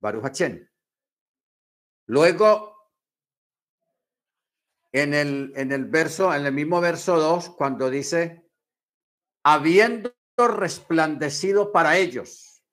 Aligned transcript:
Baruch 0.00 0.24
Hachén. 0.24 0.70
Luego, 2.06 2.76
en 4.92 5.14
el, 5.14 5.52
en 5.56 5.72
el 5.72 5.84
verso, 5.84 6.34
en 6.34 6.46
el 6.46 6.52
mismo 6.52 6.80
verso 6.80 7.18
2, 7.18 7.50
cuando 7.50 7.90
dice, 7.90 8.44
habiendo 9.44 10.12
resplandecido 10.36 11.70
para 11.70 11.96
ellos, 11.96 12.64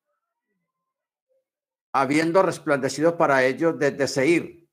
habiendo 1.93 2.41
resplandecido 2.41 3.17
para 3.17 3.43
ellos 3.43 3.77
desde 3.77 4.07
Seir, 4.07 4.67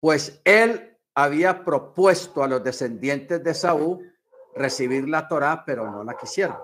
pues 0.00 0.40
él 0.44 0.98
había 1.14 1.64
propuesto 1.64 2.42
a 2.42 2.48
los 2.48 2.62
descendientes 2.62 3.42
de 3.42 3.54
Saúl 3.54 4.12
recibir 4.54 5.08
la 5.08 5.28
Torá, 5.28 5.64
pero 5.64 5.90
no 5.90 6.04
la 6.04 6.16
quisieron. 6.16 6.58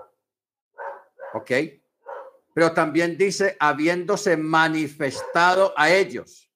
¿Ok? 1.33 1.51
Pero 2.59 2.73
también 2.73 3.17
dice, 3.17 3.55
habiéndose 3.57 4.35
manifestado 4.35 5.73
a 5.77 5.91
ellos 5.91 6.51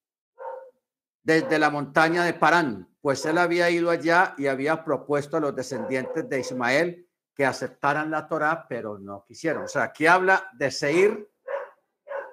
desde 1.23 1.57
la 1.57 1.69
montaña 1.69 2.25
de 2.25 2.33
Parán, 2.33 2.93
pues 2.99 3.25
él 3.25 3.37
había 3.37 3.69
ido 3.69 3.89
allá 3.89 4.35
y 4.37 4.47
había 4.47 4.83
propuesto 4.83 5.37
a 5.37 5.39
los 5.39 5.55
descendientes 5.55 6.27
de 6.27 6.41
Ismael 6.41 7.09
que 7.33 7.45
aceptaran 7.45 8.11
la 8.11 8.27
Torá, 8.27 8.67
pero 8.67 8.99
no 8.99 9.23
quisieron. 9.25 9.63
O 9.63 9.67
sea, 9.69 9.83
aquí 9.83 10.05
habla 10.05 10.49
de 10.51 10.71
Seir 10.71 11.31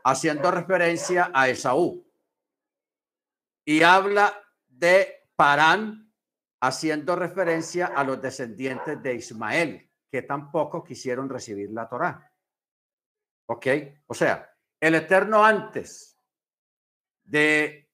haciendo 0.02 0.50
referencia 0.50 1.30
a 1.32 1.48
Esaú. 1.48 2.04
Y 3.64 3.84
habla 3.84 4.34
de 4.66 5.28
Parán 5.36 6.12
haciendo 6.60 7.14
referencia 7.14 7.86
a 7.86 8.02
los 8.02 8.20
descendientes 8.20 9.00
de 9.00 9.14
Ismael, 9.14 9.88
que 10.10 10.22
tampoco 10.22 10.82
quisieron 10.82 11.28
recibir 11.28 11.70
la 11.70 11.88
Torá. 11.88 12.29
¿Ok? 13.50 13.66
O 14.06 14.14
sea, 14.14 14.48
el 14.78 14.94
Eterno 14.94 15.44
antes 15.44 16.16
de 17.24 17.90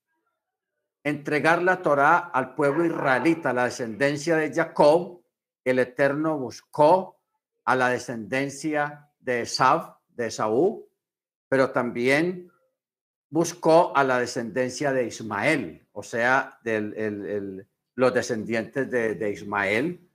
entregar 1.02 1.62
la 1.62 1.80
Torá 1.80 2.18
al 2.18 2.54
pueblo 2.54 2.84
israelita, 2.84 3.54
la 3.54 3.64
descendencia 3.64 4.36
de 4.36 4.52
Jacob, 4.52 5.22
el 5.64 5.78
Eterno 5.78 6.36
buscó 6.36 7.22
a 7.64 7.74
la 7.74 7.88
descendencia 7.88 9.10
de 9.18 9.40
Esab, 9.40 9.96
de 10.08 10.26
Esaú, 10.26 10.90
pero 11.48 11.70
también 11.70 12.52
buscó 13.30 13.96
a 13.96 14.04
la 14.04 14.18
descendencia 14.18 14.92
de 14.92 15.06
Ismael, 15.06 15.88
o 15.92 16.02
sea, 16.02 16.58
de 16.64 17.64
los 17.94 18.12
descendientes 18.12 18.90
de, 18.90 19.30
Ismael, 19.30 20.06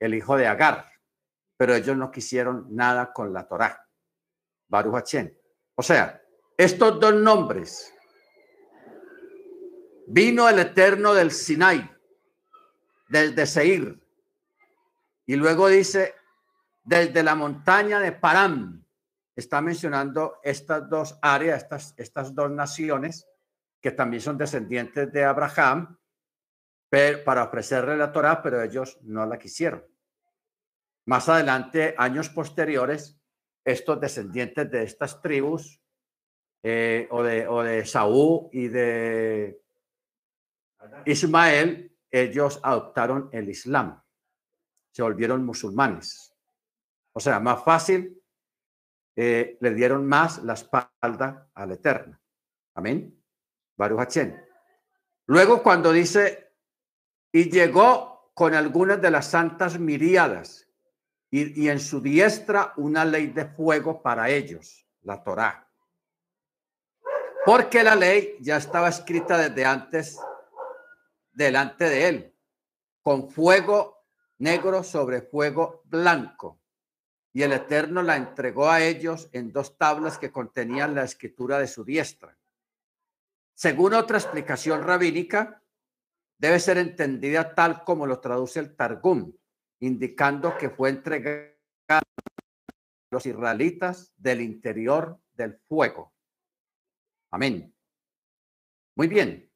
el 0.00 0.14
hijo 0.14 0.36
de 0.36 0.48
Agar, 0.48 0.86
pero 1.56 1.72
ellos 1.72 1.96
no 1.96 2.10
quisieron 2.10 2.66
nada 2.74 3.12
con 3.12 3.32
la 3.32 3.46
Torá. 3.46 3.85
Baruch 4.68 5.14
O 5.74 5.82
sea, 5.82 6.22
estos 6.56 7.00
dos 7.00 7.14
nombres, 7.14 7.92
vino 10.06 10.48
el 10.48 10.58
Eterno 10.58 11.14
del 11.14 11.30
Sinai, 11.30 11.90
desde 13.08 13.46
Seir, 13.46 14.00
y 15.26 15.36
luego 15.36 15.68
dice, 15.68 16.14
desde 16.84 17.22
la 17.22 17.34
montaña 17.34 17.98
de 18.00 18.12
Param, 18.12 18.84
está 19.34 19.60
mencionando 19.60 20.38
estas 20.42 20.88
dos 20.88 21.18
áreas, 21.20 21.62
estas, 21.64 21.94
estas 21.96 22.34
dos 22.34 22.50
naciones, 22.50 23.28
que 23.80 23.90
también 23.90 24.22
son 24.22 24.38
descendientes 24.38 25.12
de 25.12 25.24
Abraham, 25.24 25.98
pero, 26.88 27.24
para 27.24 27.44
ofrecerle 27.44 27.96
la 27.96 28.12
Torah, 28.12 28.40
pero 28.42 28.62
ellos 28.62 28.98
no 29.02 29.26
la 29.26 29.38
quisieron. 29.38 29.84
Más 31.06 31.28
adelante, 31.28 31.94
años 31.98 32.28
posteriores, 32.28 33.20
estos 33.66 34.00
descendientes 34.00 34.70
de 34.70 34.84
estas 34.84 35.20
tribus, 35.20 35.78
eh, 36.62 37.06
o, 37.10 37.22
de, 37.22 37.46
o 37.46 37.62
de 37.62 37.84
Saúl 37.84 38.48
y 38.52 38.68
de 38.68 39.60
Ismael, 41.04 41.94
ellos 42.10 42.58
adoptaron 42.62 43.28
el 43.32 43.50
Islam 43.50 44.00
se 44.96 45.02
volvieron 45.02 45.44
musulmanes. 45.44 46.34
O 47.12 47.20
sea, 47.20 47.38
más 47.38 47.62
fácil, 47.62 48.18
eh, 49.14 49.58
le 49.60 49.74
dieron 49.74 50.06
más 50.06 50.42
la 50.42 50.54
espalda 50.54 51.50
al 51.52 51.72
Eterno. 51.72 52.18
Amén. 52.74 53.22
Baruch 53.76 54.16
Luego 55.26 55.62
cuando 55.62 55.92
dice, 55.92 56.50
y 57.30 57.50
llegó 57.50 58.30
con 58.32 58.54
algunas 58.54 59.02
de 59.02 59.10
las 59.10 59.26
santas 59.26 59.78
miriadas 59.78 60.65
y, 61.30 61.68
en 61.68 61.80
su 61.80 62.00
diestra 62.00 62.72
una 62.76 63.04
ley 63.04 63.28
de 63.28 63.46
fuego 63.46 64.00
para 64.00 64.30
ellos, 64.30 64.86
la 65.02 65.22
Torá. 65.22 65.68
Porque 67.44 67.82
la 67.82 67.94
ley 67.94 68.36
ya 68.40 68.56
estaba 68.56 68.88
escrita 68.88 69.36
desde 69.36 69.64
antes 69.64 70.18
delante 71.32 71.88
de 71.88 72.08
él, 72.08 72.34
con 73.02 73.30
fuego 73.30 74.04
negro 74.38 74.82
sobre 74.82 75.22
fuego 75.22 75.82
blanco. 75.84 76.60
Y 77.32 77.42
el 77.42 77.52
Eterno 77.52 78.02
la 78.02 78.16
entregó 78.16 78.70
a 78.70 78.80
ellos 78.80 79.28
en 79.32 79.52
dos 79.52 79.76
tablas 79.76 80.18
que 80.18 80.32
contenían 80.32 80.94
la 80.94 81.04
escritura 81.04 81.58
de 81.58 81.68
su 81.68 81.84
diestra. 81.84 82.36
Según 83.54 83.94
otra 83.94 84.18
explicación 84.18 84.82
rabínica, 84.82 85.62
debe 86.38 86.60
ser 86.60 86.78
entendida 86.78 87.54
tal 87.54 87.84
como 87.84 88.06
lo 88.06 88.20
traduce 88.20 88.60
el 88.60 88.74
Targum, 88.74 89.32
indicando 89.80 90.56
que 90.56 90.70
fue 90.70 90.90
entregada 90.90 91.52
a 91.88 92.02
los 93.10 93.26
israelitas 93.26 94.12
del 94.16 94.40
interior 94.40 95.20
del 95.34 95.58
fuego. 95.68 96.12
Amén. 97.30 97.74
Muy 98.94 99.08
bien. 99.08 99.50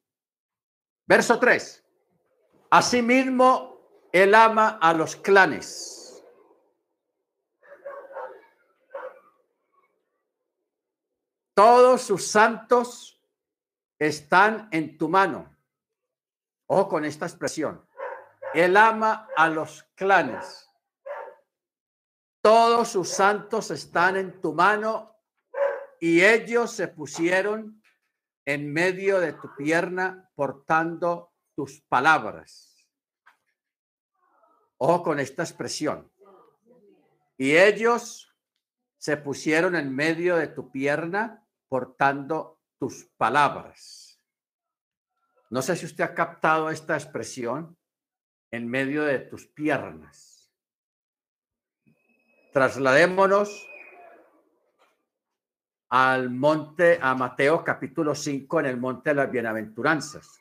Verso 1.07 1.39
3. 1.39 1.83
Asimismo, 2.69 4.07
él 4.11 4.35
ama 4.35 4.77
a 4.81 4.93
los 4.93 5.15
clanes. 5.15 6.23
Todos 11.53 12.01
sus 12.01 12.27
santos 12.27 13.21
están 13.99 14.69
en 14.71 14.97
tu 14.97 15.09
mano. 15.09 15.55
Ojo 16.67 16.87
con 16.87 17.05
esta 17.05 17.25
expresión. 17.25 17.85
Él 18.53 18.75
ama 18.75 19.27
a 19.35 19.49
los 19.49 19.83
clanes. 19.95 20.69
Todos 22.41 22.89
sus 22.89 23.09
santos 23.09 23.71
están 23.71 24.17
en 24.17 24.41
tu 24.41 24.53
mano 24.53 25.15
y 25.99 26.23
ellos 26.23 26.71
se 26.71 26.87
pusieron 26.87 27.81
en 28.45 28.73
medio 28.73 29.19
de 29.19 29.33
tu 29.33 29.55
pierna 29.55 30.29
portando 30.35 31.33
tus 31.55 31.81
palabras. 31.81 32.87
Ojo 34.77 35.03
con 35.03 35.19
esta 35.19 35.43
expresión. 35.43 36.11
Y 37.37 37.55
ellos 37.55 38.35
se 38.97 39.17
pusieron 39.17 39.75
en 39.75 39.95
medio 39.95 40.35
de 40.35 40.47
tu 40.47 40.71
pierna 40.71 41.45
portando 41.67 42.59
tus 42.79 43.05
palabras. 43.17 44.19
No 45.51 45.61
sé 45.61 45.75
si 45.75 45.85
usted 45.85 46.03
ha 46.03 46.15
captado 46.15 46.69
esta 46.69 46.95
expresión 46.95 47.77
en 48.51 48.67
medio 48.67 49.03
de 49.03 49.19
tus 49.19 49.47
piernas. 49.47 50.51
Trasladémonos 52.51 53.67
al 55.89 56.29
monte, 56.29 56.99
a 57.01 57.15
Mateo 57.15 57.63
capítulo 57.63 58.13
5, 58.13 58.59
en 58.59 58.65
el 58.65 58.77
monte 58.77 59.11
de 59.11 59.15
las 59.15 59.31
bienaventuranzas. 59.31 60.39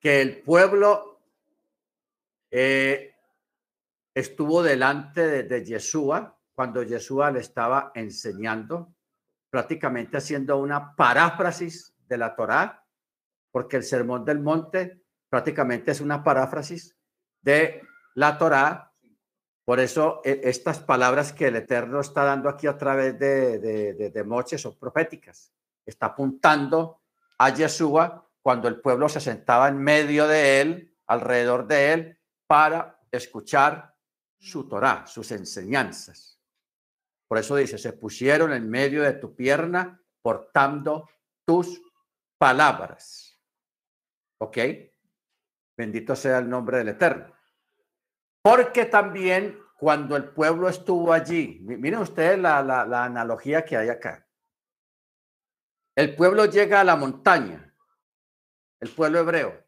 Que 0.00 0.20
el 0.20 0.42
pueblo 0.42 1.20
eh, 2.50 3.14
estuvo 4.12 4.62
delante 4.62 5.26
de, 5.26 5.42
de 5.44 5.64
Yeshua 5.64 6.36
cuando 6.54 6.82
Yeshua 6.82 7.30
le 7.30 7.40
estaba 7.40 7.92
enseñando, 7.94 8.94
prácticamente 9.48 10.16
haciendo 10.16 10.58
una 10.58 10.94
paráfrasis 10.96 11.94
de 12.08 12.18
la 12.18 12.34
Torá, 12.34 12.84
porque 13.52 13.76
el 13.76 13.84
Sermón 13.84 14.24
del 14.24 14.40
Monte 14.40 14.99
prácticamente 15.30 15.92
es 15.92 16.00
una 16.00 16.22
paráfrasis 16.22 16.96
de 17.40 17.82
la 18.14 18.36
Torá. 18.36 18.92
Por 19.64 19.80
eso 19.80 20.20
e, 20.24 20.40
estas 20.44 20.80
palabras 20.80 21.32
que 21.32 21.46
el 21.46 21.56
Eterno 21.56 22.00
está 22.00 22.24
dando 22.24 22.48
aquí 22.48 22.66
a 22.66 22.76
través 22.76 23.18
de, 23.18 23.58
de, 23.58 24.10
de, 24.10 24.24
Moche 24.24 24.58
son 24.58 24.76
proféticas. 24.78 25.54
Está 25.86 26.06
apuntando 26.06 27.00
a 27.38 27.54
Yeshua 27.54 28.28
cuando 28.42 28.68
el 28.68 28.80
pueblo 28.80 29.08
se 29.08 29.20
sentaba 29.20 29.68
en 29.68 29.78
medio 29.78 30.26
de 30.26 30.60
él, 30.60 30.96
alrededor 31.06 31.66
de 31.66 31.92
él, 31.92 32.18
para 32.46 33.00
escuchar 33.10 33.94
su 34.38 34.68
Torah, 34.68 35.06
sus 35.06 35.30
enseñanzas. 35.30 36.40
Por 37.28 37.38
eso 37.38 37.54
dice, 37.54 37.78
se 37.78 37.92
pusieron 37.92 38.52
en 38.52 38.68
medio 38.68 39.02
de 39.02 39.12
tu 39.12 39.36
pierna 39.36 40.02
portando 40.22 41.08
tus 41.44 41.80
palabras. 42.38 43.38
¿Ok? 44.38 44.58
Bendito 45.80 46.14
sea 46.14 46.36
el 46.40 46.50
nombre 46.50 46.76
del 46.76 46.90
Eterno. 46.90 47.32
Porque 48.42 48.84
también 48.84 49.58
cuando 49.78 50.14
el 50.14 50.24
pueblo 50.28 50.68
estuvo 50.68 51.10
allí, 51.10 51.58
miren 51.62 52.00
ustedes 52.00 52.38
la, 52.38 52.58
analogía 53.02 53.64
que 53.64 53.78
hay 53.78 53.88
acá. 53.88 54.26
el 55.96 56.14
pueblo 56.14 56.44
llega 56.44 56.82
a 56.82 56.84
la 56.84 56.96
montaña, 56.96 57.74
el 58.78 58.90
pueblo 58.90 59.20
hebreo, 59.20 59.64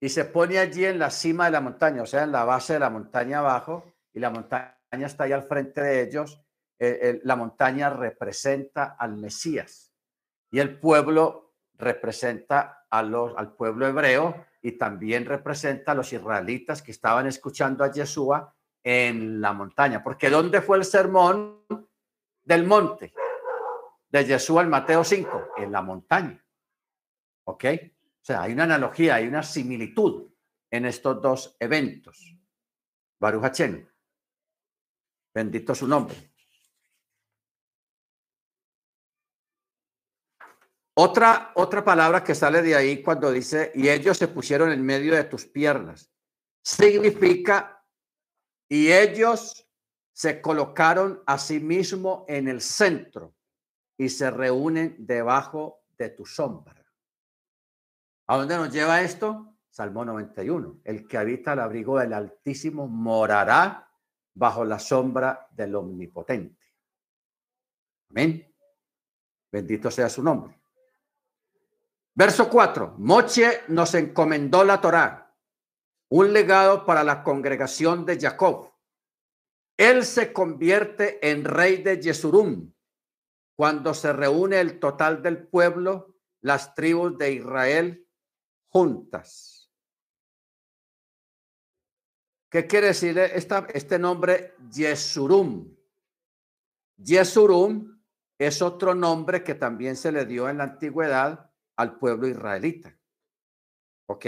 y 0.00 0.08
se 0.08 0.24
pone 0.24 0.58
allí 0.58 0.84
en 0.84 0.98
la 0.98 1.10
cima 1.10 1.44
de 1.44 1.52
la 1.52 1.60
montaña, 1.60 2.02
o 2.02 2.06
sea, 2.06 2.24
en 2.24 2.32
la 2.32 2.44
base 2.44 2.72
de 2.72 2.80
la 2.80 2.90
montaña 2.90 3.38
abajo, 3.38 3.84
y 4.12 4.18
la 4.18 4.30
montaña 4.30 4.74
está 4.90 5.24
ahí 5.24 5.32
al 5.32 5.44
frente 5.44 5.80
de 5.80 6.02
ellos. 6.02 6.42
Eh, 6.80 7.20
la 7.22 7.36
montaña 7.36 7.88
representa 7.88 8.96
al 8.98 9.16
Mesías 9.16 9.94
y 10.50 10.58
el 10.58 10.80
pueblo 10.80 11.54
representa 11.74 12.84
al 12.90 13.54
pueblo 13.56 13.86
hebreo 13.86 14.44
y 14.62 14.72
también 14.72 15.26
representa 15.26 15.92
a 15.92 15.94
los 15.94 16.12
israelitas 16.12 16.82
que 16.82 16.92
estaban 16.92 17.26
escuchando 17.26 17.82
a 17.82 17.90
Yeshua 17.90 18.54
en 18.82 19.40
la 19.40 19.52
montaña. 19.52 20.02
Porque 20.02 20.30
¿dónde 20.30 20.62
fue 20.62 20.78
el 20.78 20.84
sermón 20.84 21.66
del 22.44 22.64
monte 22.64 23.12
de 24.08 24.24
Yeshua 24.24 24.62
en 24.62 24.70
Mateo 24.70 25.02
5? 25.02 25.48
En 25.56 25.72
la 25.72 25.82
montaña. 25.82 26.42
¿Ok? 27.44 27.64
O 27.64 28.24
sea, 28.24 28.42
hay 28.42 28.52
una 28.52 28.64
analogía, 28.64 29.16
hay 29.16 29.26
una 29.26 29.42
similitud 29.42 30.32
en 30.70 30.86
estos 30.86 31.20
dos 31.20 31.56
eventos. 31.58 32.38
Baruch 33.18 33.60
Bendito 35.34 35.74
su 35.74 35.88
nombre. 35.88 36.31
Otra, 40.94 41.52
otra 41.54 41.82
palabra 41.84 42.22
que 42.22 42.34
sale 42.34 42.60
de 42.60 42.76
ahí 42.76 43.02
cuando 43.02 43.30
dice, 43.32 43.72
y 43.74 43.88
ellos 43.88 44.18
se 44.18 44.28
pusieron 44.28 44.70
en 44.70 44.84
medio 44.84 45.14
de 45.14 45.24
tus 45.24 45.46
piernas, 45.46 46.10
significa, 46.62 47.82
y 48.68 48.92
ellos 48.92 49.66
se 50.12 50.42
colocaron 50.42 51.22
a 51.26 51.38
sí 51.38 51.60
mismo 51.60 52.26
en 52.28 52.48
el 52.48 52.60
centro 52.60 53.34
y 53.96 54.10
se 54.10 54.30
reúnen 54.30 54.96
debajo 54.98 55.82
de 55.96 56.10
tu 56.10 56.26
sombra. 56.26 56.84
¿A 58.26 58.36
dónde 58.36 58.56
nos 58.56 58.70
lleva 58.70 59.02
esto? 59.02 59.56
Salmo 59.70 60.04
91. 60.04 60.80
El 60.84 61.08
que 61.08 61.16
habita 61.16 61.54
el 61.54 61.60
abrigo 61.60 61.98
del 61.98 62.12
Altísimo 62.12 62.86
morará 62.86 63.90
bajo 64.34 64.64
la 64.64 64.78
sombra 64.78 65.48
del 65.50 65.74
Omnipotente. 65.74 66.62
Amén. 68.10 68.54
Bendito 69.50 69.90
sea 69.90 70.08
su 70.08 70.22
nombre. 70.22 70.61
Verso 72.14 72.50
4. 72.50 72.96
Moche 72.98 73.62
nos 73.68 73.94
encomendó 73.94 74.64
la 74.64 74.80
Torá, 74.80 75.34
un 76.10 76.32
legado 76.32 76.84
para 76.84 77.02
la 77.04 77.22
congregación 77.22 78.04
de 78.04 78.20
Jacob. 78.20 78.70
Él 79.78 80.04
se 80.04 80.32
convierte 80.32 81.26
en 81.30 81.44
rey 81.44 81.82
de 81.82 82.00
Yesurum 82.00 82.72
cuando 83.56 83.94
se 83.94 84.12
reúne 84.12 84.60
el 84.60 84.78
total 84.78 85.22
del 85.22 85.46
pueblo, 85.48 86.16
las 86.42 86.74
tribus 86.74 87.16
de 87.16 87.32
Israel 87.32 88.06
juntas. 88.68 89.72
¿Qué 92.50 92.66
quiere 92.66 92.88
decir 92.88 93.16
esta, 93.18 93.66
este 93.72 93.98
nombre 93.98 94.54
Yesurum? 94.70 95.74
Yesurum 96.98 98.02
es 98.38 98.60
otro 98.60 98.94
nombre 98.94 99.42
que 99.42 99.54
también 99.54 99.96
se 99.96 100.12
le 100.12 100.26
dio 100.26 100.50
en 100.50 100.58
la 100.58 100.64
antigüedad 100.64 101.51
al 101.82 101.98
pueblo 101.98 102.26
israelita. 102.26 102.96
¿Ok? 104.06 104.26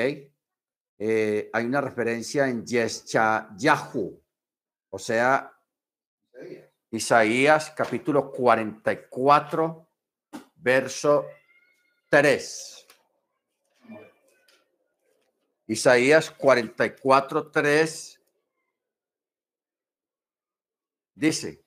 Eh, 0.99 1.51
hay 1.53 1.65
una 1.65 1.81
referencia 1.81 2.47
en 2.49 2.65
Yeshayahu, 2.65 4.23
o 4.91 4.99
sea, 4.99 5.51
Isaías 6.91 7.73
capítulo 7.77 8.31
44, 8.31 9.89
verso 10.55 11.27
3. 12.09 12.87
Isaías 15.67 16.31
44, 16.31 17.51
3 17.51 18.21
dice, 21.15 21.65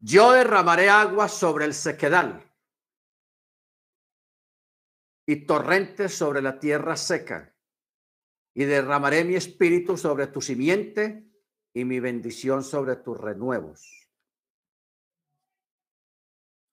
yo 0.00 0.32
derramaré 0.32 0.88
agua 0.90 1.28
sobre 1.28 1.66
el 1.66 1.74
sequedal 1.74 2.42
y 5.26 5.46
torrentes 5.46 6.14
sobre 6.14 6.42
la 6.42 6.58
tierra 6.58 6.96
seca, 6.96 7.54
y 8.54 8.64
derramaré 8.64 9.24
mi 9.24 9.34
espíritu 9.34 9.96
sobre 9.96 10.28
tu 10.28 10.40
simiente 10.40 11.28
y 11.72 11.84
mi 11.84 11.98
bendición 11.98 12.62
sobre 12.62 12.96
tus 12.96 13.18
renuevos. 13.18 14.08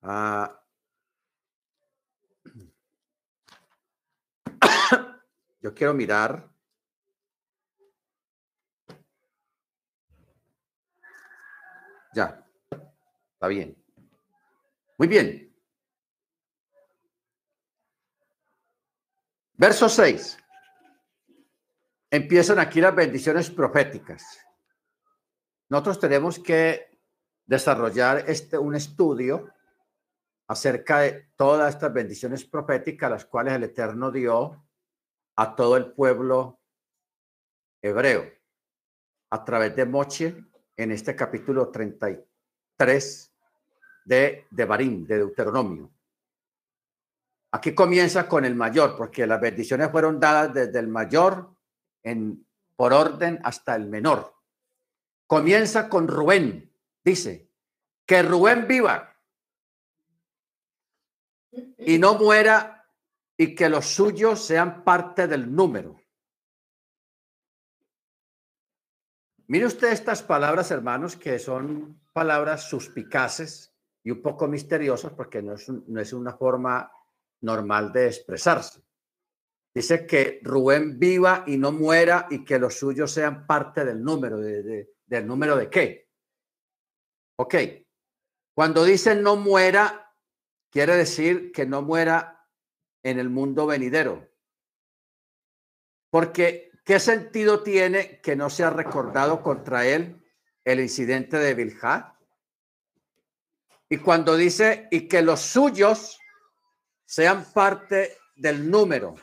Ah, 0.04 0.64
yo 5.62 5.74
quiero 5.74 5.94
mirar. 5.94 6.52
Ya, 12.14 12.46
está 13.34 13.48
bien. 13.48 13.76
Muy 14.98 15.08
bien. 15.08 15.51
Verso 19.62 19.88
6. 19.88 20.40
Empiezan 22.10 22.58
aquí 22.58 22.82
las 22.82 22.96
bendiciones 22.96 23.52
proféticas. 23.52 24.44
Nosotros 25.70 26.00
tenemos 26.00 26.40
que 26.40 26.98
desarrollar 27.46 28.24
este, 28.28 28.58
un 28.58 28.74
estudio 28.74 29.54
acerca 30.48 31.02
de 31.02 31.28
todas 31.36 31.76
estas 31.76 31.94
bendiciones 31.94 32.44
proféticas, 32.44 33.12
las 33.12 33.26
cuales 33.26 33.54
el 33.54 33.66
Eterno 33.66 34.10
dio 34.10 34.66
a 35.36 35.56
todo 35.56 35.78
el 35.78 35.94
pueblo 35.94 36.60
hebreo 37.84 38.34
a 39.30 39.46
través 39.46 39.76
de 39.76 39.86
Moche 39.86 40.44
en 40.76 40.92
este 40.92 41.16
capítulo 41.16 41.70
33 41.70 43.34
de, 44.06 44.48
de 44.50 44.66
Barín, 44.66 45.06
de 45.06 45.18
Deuteronomio. 45.20 45.94
Aquí 47.54 47.76
comienza 47.76 48.28
con 48.28 48.46
el 48.46 48.56
mayor, 48.56 48.96
porque 48.96 49.28
las 49.28 49.42
bendiciones 49.42 49.92
fueron 49.92 50.20
dadas 50.20 50.54
desde 50.54 50.80
el 50.80 50.88
mayor 50.88 51.54
en, 52.02 52.48
por 52.76 52.94
orden 52.94 53.40
hasta 53.44 53.76
el 53.76 53.88
menor. 53.88 54.34
Comienza 55.28 55.90
con 55.90 56.08
Rubén. 56.08 56.74
Dice, 57.04 57.52
que 58.06 58.24
Rubén 58.24 58.68
viva 58.68 59.18
y 61.78 61.98
no 61.98 62.16
muera 62.16 62.88
y 63.38 63.56
que 63.56 63.70
los 63.70 63.86
suyos 63.86 64.44
sean 64.46 64.84
parte 64.84 65.28
del 65.28 65.54
número. 65.54 66.00
Mire 69.48 69.66
usted 69.66 69.92
estas 69.92 70.24
palabras, 70.24 70.72
hermanos, 70.72 71.18
que 71.18 71.38
son 71.40 72.00
palabras 72.14 72.70
suspicaces 72.70 73.74
y 74.04 74.12
un 74.12 74.22
poco 74.22 74.48
misteriosas 74.48 75.12
porque 75.12 75.42
no 75.42 75.54
es, 75.54 75.68
no 75.68 76.00
es 76.00 76.14
una 76.14 76.34
forma 76.34 76.90
normal 77.42 77.92
de 77.92 78.08
expresarse. 78.08 78.82
Dice 79.74 80.06
que 80.06 80.40
Rubén 80.44 81.00
viva 81.00 81.44
y 81.48 81.58
no 81.58 81.72
muera 81.72 82.28
y 82.30 82.44
que 82.44 82.60
los 82.60 82.76
suyos 82.76 83.12
sean 83.12 83.48
parte 83.48 83.86
del 83.86 84.04
número. 84.04 84.38
De, 84.38 84.94
¿Del 85.06 85.28
número 85.28 85.56
de 85.56 85.70
qué? 85.70 86.10
Ok. 87.38 87.56
Cuando 88.54 88.84
dice 88.84 89.16
no 89.16 89.38
muera, 89.38 90.14
quiere 90.70 90.96
decir 90.96 91.52
que 91.52 91.66
no 91.66 91.82
muera 91.82 92.48
en 93.04 93.18
el 93.18 93.30
mundo 93.30 93.66
venidero. 93.66 94.30
Porque, 96.10 96.72
¿qué 96.84 97.00
sentido 97.00 97.64
tiene 97.64 98.20
que 98.22 98.36
no 98.36 98.50
sea 98.50 98.70
recordado 98.70 99.42
contra 99.42 99.88
él 99.88 100.22
el 100.66 100.82
incidente 100.82 101.38
de 101.38 101.54
Bilha? 101.54 102.18
Y 103.90 103.98
cuando 103.98 104.36
dice, 104.36 104.88
y 104.92 105.08
que 105.08 105.22
los 105.22 105.42
suyos 105.42 106.21
sean 107.12 107.44
parte 107.52 108.20
del 108.38 108.72
número. 108.72 109.16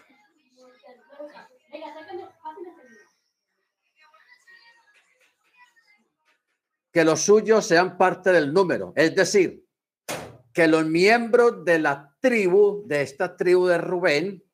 Que 6.93 7.03
los 7.03 7.23
suyos 7.23 7.65
sean 7.65 7.97
parte 7.97 8.31
del 8.31 8.53
número. 8.53 8.93
Es 8.95 9.15
decir, 9.15 9.65
que 10.53 10.69
los 10.69 10.85
miembros 10.85 11.65
de 11.65 11.79
la 11.79 12.15
tribu, 12.21 12.87
de 12.87 13.01
esta 13.01 13.39
tribu 13.39 13.67
de 13.67 13.79
Rubén, 13.79 14.45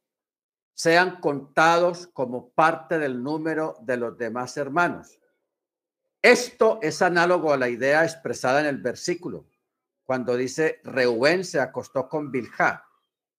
sean 0.72 1.18
contados 1.18 2.06
como 2.06 2.50
parte 2.50 3.00
del 3.00 3.20
número 3.20 3.74
de 3.80 3.96
los 3.96 4.16
demás 4.16 4.56
hermanos. 4.56 5.18
Esto 6.22 6.78
es 6.82 7.02
análogo 7.02 7.52
a 7.52 7.56
la 7.56 7.68
idea 7.68 8.04
expresada 8.04 8.60
en 8.60 8.66
el 8.66 8.78
versículo, 8.78 9.48
cuando 10.04 10.36
dice, 10.36 10.80
Reuben 10.84 11.44
se 11.44 11.58
acostó 11.58 12.08
con 12.08 12.30
Bilha 12.30 12.84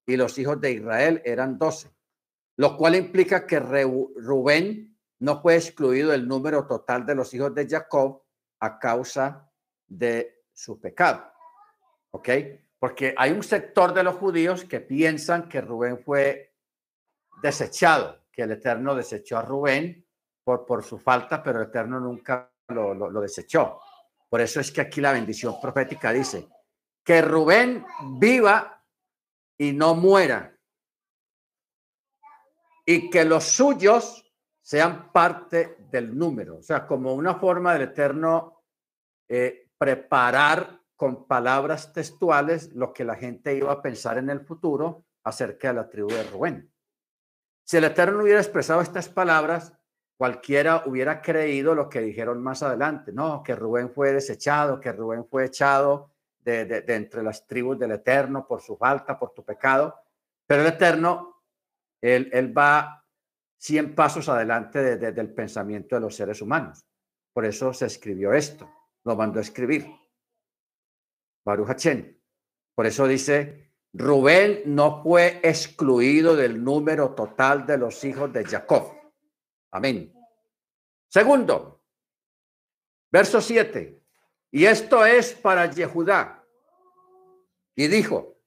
y 0.05 0.17
los 0.17 0.37
hijos 0.37 0.59
de 0.61 0.71
Israel 0.71 1.21
eran 1.25 1.57
doce, 1.57 1.89
lo 2.57 2.77
cual 2.77 2.95
implica 2.95 3.45
que 3.45 3.59
Rubén 3.59 4.97
no 5.19 5.41
fue 5.41 5.55
excluido 5.55 6.11
del 6.11 6.27
número 6.27 6.67
total 6.67 7.05
de 7.05 7.15
los 7.15 7.33
hijos 7.33 7.53
de 7.55 7.67
Jacob 7.67 8.23
a 8.59 8.79
causa 8.79 9.51
de 9.87 10.43
su 10.53 10.79
pecado. 10.79 11.31
¿Ok? 12.11 12.29
Porque 12.79 13.13
hay 13.17 13.31
un 13.31 13.43
sector 13.43 13.93
de 13.93 14.03
los 14.03 14.15
judíos 14.15 14.63
que 14.63 14.79
piensan 14.79 15.49
que 15.49 15.61
Rubén 15.61 15.99
fue 15.99 16.53
desechado, 17.41 18.25
que 18.31 18.43
el 18.43 18.51
Eterno 18.51 18.95
desechó 18.95 19.37
a 19.37 19.41
Rubén 19.41 20.05
por, 20.43 20.65
por 20.65 20.83
su 20.83 20.99
falta, 20.99 21.41
pero 21.41 21.61
el 21.61 21.67
Eterno 21.67 21.99
nunca 21.99 22.51
lo, 22.69 22.93
lo 22.93 23.21
desechó. 23.21 23.79
Por 24.29 24.41
eso 24.41 24.59
es 24.59 24.71
que 24.71 24.81
aquí 24.81 25.01
la 25.01 25.13
bendición 25.13 25.59
profética 25.61 26.11
dice 26.11 26.47
que 27.03 27.21
Rubén 27.21 27.85
viva 28.17 28.74
y 29.57 29.73
no 29.73 29.95
muera, 29.95 30.55
y 32.85 33.09
que 33.09 33.25
los 33.25 33.43
suyos 33.45 34.23
sean 34.61 35.11
parte 35.11 35.77
del 35.91 36.17
número, 36.17 36.57
o 36.57 36.61
sea, 36.61 36.85
como 36.85 37.13
una 37.13 37.35
forma 37.35 37.73
del 37.73 37.83
Eterno 37.83 38.63
eh, 39.27 39.69
preparar 39.77 40.81
con 40.95 41.27
palabras 41.27 41.93
textuales 41.93 42.73
lo 42.73 42.93
que 42.93 43.03
la 43.03 43.15
gente 43.15 43.55
iba 43.55 43.71
a 43.71 43.81
pensar 43.81 44.17
en 44.17 44.29
el 44.29 44.41
futuro 44.41 45.05
acerca 45.23 45.69
de 45.69 45.73
la 45.73 45.89
tribu 45.89 46.09
de 46.09 46.23
Rubén. 46.23 46.71
Si 47.63 47.77
el 47.77 47.83
Eterno 47.83 48.23
hubiera 48.23 48.39
expresado 48.39 48.81
estas 48.81 49.09
palabras, 49.09 49.73
cualquiera 50.17 50.83
hubiera 50.85 51.21
creído 51.21 51.75
lo 51.75 51.89
que 51.89 51.99
dijeron 51.99 52.41
más 52.41 52.63
adelante, 52.63 53.11
no, 53.11 53.43
que 53.43 53.55
Rubén 53.55 53.91
fue 53.91 54.13
desechado, 54.13 54.79
que 54.79 54.91
Rubén 54.91 55.25
fue 55.27 55.45
echado 55.45 56.14
de, 56.45 56.85
entre 56.87 57.23
las 57.23 57.45
tribus 57.47 57.77
del 57.79 57.91
Eterno 57.91 58.47
por 58.47 58.61
su 58.61 58.77
falta, 58.77 59.17
por 59.17 59.33
tu 59.33 59.43
pecado, 59.43 59.95
pero 60.45 60.61
el 60.61 60.67
Eterno 60.67 61.43
él, 62.01 62.55
va 62.55 63.03
100 63.57 63.95
pasos 63.95 64.29
adelante 64.29 64.97
del 64.97 65.33
pensamiento 65.33 65.95
de 65.95 66.01
los 66.01 66.15
seres 66.15 66.41
humanos. 66.41 66.85
Por 67.33 67.45
eso 67.45 67.73
se 67.73 67.87
escribió 67.87 68.31
esto, 68.33 68.69
lo 69.03 69.15
mandó 69.15 69.39
a 69.39 69.41
escribir. 69.41 69.87
Baruch 71.43 71.67
Por 72.75 72.85
eso 72.85 73.07
dice, 73.07 73.73
Rubén 73.93 74.63
no 74.67 75.01
fue 75.01 75.39
excluido 75.43 76.35
del 76.35 76.63
número 76.63 77.15
total 77.15 77.65
de 77.65 77.77
los 77.77 78.03
hijos 78.03 78.31
de 78.31 78.45
Jacob. 78.45 78.93
Amén. 79.71 80.13
Segundo, 81.09 81.83
verso 83.11 83.41
7. 83.41 84.04
Y 84.55 84.67
esto 84.67 85.05
es 85.05 85.33
para 85.33 85.69
Yehudá. 85.69 86.41
Y 87.75 87.89
dijo, 87.89 88.37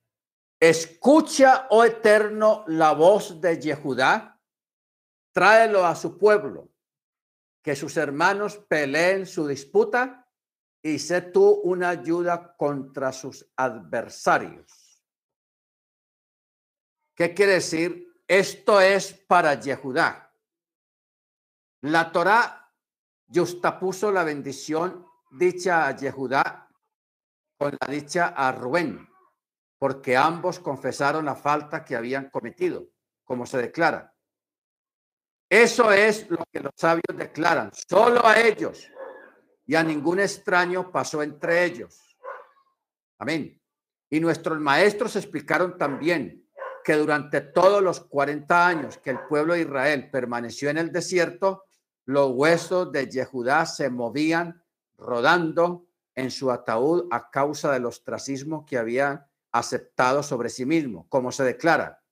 Escucha, 0.59 1.67
oh 1.69 1.85
eterno, 1.85 2.65
la 2.67 2.93
voz 2.93 3.43
de 3.43 3.61
Yehudá, 3.61 4.41
tráelo 5.35 5.85
a 5.85 5.95
su 5.95 6.17
pueblo, 6.17 6.71
que 7.63 7.77
sus 7.77 7.99
hermanos 7.99 8.57
peleen 8.57 9.27
su 9.27 9.47
disputa 9.47 10.27
y 10.83 10.99
sé 10.99 11.21
tú 11.21 11.61
una 11.63 11.91
ayuda 11.91 12.57
contra 12.57 13.13
sus 13.13 13.47
adversarios. 13.55 15.05
¿Qué 17.15 17.35
quiere 17.35 17.53
decir? 17.53 18.15
Esto 18.27 18.81
es 18.81 19.13
para 19.13 19.61
Yehudá. 19.61 20.35
La 21.83 22.11
Torá 22.11 22.73
justapuso 23.31 24.11
la 24.11 24.25
bendición 24.25 25.07
dicha 25.31 25.87
a 25.87 25.97
Yehudá 25.97 26.69
con 27.59 27.77
la 27.81 27.93
dicha 27.93 28.29
a 28.29 28.53
Rubén 28.53 29.09
porque 29.79 30.17
ambos 30.17 30.59
confesaron 30.59 31.25
la 31.25 31.37
falta 31.37 31.85
que 31.85 31.97
habían 31.97 32.31
cometido, 32.31 32.89
como 33.25 33.47
se 33.47 33.59
declara. 33.59 34.13
Eso 35.49 35.93
es 35.93 36.29
lo 36.29 36.45
que 36.53 36.61
los 36.61 36.73
sabios 36.77 37.17
declaran, 37.17 37.71
solo 37.73 38.27
a 38.27 38.41
ellos 38.41 38.91
y 39.65 39.77
a 39.77 39.83
ningún 39.83 40.21
extraño 40.21 40.91
pasó 40.91 41.23
entre 41.23 41.65
ellos. 41.65 42.19
Amén. 43.19 43.61
Y 44.11 44.21
nuestros 44.21 44.59
maestros 44.59 45.17
explicaron 45.17 45.79
también 45.79 46.47
que 46.85 46.95
durante 46.95 47.41
todos 47.41 47.83
los 47.83 48.01
40 48.01 48.67
años 48.67 48.99
que 48.99 49.11
el 49.11 49.21
pueblo 49.21 49.55
de 49.55 49.61
Israel 49.61 50.11
permaneció 50.11 50.71
en 50.71 50.79
el 50.79 50.91
desierto, 50.91 51.65
los 52.07 52.31
huesos 52.31 52.91
de 52.93 53.09
Yehudá 53.09 53.67
se 53.67 53.91
movían 53.91 54.63
rodando 54.99 55.87
en 56.15 56.31
su 56.31 56.51
ataúd 56.51 57.07
a 57.11 57.31
causa 57.31 57.73
del 57.73 57.87
ostracismo 57.87 58.67
que 58.67 58.77
había 58.77 59.31
aceptado 59.53 60.23
sobre 60.23 60.51
sí 60.51 60.67
mismo, 60.67 61.09
como 61.09 61.33
se 61.33 61.45
declara, 61.45 62.03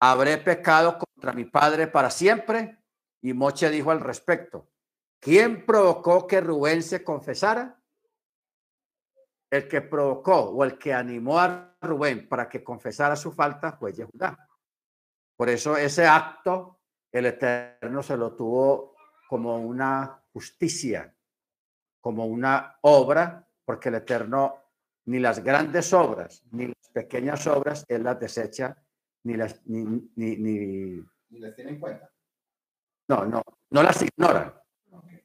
habré 0.00 0.36
pecado 0.38 0.98
contra 0.98 1.32
mi 1.32 1.44
padre 1.44 1.86
para 1.86 2.10
siempre. 2.10 2.78
Y 3.22 3.32
Moche 3.32 3.70
dijo 3.70 3.90
al 3.90 4.00
respecto, 4.00 4.68
¿quién 5.20 5.64
provocó 5.64 6.26
que 6.26 6.40
Rubén 6.40 6.82
se 6.82 7.02
confesara? 7.02 7.80
El 9.50 9.68
que 9.68 9.80
provocó 9.80 10.50
o 10.50 10.64
el 10.64 10.78
que 10.78 10.92
animó 10.92 11.38
a 11.38 11.76
Rubén 11.80 12.28
para 12.28 12.48
que 12.48 12.62
confesara 12.62 13.16
su 13.16 13.32
falta 13.32 13.72
fue 13.72 13.92
Yehudá. 13.92 14.48
Por 15.36 15.48
eso 15.48 15.76
ese 15.76 16.06
acto 16.06 16.80
el 17.12 17.26
Eterno 17.26 18.02
se 18.02 18.16
lo 18.16 18.34
tuvo 18.34 18.96
como 19.28 19.56
una 19.58 20.22
justicia, 20.32 21.13
como 22.04 22.26
una 22.26 22.76
obra, 22.82 23.48
porque 23.64 23.88
el 23.88 23.94
Eterno 23.94 24.58
ni 25.06 25.20
las 25.20 25.42
grandes 25.42 25.90
obras, 25.94 26.44
ni 26.50 26.66
las 26.66 26.90
pequeñas 26.92 27.46
obras, 27.46 27.86
él 27.88 28.02
las 28.02 28.20
desecha, 28.20 28.76
ni 29.22 29.38
las, 29.38 29.66
ni, 29.66 29.84
ni, 30.14 30.36
ni, 30.36 31.40
las 31.40 31.56
tiene 31.56 31.70
en 31.70 31.80
cuenta. 31.80 32.12
No, 33.08 33.24
no, 33.24 33.42
no 33.70 33.82
las 33.82 34.02
ignora. 34.02 34.62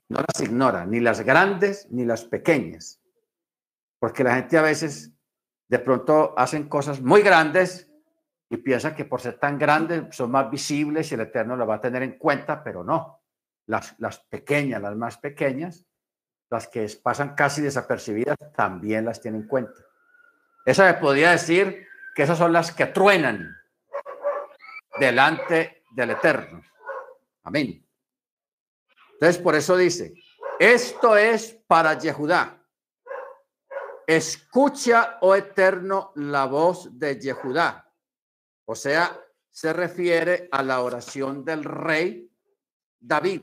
No 0.07 0.19
las 0.25 0.39
ignora, 0.39 0.85
ni 0.85 1.01
las 1.01 1.19
grandes 1.19 1.85
ni 1.91 2.05
las 2.05 2.23
pequeñas. 2.23 3.01
Porque 3.99 4.23
la 4.23 4.35
gente 4.35 4.57
a 4.57 4.61
veces 4.61 5.11
de 5.67 5.79
pronto 5.79 6.33
hacen 6.37 6.69
cosas 6.69 7.01
muy 7.01 7.23
grandes 7.23 7.91
y 8.49 8.55
piensa 8.55 8.95
que 8.95 9.03
por 9.03 9.19
ser 9.19 9.37
tan 9.37 9.57
grandes 9.57 10.15
son 10.15 10.31
más 10.31 10.49
visibles 10.49 11.11
y 11.11 11.15
el 11.15 11.21
Eterno 11.21 11.57
lo 11.57 11.67
va 11.67 11.75
a 11.75 11.81
tener 11.81 12.03
en 12.03 12.17
cuenta, 12.17 12.63
pero 12.63 12.85
no. 12.85 13.21
Las, 13.65 13.99
las 13.99 14.21
pequeñas, 14.21 14.81
las 14.81 14.95
más 14.95 15.17
pequeñas, 15.17 15.88
las 16.49 16.67
que 16.67 16.87
pasan 17.01 17.35
casi 17.35 17.61
desapercibidas, 17.61 18.37
también 18.55 19.05
las 19.05 19.21
tienen 19.21 19.41
en 19.41 19.47
cuenta. 19.47 19.79
Esa 20.65 20.85
me 20.85 20.95
podría 20.95 21.31
decir 21.31 21.87
que 22.15 22.23
esas 22.23 22.37
son 22.37 22.51
las 22.51 22.71
que 22.71 22.87
truenan 22.87 23.55
delante 24.99 25.83
del 25.91 26.11
Eterno. 26.11 26.61
Amén. 27.43 27.85
Entonces, 29.13 29.41
por 29.41 29.55
eso 29.55 29.75
dice, 29.77 30.13
esto 30.59 31.15
es 31.15 31.53
para 31.67 31.97
Yehudá. 31.97 32.55
Escucha, 34.07 35.17
oh 35.21 35.35
Eterno, 35.35 36.11
la 36.15 36.45
voz 36.45 36.97
de 36.97 37.19
Yehudá. 37.19 37.93
O 38.65 38.75
sea, 38.75 39.19
se 39.51 39.73
refiere 39.73 40.47
a 40.51 40.63
la 40.63 40.81
oración 40.81 41.43
del 41.43 41.63
rey 41.63 42.31
David 42.99 43.41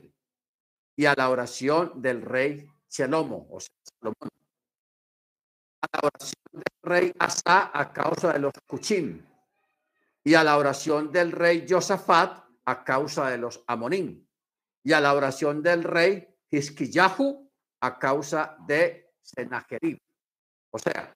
y 0.95 1.05
a 1.05 1.13
la 1.15 1.29
oración 1.29 2.01
del 2.01 2.21
rey 2.21 2.67
Shelomo, 2.89 3.47
o 3.51 3.59
Salomón. 3.59 4.29
A 5.81 5.87
la 5.93 5.99
oración 6.07 6.51
del 6.53 6.81
rey 6.81 7.13
Asa 7.19 7.71
a 7.73 7.93
causa 7.93 8.33
de 8.33 8.39
los 8.39 8.53
Cuchín 8.65 9.25
y 10.23 10.33
a 10.33 10.43
la 10.43 10.57
oración 10.57 11.11
del 11.11 11.31
rey 11.31 11.65
Josafat 11.69 12.43
a 12.65 12.83
causa 12.83 13.29
de 13.29 13.37
los 13.37 13.63
Amonín 13.67 14.27
y 14.83 14.93
a 14.93 14.99
la 14.99 15.13
oración 15.13 15.61
del 15.61 15.83
rey 15.83 16.27
Hisquiyahu 16.49 17.49
a 17.81 17.99
causa 17.99 18.57
de 18.65 19.13
Senajerib. 19.21 19.99
O 20.71 20.79
sea, 20.79 21.13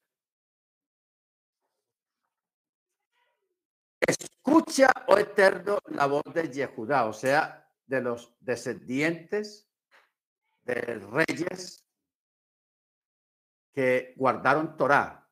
escucha, 4.08 4.92
oh 5.08 5.18
eterno, 5.18 5.80
la 5.90 6.06
voz 6.06 6.24
de 6.34 6.50
Yehudá, 6.50 7.06
o 7.06 7.14
sea, 7.14 7.70
de 7.86 8.02
los 8.02 8.34
descendientes 8.40 9.71
reyes 10.76 11.86
que 13.74 14.14
guardaron 14.18 14.76
Torah, 14.78 15.30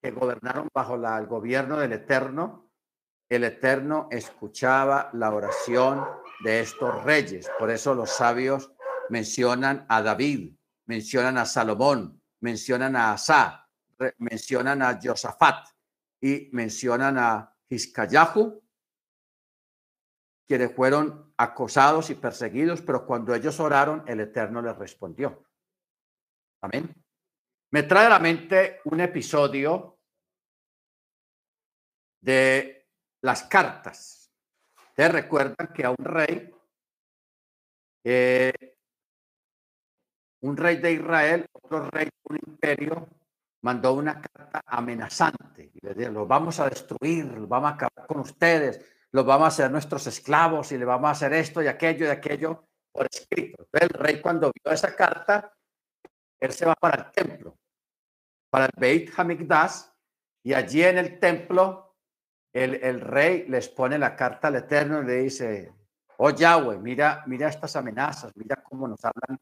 que 0.00 0.10
gobernaron 0.10 0.68
bajo 0.72 0.96
la, 0.96 1.18
el 1.18 1.26
gobierno 1.26 1.76
del 1.78 1.92
Eterno, 1.92 2.70
el 3.28 3.44
Eterno 3.44 4.08
escuchaba 4.10 5.10
la 5.12 5.32
oración 5.32 6.04
de 6.42 6.60
estos 6.60 7.04
reyes. 7.04 7.48
Por 7.58 7.70
eso 7.70 7.94
los 7.94 8.10
sabios 8.10 8.72
mencionan 9.08 9.86
a 9.88 10.02
David, 10.02 10.56
mencionan 10.86 11.38
a 11.38 11.44
Salomón, 11.44 12.20
mencionan 12.40 12.96
a 12.96 13.12
Asa, 13.12 13.68
mencionan 14.18 14.82
a 14.82 14.98
Josafat 15.00 15.68
y 16.20 16.48
mencionan 16.52 17.18
a 17.18 17.56
Hiscayahu, 17.68 18.62
quienes 20.50 20.74
fueron 20.74 21.32
acosados 21.36 22.10
y 22.10 22.16
perseguidos, 22.16 22.82
pero 22.82 23.06
cuando 23.06 23.32
ellos 23.32 23.60
oraron, 23.60 24.02
el 24.08 24.18
Eterno 24.18 24.60
les 24.60 24.76
respondió. 24.76 25.44
Amén. 26.60 26.92
Me 27.70 27.84
trae 27.84 28.06
a 28.06 28.08
la 28.08 28.18
mente 28.18 28.80
un 28.86 28.98
episodio 28.98 30.00
de 32.20 32.88
las 33.20 33.44
cartas. 33.44 34.32
Ustedes 34.88 35.12
recuerdan 35.12 35.72
que 35.72 35.84
a 35.84 35.90
un 35.90 36.04
rey, 36.04 36.52
eh, 38.02 38.76
un 40.40 40.56
rey 40.56 40.78
de 40.78 40.94
Israel, 40.94 41.46
otro 41.52 41.88
rey 41.90 42.06
de 42.06 42.22
un 42.24 42.40
imperio, 42.44 43.08
mandó 43.62 43.94
una 43.94 44.20
carta 44.20 44.62
amenazante. 44.66 45.70
Los 45.80 46.26
vamos 46.26 46.58
a 46.58 46.68
destruir, 46.68 47.26
los 47.26 47.48
vamos 47.48 47.70
a 47.70 47.74
acabar 47.74 48.08
con 48.08 48.18
ustedes, 48.18 48.84
los 49.12 49.26
vamos 49.26 49.44
a 49.44 49.48
hacer 49.48 49.70
nuestros 49.70 50.06
esclavos 50.06 50.72
y 50.72 50.78
le 50.78 50.84
vamos 50.84 51.08
a 51.08 51.12
hacer 51.12 51.32
esto 51.32 51.62
y 51.62 51.66
aquello 51.66 52.06
y 52.06 52.10
aquello 52.10 52.68
por 52.92 53.06
escrito. 53.10 53.66
el 53.72 53.88
rey 53.88 54.20
cuando 54.20 54.52
vio 54.52 54.72
esa 54.72 54.94
carta, 54.94 55.52
él 56.38 56.52
se 56.52 56.66
va 56.66 56.74
para 56.74 57.02
el 57.02 57.12
templo, 57.12 57.56
para 58.50 58.66
el 58.66 58.72
Beit 58.76 59.12
Hamikdash, 59.16 59.82
y 60.42 60.54
allí 60.54 60.82
en 60.82 60.98
el 60.98 61.18
templo, 61.18 61.96
el, 62.52 62.74
el 62.76 63.00
rey 63.00 63.46
les 63.48 63.68
pone 63.68 63.98
la 63.98 64.16
carta 64.16 64.48
al 64.48 64.56
Eterno 64.56 65.02
y 65.02 65.06
le 65.06 65.14
dice, 65.22 65.72
oh 66.16 66.30
Yahweh, 66.30 66.78
mira, 66.78 67.22
mira 67.26 67.48
estas 67.48 67.76
amenazas, 67.76 68.32
mira 68.36 68.56
cómo 68.62 68.88
nos 68.88 69.04
hablan 69.04 69.38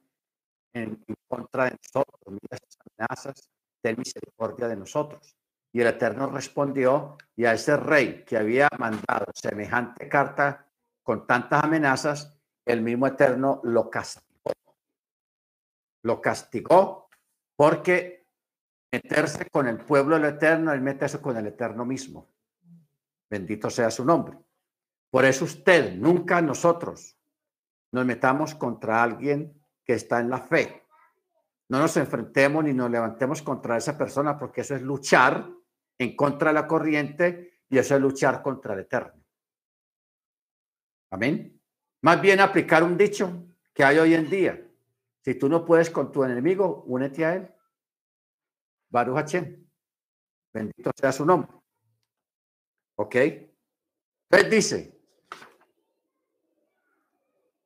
en, 0.72 1.04
en 1.06 1.14
contra 1.26 1.64
de 1.64 1.76
nosotros, 1.82 2.20
mira 2.26 2.56
estas 2.56 2.78
amenazas, 2.86 3.50
ten 3.80 3.96
misericordia 3.96 4.68
de 4.68 4.76
nosotros. 4.76 5.36
Y 5.72 5.80
el 5.80 5.88
Eterno 5.88 6.26
respondió, 6.28 7.16
y 7.36 7.44
a 7.44 7.52
ese 7.52 7.76
rey 7.76 8.24
que 8.24 8.36
había 8.36 8.68
mandado 8.78 9.26
semejante 9.34 10.08
carta 10.08 10.66
con 11.02 11.26
tantas 11.26 11.64
amenazas, 11.64 12.38
el 12.64 12.82
mismo 12.82 13.06
Eterno 13.06 13.60
lo 13.64 13.88
castigó. 13.90 14.52
Lo 16.02 16.20
castigó 16.20 17.08
porque 17.56 18.26
meterse 18.92 19.48
con 19.50 19.68
el 19.68 19.78
pueblo 19.78 20.16
del 20.16 20.34
Eterno 20.34 20.72
es 20.72 20.80
meterse 20.80 21.20
con 21.20 21.36
el 21.36 21.46
Eterno 21.46 21.84
mismo. 21.84 22.28
Bendito 23.30 23.68
sea 23.70 23.90
su 23.90 24.04
nombre. 24.04 24.38
Por 25.10 25.24
eso 25.24 25.44
usted, 25.44 25.94
nunca 25.94 26.40
nosotros, 26.42 27.16
nos 27.92 28.04
metamos 28.04 28.54
contra 28.54 29.02
alguien 29.02 29.58
que 29.84 29.94
está 29.94 30.20
en 30.20 30.30
la 30.30 30.38
fe. 30.38 30.84
No 31.68 31.78
nos 31.78 31.96
enfrentemos 31.96 32.64
ni 32.64 32.72
nos 32.72 32.90
levantemos 32.90 33.42
contra 33.42 33.76
esa 33.76 33.96
persona 33.96 34.38
porque 34.38 34.62
eso 34.62 34.74
es 34.74 34.82
luchar 34.82 35.48
en 35.98 36.16
contra 36.16 36.50
de 36.50 36.54
la 36.54 36.66
corriente 36.66 37.62
y 37.68 37.78
eso 37.78 37.94
es 37.94 38.00
luchar 38.00 38.42
contra 38.42 38.74
el 38.74 38.80
Eterno. 38.80 39.22
Amén. 41.10 41.60
Más 42.02 42.20
bien 42.20 42.40
aplicar 42.40 42.82
un 42.82 42.96
dicho 42.96 43.46
que 43.74 43.84
hay 43.84 43.98
hoy 43.98 44.14
en 44.14 44.30
día. 44.30 44.64
Si 45.20 45.34
tú 45.34 45.48
no 45.48 45.64
puedes 45.64 45.90
con 45.90 46.12
tu 46.12 46.24
enemigo, 46.24 46.84
únete 46.86 47.24
a 47.24 47.34
él. 47.34 47.54
Baruch 48.88 49.16
Hashem. 49.16 49.66
Bendito 50.52 50.90
sea 50.94 51.12
su 51.12 51.24
nombre. 51.24 51.52
¿Ok? 52.96 53.14
Entonces 53.14 54.50
dice, 54.50 55.00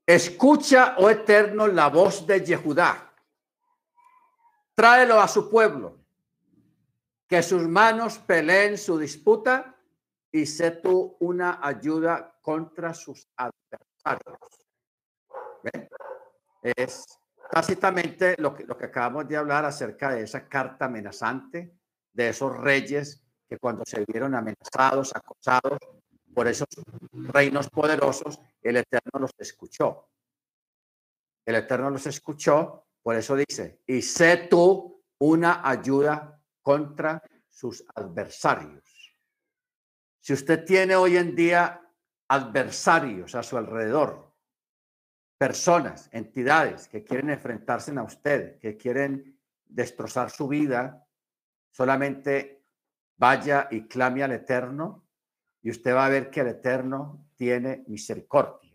escucha, 0.07 0.97
oh 0.99 1.11
eterno, 1.11 1.67
la 1.67 1.89
voz 1.89 2.27
de 2.27 2.45
Yehudá. 2.45 3.13
Tráelo 4.75 5.21
a 5.21 5.29
su 5.29 5.51
pueblo. 5.51 6.02
Que 7.33 7.43
sus 7.43 7.67
manos 7.67 8.19
peleen 8.19 8.77
su 8.77 8.99
disputa 8.99 9.75
y 10.31 10.45
sé 10.45 10.71
tú 10.71 11.17
una 11.21 11.67
ayuda 11.67 12.39
contra 12.43 12.93
sus 12.93 13.27
adversarios. 13.35 14.37
Es 16.63 17.07
tácitamente 17.51 18.35
lo 18.37 18.55
que, 18.55 18.65
lo 18.65 18.77
que 18.77 18.85
acabamos 18.85 19.27
de 19.27 19.39
hablar 19.39 19.65
acerca 19.65 20.11
de 20.11 20.25
esa 20.25 20.47
carta 20.47 20.85
amenazante, 20.85 21.75
de 22.13 22.29
esos 22.29 22.55
reyes 22.55 23.25
que 23.49 23.57
cuando 23.57 23.83
se 23.87 24.05
vieron 24.05 24.35
amenazados, 24.35 25.17
acosados 25.17 25.79
por 26.35 26.47
esos 26.49 26.69
reinos 27.13 27.71
poderosos, 27.71 28.39
el 28.61 28.77
Eterno 28.77 29.21
los 29.21 29.31
escuchó. 29.39 30.11
El 31.47 31.55
Eterno 31.55 31.89
los 31.89 32.07
escuchó, 32.07 32.89
por 33.03 33.17
eso 33.17 33.35
dice, 33.37 33.81
y 33.87 34.03
sé 34.03 34.37
tú 34.51 35.03
una 35.19 35.67
ayuda 35.67 36.41
contra 36.63 37.23
sus 37.51 37.85
adversarios. 37.95 39.17
Si 40.21 40.33
usted 40.33 40.65
tiene 40.65 40.97
hoy 40.97 41.17
en 41.17 41.35
día 41.35 41.81
adversarios 42.29 43.35
a 43.35 43.43
su 43.43 43.59
alrededor, 43.59 44.33
personas, 45.37 46.09
entidades 46.13 46.89
que 46.89 47.03
quieren 47.03 47.31
enfrentarse 47.31 47.93
a 47.99 48.03
usted, 48.03 48.59
que 48.61 48.77
quieren 48.77 49.39
destrozar 49.65 50.31
su 50.31 50.47
vida, 50.47 51.07
solamente 51.71 52.65
vaya 53.17 53.69
y 53.71 53.89
clame 53.89 54.23
al 54.23 54.33
Eterno 54.33 55.05
y 55.61 55.71
usted 55.71 55.95
va 55.95 56.07
a 56.07 56.11
ver 56.11 56.31
que 56.31 56.41
el 56.41 56.49
Eterno 56.49 57.27
tiene 57.35 57.85
misericordia. 57.89 58.73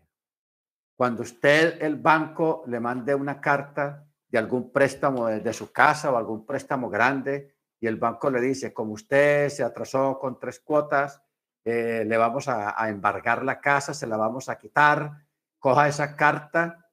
Cuando 0.96 1.22
usted, 1.22 1.80
el 1.80 1.96
banco, 1.96 2.64
le 2.66 2.80
mande 2.80 3.14
una 3.14 3.40
carta 3.40 4.04
de 4.28 4.38
algún 4.38 4.72
préstamo 4.72 5.26
de, 5.26 5.52
su 5.52 5.72
casa 5.72 6.10
o 6.10 6.16
algún 6.16 6.44
préstamo 6.44 6.90
grande 6.90 7.56
y 7.80 7.86
el 7.86 7.96
banco 7.96 8.30
le 8.30 8.40
dice, 8.40 8.72
como 8.72 8.92
usted 8.92 9.48
se 9.48 9.62
atrasó 9.62 10.18
con 10.18 10.38
tres 10.38 10.60
cuotas, 10.60 11.22
eh, 11.64 12.04
le 12.06 12.16
vamos 12.16 12.48
a, 12.48 12.80
a, 12.82 12.88
embargar 12.88 13.44
la 13.44 13.60
casa, 13.60 13.94
se 13.94 14.06
la 14.06 14.16
vamos 14.16 14.48
a 14.48 14.58
quitar, 14.58 15.26
coja 15.58 15.88
esa 15.88 16.16
carta 16.16 16.90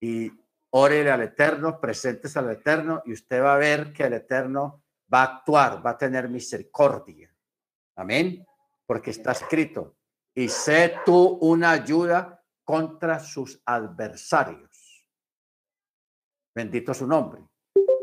y 0.00 0.30
órele 0.70 1.10
al 1.10 1.22
Eterno, 1.22 1.80
presentes 1.80 2.36
al 2.36 2.50
Eterno 2.50 3.02
y 3.04 3.12
usted 3.12 3.42
va 3.42 3.54
a 3.54 3.58
ver 3.58 3.92
que 3.92 4.04
el 4.04 4.12
Eterno 4.12 4.82
va 5.12 5.22
a 5.22 5.36
actuar, 5.36 5.84
va 5.84 5.90
a 5.90 5.98
tener 5.98 6.28
misericordia. 6.28 7.34
Amén. 7.96 8.46
Porque 8.86 9.10
está 9.10 9.32
escrito, 9.32 9.96
y 10.34 10.48
sé 10.48 10.96
tú 11.04 11.38
una 11.40 11.70
ayuda 11.70 12.42
contra 12.64 13.18
sus 13.18 13.60
adversarios. 13.64 15.06
Bendito 16.54 16.94
su 16.94 17.06
nombre. 17.06 17.42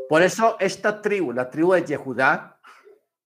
Por 0.08 0.22
eso 0.22 0.56
esta 0.58 1.02
tribu, 1.02 1.32
la 1.32 1.50
tribu 1.50 1.74
de 1.74 1.84
Yehudá, 1.84 2.60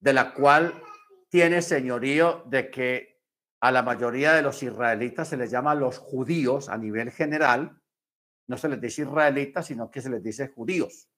de 0.01 0.13
la 0.13 0.35
cual 0.35 0.83
tiene 1.29 1.63
señorío 1.63 2.43
de 2.47 2.71
que 2.71 3.21
a 3.61 3.71
la 3.71 3.83
mayoría 3.83 4.33
de 4.33 4.43
los 4.43 4.63
israelitas 4.63 5.29
se 5.29 5.37
les 5.37 5.51
llama 5.51 5.77
los 5.77 5.99
judíos 5.99 6.69
a 6.69 6.77
nivel 6.77 7.13
general. 7.13 7.81
No 8.49 8.57
se 8.57 8.69
les 8.69 8.81
dice 8.81 9.03
israelitas, 9.03 9.67
sino 9.67 9.89
que 9.89 10.01
se 10.01 10.11
les 10.11 10.23
dice 10.23 10.49
judíos. 10.49 11.09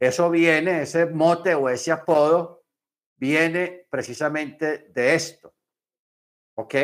Eso 0.00 0.30
viene, 0.30 0.82
ese 0.82 1.06
mote 1.06 1.54
o 1.54 1.68
ese 1.68 1.92
apodo, 1.92 2.64
viene 3.16 3.86
precisamente 3.90 4.90
de 4.94 5.14
esto. 5.14 5.54
¿Ok? 6.56 6.74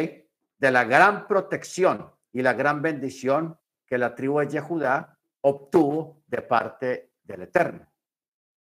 De 0.59 0.71
la 0.71 0.85
gran 0.85 1.27
protección 1.27 2.13
y 2.33 2.43
la 2.43 2.53
gran 2.53 2.83
bendición 2.83 3.59
que 3.87 3.97
la 3.97 4.15
tribu 4.15 4.41
de 4.41 4.49
Yehudá 4.49 5.19
obtuvo 5.41 6.23
de 6.27 6.43
parte 6.43 7.13
del 7.23 7.43
Eterno. 7.43 7.90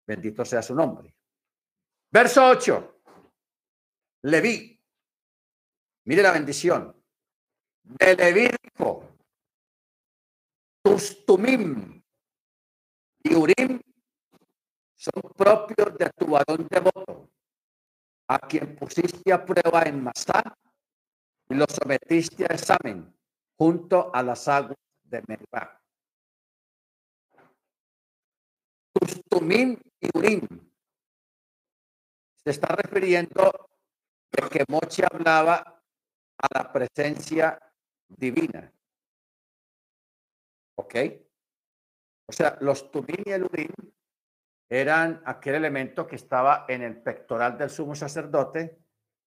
Bendito 0.07 0.45
sea 0.45 0.63
su 0.63 0.75
nombre. 0.75 1.15
Verso 2.11 2.47
8. 2.47 3.03
Leví. 4.23 4.81
Mire 6.05 6.23
la 6.23 6.33
bendición. 6.33 6.95
De 7.83 8.15
Leví 8.15 8.49
dijo, 8.63 9.15
tus 10.83 11.25
tumim 11.25 12.03
y 13.23 13.35
urim 13.35 13.81
son 14.97 15.23
propios 15.37 15.97
de 15.99 16.11
tu 16.17 16.27
varón 16.27 16.67
devoto, 16.71 17.31
a 18.29 18.39
quien 18.39 18.77
pusiste 18.77 19.33
a 19.33 19.45
prueba 19.45 19.83
en 19.83 20.03
Masá 20.03 20.43
y 21.49 21.55
lo 21.55 21.67
sometiste 21.69 22.45
a 22.45 22.55
examen 22.55 23.15
junto 23.59 24.15
a 24.15 24.23
las 24.23 24.49
aguas 24.49 24.79
de 25.03 25.23
Meribá. 25.27 25.81
Tus 28.93 29.23
tumim 29.29 29.79
y 30.05 30.19
urim 30.19 30.41
se 32.45 32.51
está 32.51 32.77
refiriendo 32.77 33.71
de 34.31 34.49
que 34.49 34.65
Moche 34.69 35.05
hablaba 35.11 35.83
a 36.39 36.49
la 36.53 36.73
presencia 36.73 37.59
divina. 38.09 38.71
¿Ok? 40.77 40.95
O 42.27 42.33
sea, 42.33 42.59
los 42.61 42.91
tumim 42.91 43.23
y 43.25 43.31
el 43.31 43.45
urim 43.45 43.73
eran 44.69 45.23
aquel 45.25 45.57
elemento 45.57 46.07
que 46.07 46.17
estaba 46.17 46.67
en 46.69 46.83
el 46.83 47.03
pectoral 47.03 47.57
del 47.57 47.71
sumo 47.71 47.95
sacerdote 47.95 48.79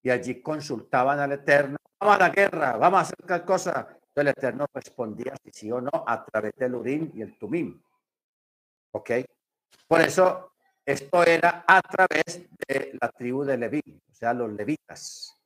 y 0.03 0.09
allí 0.09 0.41
consultaban 0.41 1.19
al 1.19 1.31
Eterno, 1.31 1.77
vamos 1.99 2.15
a 2.15 2.19
la 2.19 2.29
guerra, 2.29 2.77
vamos 2.77 2.99
a 2.99 3.01
hacer 3.01 3.25
tal 3.25 3.45
cosa. 3.45 3.87
El 4.13 4.29
Eterno 4.29 4.65
respondía 4.73 5.35
si 5.43 5.51
sí 5.51 5.71
o 5.71 5.79
no 5.79 5.91
a 6.05 6.25
través 6.25 6.53
del 6.55 6.75
urim 6.75 7.11
y 7.13 7.21
el 7.21 7.37
tumim. 7.37 7.79
¿Ok? 8.91 9.11
Por 9.87 10.01
eso 10.01 10.56
esto 10.87 11.25
era 11.25 11.65
a 11.67 11.81
través 11.81 12.47
de 12.65 12.97
la 13.01 13.09
tribu 13.09 13.43
de 13.43 13.57
Leví, 13.57 14.01
o 14.09 14.13
sea, 14.13 14.33
los 14.33 14.49
levitas. 14.53 15.37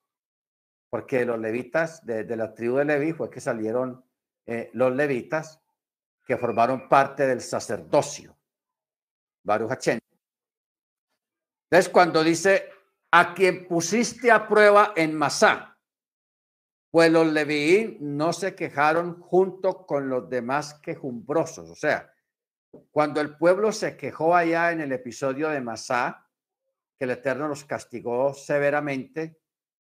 Porque 0.87 1.25
los 1.25 1.39
levitas 1.39 2.05
de, 2.05 2.23
la 2.35 2.53
tribu 2.53 2.77
de 2.77 2.85
Leví 2.85 3.11
fue 3.11 3.31
que 3.31 3.41
salieron 3.41 4.05
eh, 4.45 4.69
los 4.73 4.95
levitas 4.95 5.59
que 6.27 6.37
formaron 6.37 6.87
parte 6.87 7.25
del 7.25 7.41
sacerdocio. 7.41 8.37
Baruch 9.43 9.71
Entonces, 9.87 11.89
cuando 11.91 12.23
dice 12.23 12.69
a 13.09 13.33
quien 13.33 13.67
pusiste 13.67 14.29
a 14.29 14.47
prueba 14.47 14.93
en 14.95 15.15
Masá, 15.15 15.75
pues 16.91 17.11
los 17.11 17.25
leví 17.25 17.97
no 17.99 18.31
se 18.31 18.53
quejaron 18.53 19.19
junto 19.21 19.87
con 19.87 20.07
los 20.07 20.29
demás 20.29 20.75
quejumbrosos. 20.83 21.67
O 21.67 21.75
sea, 21.75 22.13
cuando 22.91 23.21
el 23.21 23.37
pueblo 23.37 23.71
se 23.71 23.97
quejó 23.97 24.35
allá 24.35 24.71
en 24.71 24.81
el 24.81 24.91
episodio 24.91 25.49
de 25.49 25.61
Masá, 25.61 26.27
que 26.97 27.05
el 27.05 27.11
Eterno 27.11 27.47
los 27.47 27.65
castigó 27.65 28.33
severamente, 28.33 29.39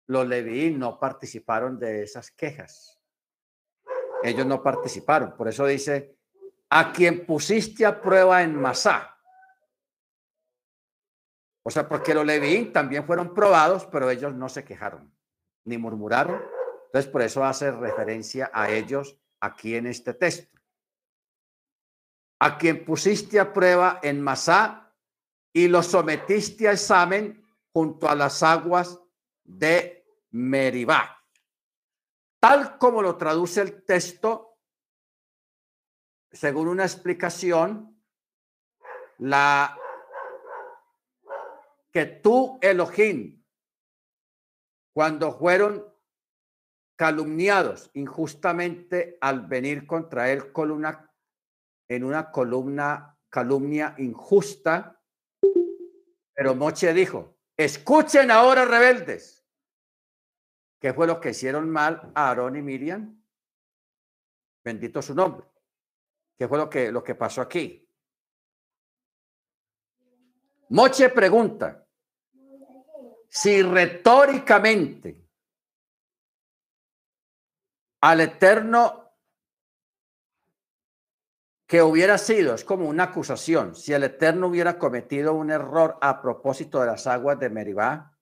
los 0.08 0.28
Leví 0.28 0.72
no 0.72 1.00
participaron 1.00 1.80
de 1.80 2.04
esas 2.04 2.32
quejas. 2.32 3.00
Ellos 4.24 4.46
no 4.46 4.62
participaron. 4.62 5.36
Por 5.36 5.48
eso 5.48 5.66
dice, 5.66 6.18
a 6.70 6.92
quien 6.92 7.26
pusiste 7.26 7.86
a 7.86 8.02
prueba 8.02 8.44
en 8.44 8.56
Masá. 8.56 9.18
O 11.64 11.70
sea, 11.70 11.88
porque 11.88 12.14
los 12.14 12.26
Leví 12.26 12.66
también 12.72 13.06
fueron 13.06 13.34
probados, 13.34 13.86
pero 13.86 14.10
ellos 14.10 14.34
no 14.34 14.50
se 14.50 14.64
quejaron 14.64 15.14
ni 15.66 15.78
murmuraron. 15.78 16.42
Entonces, 16.86 17.12
por 17.12 17.22
eso 17.22 17.44
hace 17.44 17.72
referencia 17.72 18.50
a 18.54 18.70
ellos 18.70 19.18
aquí 19.40 19.76
en 19.76 19.88
este 19.88 20.14
texto. 20.14 20.61
A 22.44 22.58
quien 22.58 22.84
pusiste 22.84 23.40
a 23.40 23.54
prueba 23.54 24.00
en 24.02 24.20
Masá 24.20 24.92
y 25.54 25.68
lo 25.68 25.84
sometiste 25.84 26.68
a 26.68 26.72
examen 26.72 27.46
junto 27.72 28.10
a 28.10 28.16
las 28.16 28.42
aguas 28.42 29.00
de 29.44 30.04
Meribá. 30.32 31.24
Tal 32.40 32.80
como 32.80 33.04
lo 33.04 33.16
traduce 33.16 33.62
el 33.62 33.84
texto, 33.84 34.58
según 36.32 36.68
una 36.68 36.84
explicación, 36.84 38.02
la 39.20 39.78
que 41.92 42.08
tú, 42.08 42.58
Elohim, 42.60 43.46
cuando 44.94 45.38
fueron 45.38 45.86
calumniados 46.96 47.92
injustamente 47.94 49.20
al 49.22 49.42
venir 49.42 49.86
contra 49.86 50.32
él 50.32 50.52
columna, 50.52 51.11
en 51.92 52.06
una 52.06 52.32
columna 52.32 53.20
calumnia 53.30 53.96
injusta. 53.98 54.98
Pero 56.34 56.56
Moche 56.56 56.94
dijo, 56.94 57.38
escuchen 57.58 58.32
ahora 58.32 58.64
rebeldes. 58.64 59.46
¿Qué 60.80 60.94
fue 60.94 61.06
lo 61.06 61.20
que 61.20 61.32
hicieron 61.32 61.70
mal 61.70 62.14
a 62.16 62.30
Aarón 62.30 62.56
y 62.56 62.62
Miriam? 62.62 63.22
Bendito 64.64 65.02
su 65.02 65.14
nombre. 65.14 65.46
¿Qué 66.38 66.48
fue 66.48 66.58
lo 66.58 66.70
que, 66.70 66.94
lo 66.94 67.04
que 67.04 67.14
pasó 67.14 67.42
aquí? 67.42 67.86
Moche 70.70 71.10
pregunta, 71.10 71.86
si 73.28 73.62
retóricamente 73.62 75.28
al 78.00 78.22
Eterno 78.22 79.01
que 81.72 81.82
hubiera 81.82 82.18
sido, 82.18 82.54
es 82.54 82.66
como 82.66 82.90
una 82.90 83.04
acusación, 83.04 83.76
si 83.76 83.94
el 83.94 84.04
Eterno 84.04 84.48
hubiera 84.48 84.78
cometido 84.78 85.34
un 85.34 85.52
error 85.52 85.98
a 86.02 86.22
propósito 86.22 86.82
de 86.82 86.88
las 86.88 87.08
aguas 87.08 87.40
de 87.40 87.50
Meribá, 87.50 88.18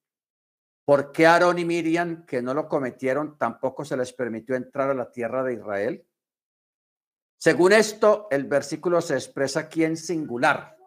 ¿por 0.85 1.11
qué 1.11 1.25
Aarón 1.25 1.57
y 1.57 1.65
Miriam, 1.65 2.27
que 2.27 2.43
no 2.43 2.53
lo 2.53 2.67
cometieron, 2.69 3.39
tampoco 3.39 3.83
se 3.83 3.97
les 3.97 4.13
permitió 4.13 4.53
entrar 4.53 4.91
a 4.91 4.93
la 4.93 5.09
tierra 5.09 5.41
de 5.41 5.55
Israel? 5.55 6.07
Según 7.37 7.73
esto, 7.73 8.27
el 8.29 8.43
versículo 8.43 9.01
se 9.01 9.15
expresa 9.15 9.61
aquí 9.61 9.83
en 9.83 9.97
singular. 9.97 10.77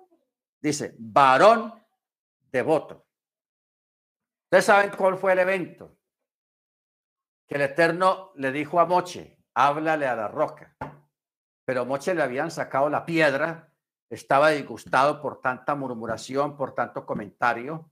Dice, 0.61 0.95
varón 1.01 1.75
devoto. 2.53 3.09
Ustedes 4.45 4.67
saben 4.67 4.93
cuál 4.97 5.19
fue 5.19 5.33
el 5.33 5.41
evento 5.41 5.99
que 7.49 7.57
el 7.57 7.63
Eterno 7.63 8.31
le 8.37 8.53
dijo 8.53 8.79
a 8.79 8.87
Moche, 8.87 9.37
háblale 9.53 10.07
a 10.07 10.15
la 10.15 10.29
roca. 10.29 10.77
Pero 11.73 11.87
Moche 11.87 12.15
le 12.15 12.23
habían 12.23 12.51
sacado 12.51 12.91
la 12.91 13.07
piedra, 13.07 13.73
estaba 14.11 14.51
disgustado 14.51 15.23
por 15.23 15.41
tanta 15.41 15.75
murmuración, 15.75 16.55
por 16.55 16.75
tanto 16.75 17.07
comentario. 17.07 17.91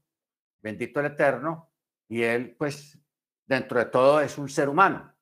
Bendito 0.60 1.00
el 1.00 1.06
Eterno. 1.06 1.70
Y 2.06 2.22
él, 2.22 2.54
pues, 2.58 2.98
dentro 3.46 3.78
de 3.78 3.86
todo 3.86 4.20
es 4.20 4.36
un 4.36 4.50
ser 4.50 4.68
humano. 4.68 5.14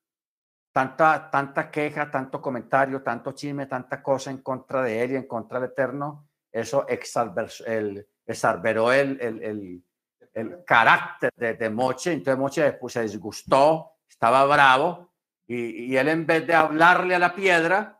Tanta, 0.72 1.30
tanta 1.30 1.70
queja, 1.70 2.10
tanto 2.10 2.42
comentario, 2.42 3.00
tanto 3.00 3.30
chisme, 3.30 3.66
tanta 3.66 4.02
cosa 4.02 4.32
en 4.32 4.38
contra 4.38 4.82
de 4.82 5.04
él 5.04 5.12
y 5.12 5.14
en 5.14 5.28
contra 5.28 5.60
del 5.60 5.70
Eterno, 5.70 6.28
eso 6.50 6.84
el, 7.64 8.08
exalberó 8.26 8.90
el, 8.90 9.20
el, 9.20 9.84
el, 10.34 10.64
carácter 10.64 11.32
de, 11.36 11.54
de 11.54 11.70
Moche. 11.70 12.10
Entonces 12.12 12.40
Moche 12.40 12.72
pues, 12.72 12.94
se 12.94 13.02
disgustó, 13.02 13.92
estaba 14.08 14.44
bravo 14.46 15.12
y, 15.48 15.96
él 15.96 16.08
en 16.08 16.26
vez 16.26 16.46
de 16.46 16.54
hablarle 16.54 17.14
a 17.14 17.18
la 17.18 17.34
piedra, 17.34 17.97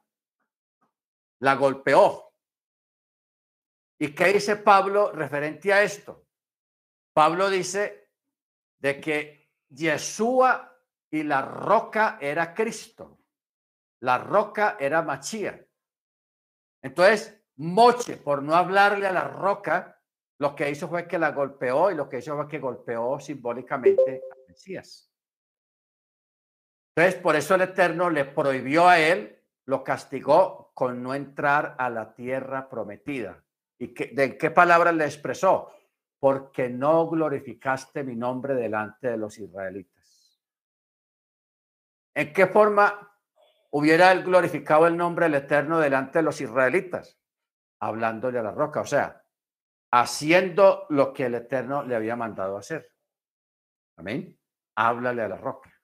la 1.40 1.55
golpeó. 1.55 2.33
¿Y 4.01 4.14
qué 4.14 4.33
dice 4.33 4.57
Pablo 4.57 5.12
referente 5.12 5.72
a 5.72 5.83
esto? 5.83 6.27
Pablo 7.12 7.51
dice 7.51 8.12
de 8.79 9.01
que 9.01 9.51
Yeshua 9.68 10.77
y 11.11 11.22
la 11.24 11.42
roca 11.42 12.18
era 12.20 12.55
Cristo. 12.55 13.20
La 14.01 14.18
roca 14.18 14.77
era 14.79 15.03
Machía. 15.03 15.66
Entonces, 16.83 17.42
Moche, 17.57 18.16
por 18.16 18.42
no 18.42 18.55
hablarle 18.55 19.09
a 19.09 19.12
la 19.12 19.24
roca, 19.24 20.01
lo 20.38 20.55
que 20.55 20.70
hizo 20.70 20.88
fue 20.88 21.09
que 21.09 21.18
la 21.18 21.33
golpeó 21.33 21.90
y 21.90 21.96
lo 21.96 22.09
que 22.09 22.18
hizo 22.18 22.37
fue 22.37 22.46
que 22.46 22.61
golpeó 22.61 23.18
simbólicamente 23.18 24.22
a 24.31 24.48
Mesías. 24.48 25.12
Entonces, 26.94 27.20
por 27.20 27.35
eso 27.35 27.57
el 27.57 27.62
Eterno 27.62 28.11
le 28.11 28.24
prohibió 28.24 28.88
a 28.88 29.01
él, 29.01 29.44
lo 29.66 29.83
castigó 29.83 30.67
con 30.78 31.02
no 31.02 31.12
entrar 31.12 31.74
a 31.76 31.90
la 31.90 32.14
tierra 32.14 32.68
prometida. 32.68 33.42
¿Y 33.80 33.92
que, 33.92 34.12
de 34.14 34.38
qué 34.38 34.52
palabra 34.52 34.92
le 34.92 35.06
expresó? 35.06 35.72
Porque 36.20 36.68
no 36.68 37.08
glorificaste 37.08 38.04
mi 38.04 38.14
nombre 38.14 38.54
delante 38.54 39.08
de 39.08 39.16
los 39.16 39.36
israelitas. 39.38 40.40
¿En 42.14 42.32
qué 42.32 42.46
forma 42.46 43.12
hubiera 43.70 44.12
él 44.12 44.22
glorificado 44.22 44.86
el 44.86 44.96
nombre 44.96 45.24
del 45.24 45.34
Eterno 45.34 45.80
delante 45.80 46.20
de 46.20 46.22
los 46.22 46.40
israelitas? 46.40 47.18
Hablándole 47.80 48.38
a 48.38 48.44
la 48.44 48.52
roca, 48.52 48.80
o 48.80 48.86
sea, 48.86 49.24
haciendo 49.90 50.86
lo 50.90 51.12
que 51.12 51.26
el 51.26 51.34
Eterno 51.34 51.82
le 51.82 51.96
había 51.96 52.14
mandado 52.14 52.56
hacer. 52.56 52.88
Amén. 53.96 54.38
Háblale 54.76 55.22
a 55.22 55.28
la 55.28 55.38
roca. 55.38 55.74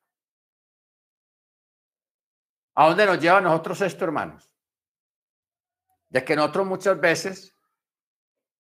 ¿A 2.76 2.86
dónde 2.86 3.06
nos 3.06 3.18
lleva 3.18 3.38
a 3.38 3.40
nosotros 3.40 3.80
esto, 3.80 4.04
hermanos? 4.04 4.53
De 6.14 6.24
que 6.24 6.36
nosotros 6.36 6.64
muchas 6.64 7.00
veces 7.00 7.58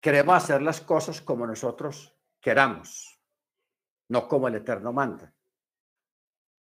queremos 0.01 0.35
hacer 0.35 0.61
las 0.61 0.81
cosas 0.81 1.21
como 1.21 1.47
nosotros 1.47 2.13
queramos, 2.41 3.21
no 4.09 4.27
como 4.27 4.49
el 4.49 4.55
Eterno 4.55 4.91
manda. 4.91 5.33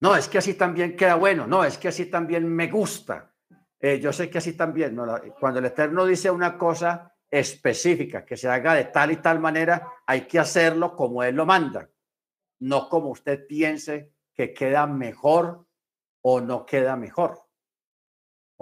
No, 0.00 0.16
es 0.16 0.26
que 0.26 0.38
así 0.38 0.54
también 0.54 0.96
queda 0.96 1.16
bueno, 1.16 1.46
no, 1.46 1.66
es 1.66 1.76
que 1.76 1.88
así 1.88 2.06
también 2.06 2.48
me 2.48 2.68
gusta. 2.68 3.30
Eh, 3.78 4.00
yo 4.00 4.10
sé 4.10 4.30
que 4.30 4.38
así 4.38 4.54
también, 4.54 4.98
cuando 5.38 5.58
el 5.58 5.66
Eterno 5.66 6.06
dice 6.06 6.30
una 6.30 6.56
cosa 6.56 7.14
específica, 7.30 8.24
que 8.24 8.38
se 8.38 8.48
haga 8.48 8.72
de 8.72 8.84
tal 8.86 9.12
y 9.12 9.16
tal 9.16 9.38
manera, 9.38 9.86
hay 10.06 10.22
que 10.22 10.38
hacerlo 10.38 10.96
como 10.96 11.22
Él 11.22 11.34
lo 11.34 11.44
manda, 11.44 11.90
no 12.60 12.88
como 12.88 13.10
usted 13.10 13.46
piense 13.46 14.14
que 14.32 14.54
queda 14.54 14.86
mejor 14.86 15.66
o 16.22 16.40
no 16.40 16.64
queda 16.64 16.96
mejor. 16.96 17.49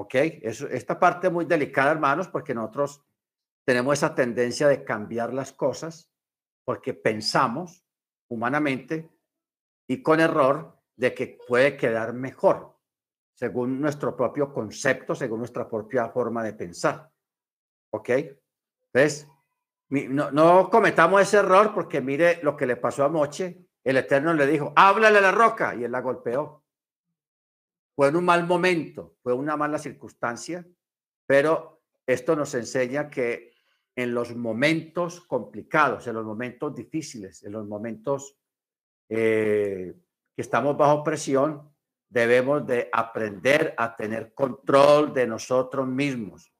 ¿Ok? 0.00 0.14
Eso, 0.14 0.68
esta 0.68 0.98
parte 0.98 1.26
es 1.26 1.32
muy 1.32 1.44
delicada, 1.44 1.90
hermanos, 1.90 2.28
porque 2.28 2.54
nosotros 2.54 3.04
tenemos 3.64 3.98
esa 3.98 4.14
tendencia 4.14 4.68
de 4.68 4.84
cambiar 4.84 5.34
las 5.34 5.52
cosas 5.52 6.08
porque 6.64 6.94
pensamos 6.94 7.84
humanamente 8.30 9.10
y 9.88 10.00
con 10.00 10.20
error 10.20 10.78
de 10.94 11.14
que 11.14 11.38
puede 11.48 11.76
quedar 11.76 12.12
mejor, 12.12 12.76
según 13.34 13.80
nuestro 13.80 14.16
propio 14.16 14.52
concepto, 14.52 15.16
según 15.16 15.40
nuestra 15.40 15.68
propia 15.68 16.08
forma 16.10 16.44
de 16.44 16.52
pensar. 16.52 17.10
¿Ok? 17.90 18.10
Entonces, 18.92 19.28
no, 19.88 20.30
no 20.30 20.70
cometamos 20.70 21.22
ese 21.22 21.38
error 21.38 21.74
porque 21.74 22.00
mire 22.00 22.38
lo 22.44 22.56
que 22.56 22.66
le 22.66 22.76
pasó 22.76 23.04
a 23.04 23.08
Moche. 23.08 23.66
El 23.82 23.96
Eterno 23.96 24.32
le 24.32 24.46
dijo, 24.46 24.72
háblale 24.76 25.18
a 25.18 25.22
la 25.22 25.32
roca 25.32 25.74
y 25.74 25.82
él 25.82 25.90
la 25.90 26.02
golpeó 26.02 26.62
fue 27.98 28.06
en 28.06 28.14
un 28.14 28.26
mal 28.26 28.46
momento, 28.46 29.16
fue 29.24 29.32
una 29.32 29.56
mala 29.56 29.76
circunstancia, 29.76 30.64
pero 31.26 31.82
esto 32.06 32.36
nos 32.36 32.54
enseña 32.54 33.10
que 33.10 33.50
en 33.96 34.14
los 34.14 34.36
momentos 34.36 35.22
complicados, 35.22 36.06
en 36.06 36.14
los 36.14 36.24
momentos 36.24 36.76
difíciles, 36.76 37.42
en 37.42 37.50
los 37.50 37.66
momentos 37.66 38.38
eh, 39.08 39.96
que 40.32 40.42
estamos 40.42 40.76
bajo 40.76 41.02
presión, 41.02 41.74
debemos 42.08 42.64
de 42.68 42.88
aprender 42.92 43.74
a 43.76 43.96
tener 43.96 44.32
control 44.32 45.12
de 45.12 45.26
nosotros 45.26 45.88
mismos. 45.88 46.52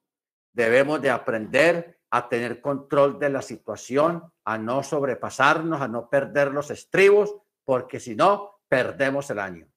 Debemos 0.51 1.01
de 1.01 1.09
aprender 1.09 2.01
a 2.09 2.27
tener 2.27 2.59
control 2.59 3.17
de 3.17 3.29
la 3.29 3.41
situación, 3.41 4.29
a 4.43 4.57
no 4.57 4.83
sobrepasarnos, 4.83 5.79
a 5.79 5.87
no 5.87 6.09
perder 6.09 6.51
los 6.51 6.69
estribos, 6.69 7.33
porque 7.63 8.01
si 8.01 8.13
no, 8.13 8.59
perdemos 8.67 9.29
el 9.29 9.39
año. 9.39 9.69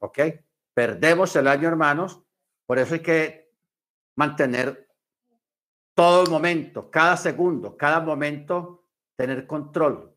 ¿Ok? 0.00 0.18
Perdemos 0.78 1.34
el 1.34 1.48
año, 1.48 1.66
hermanos. 1.66 2.22
Por 2.64 2.78
eso 2.78 2.94
hay 2.94 3.00
que 3.00 3.50
mantener 4.14 4.88
todo 5.92 6.22
el 6.22 6.30
momento, 6.30 6.88
cada 6.88 7.16
segundo, 7.16 7.76
cada 7.76 7.98
momento, 7.98 8.84
tener 9.16 9.44
control. 9.44 10.14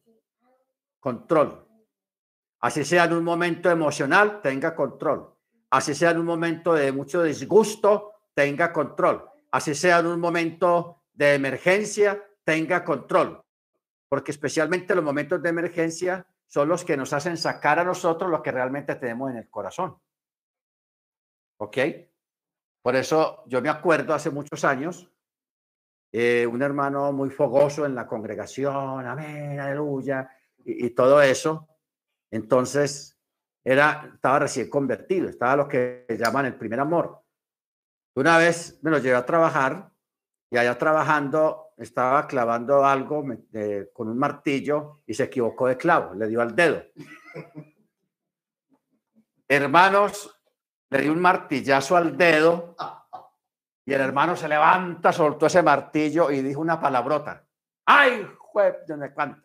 Control. 1.00 1.68
Así 2.60 2.86
sea 2.86 3.06
en 3.06 3.14
un 3.14 3.24
momento 3.24 3.72
emocional, 3.72 4.40
tenga 4.40 4.76
control. 4.76 5.34
Así 5.72 5.96
sea 5.96 6.12
en 6.12 6.20
un 6.20 6.28
momento 6.28 6.76
de 6.76 6.92
mucho 6.92 7.24
disgusto, 7.24 8.12
tenga 8.36 8.72
control. 8.72 9.28
Así 9.50 9.74
sea 9.74 9.98
en 9.98 10.06
un 10.06 10.20
momento 10.20 11.06
de 11.12 11.34
emergencia, 11.34 12.24
tenga 12.44 12.84
control. 12.84 13.44
Porque 14.08 14.30
especialmente 14.30 14.94
los 14.94 15.04
momentos 15.04 15.42
de 15.42 15.50
emergencia 15.50 16.24
son 16.46 16.70
los 16.70 16.86
que 16.86 16.98
nos 16.98 17.14
hacen 17.14 17.36
sacar 17.36 17.80
a 17.80 17.84
nosotros 17.84 18.30
lo 18.30 18.44
que 18.44 18.52
realmente 18.52 18.94
tenemos 18.94 19.32
en 19.32 19.38
el 19.38 19.50
corazón. 19.50 19.98
¿Ok? 21.62 21.78
Por 22.82 22.96
eso 22.96 23.44
yo 23.46 23.62
me 23.62 23.70
acuerdo 23.70 24.16
hace 24.16 24.32
muchos 24.32 24.66
años, 24.66 25.08
eh, 26.12 26.48
un 26.48 26.64
hermano 26.64 27.12
muy 27.12 27.30
fogoso 27.30 27.86
en 27.86 27.94
la 27.94 28.08
congregación, 28.08 29.06
amén, 29.06 29.60
aleluya, 29.60 30.28
y, 30.66 30.88
y 30.88 30.90
todo 30.90 31.22
eso. 31.22 31.68
Entonces, 32.32 33.16
era, 33.64 34.10
estaba 34.16 34.40
recién 34.40 34.72
convertido, 34.72 35.30
estaba 35.30 35.56
lo 35.56 35.68
que 35.68 36.08
llaman 36.18 36.48
el 36.48 36.56
primer 36.56 36.80
amor. 36.80 37.22
Una 38.16 38.40
vez 38.40 38.80
me 38.82 38.90
lo 38.90 38.98
llevé 38.98 39.16
a 39.16 39.26
trabajar 39.28 39.92
y 40.50 40.58
allá 40.58 40.80
trabajando 40.80 41.74
estaba 41.78 42.26
clavando 42.26 42.84
algo 42.84 43.24
con 43.94 44.10
un 44.10 44.18
martillo 44.18 45.02
y 45.06 45.14
se 45.14 45.26
equivocó 45.26 45.68
de 45.68 45.78
clavo, 45.78 46.16
le 46.16 46.28
dio 46.28 46.42
al 46.42 46.56
dedo. 46.56 46.84
Hermanos, 49.48 50.41
le 50.92 51.02
dio 51.02 51.14
un 51.14 51.22
martillazo 51.22 51.96
al 51.96 52.18
dedo 52.18 52.76
y 53.86 53.94
el 53.94 54.02
hermano 54.02 54.36
se 54.36 54.48
levanta, 54.48 55.12
soltó 55.14 55.46
ese 55.46 55.64
martillo 55.64 56.30
y 56.30 56.42
dijo 56.42 56.60
una 56.60 56.80
palabrota. 56.80 57.48
¡Ay, 57.86 58.28
juez! 58.38 58.76
¿De 58.86 58.94
Entonces 58.94 59.42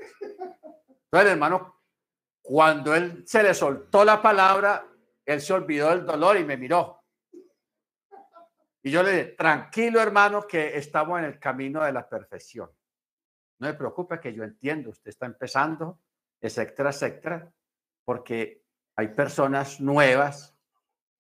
el 1.13 1.27
hermano, 1.29 1.83
cuando 2.43 2.95
él 2.95 3.23
se 3.27 3.45
le 3.45 3.55
soltó 3.55 4.05
la 4.05 4.21
palabra, 4.21 4.87
él 5.25 5.41
se 5.41 5.53
olvidó 5.53 5.91
del 5.91 6.05
dolor 6.05 6.37
y 6.37 6.45
me 6.45 6.57
miró. 6.57 7.05
Y 8.83 8.91
yo 8.91 9.03
le 9.05 9.11
dije, 9.11 9.25
tranquilo 9.39 10.01
hermano, 10.01 10.47
que 10.47 10.77
estamos 10.77 11.19
en 11.21 11.27
el 11.27 11.39
camino 11.39 11.83
de 11.85 11.93
la 11.93 12.09
perfección. 12.09 12.71
No 13.61 13.69
me 13.69 13.75
preocupe 13.75 14.21
que 14.21 14.35
yo 14.35 14.43
entiendo, 14.43 14.91
usted 14.91 15.11
está 15.11 15.27
empezando, 15.27 16.01
etcétera, 16.41 16.91
etcétera, 16.91 17.53
porque 18.05 18.65
hay 18.97 19.09
personas 19.09 19.81
nuevas 19.81 20.56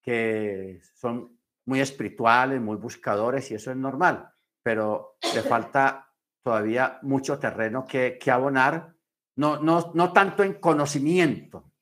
que 0.06 0.80
son 0.94 1.38
muy 1.66 1.80
espirituales, 1.80 2.60
muy 2.60 2.76
buscadores 2.76 3.50
y 3.50 3.56
eso 3.56 3.72
es 3.72 3.76
normal, 3.76 4.32
pero 4.62 5.18
le 5.34 5.42
falta 5.42 6.10
todavía 6.42 6.98
mucho 7.02 7.38
terreno 7.38 7.84
que, 7.84 8.16
que 8.18 8.30
abonar, 8.30 8.94
no, 9.36 9.58
no, 9.58 9.90
no 9.94 10.12
tanto 10.12 10.44
en 10.44 10.54
conocimiento, 10.54 11.72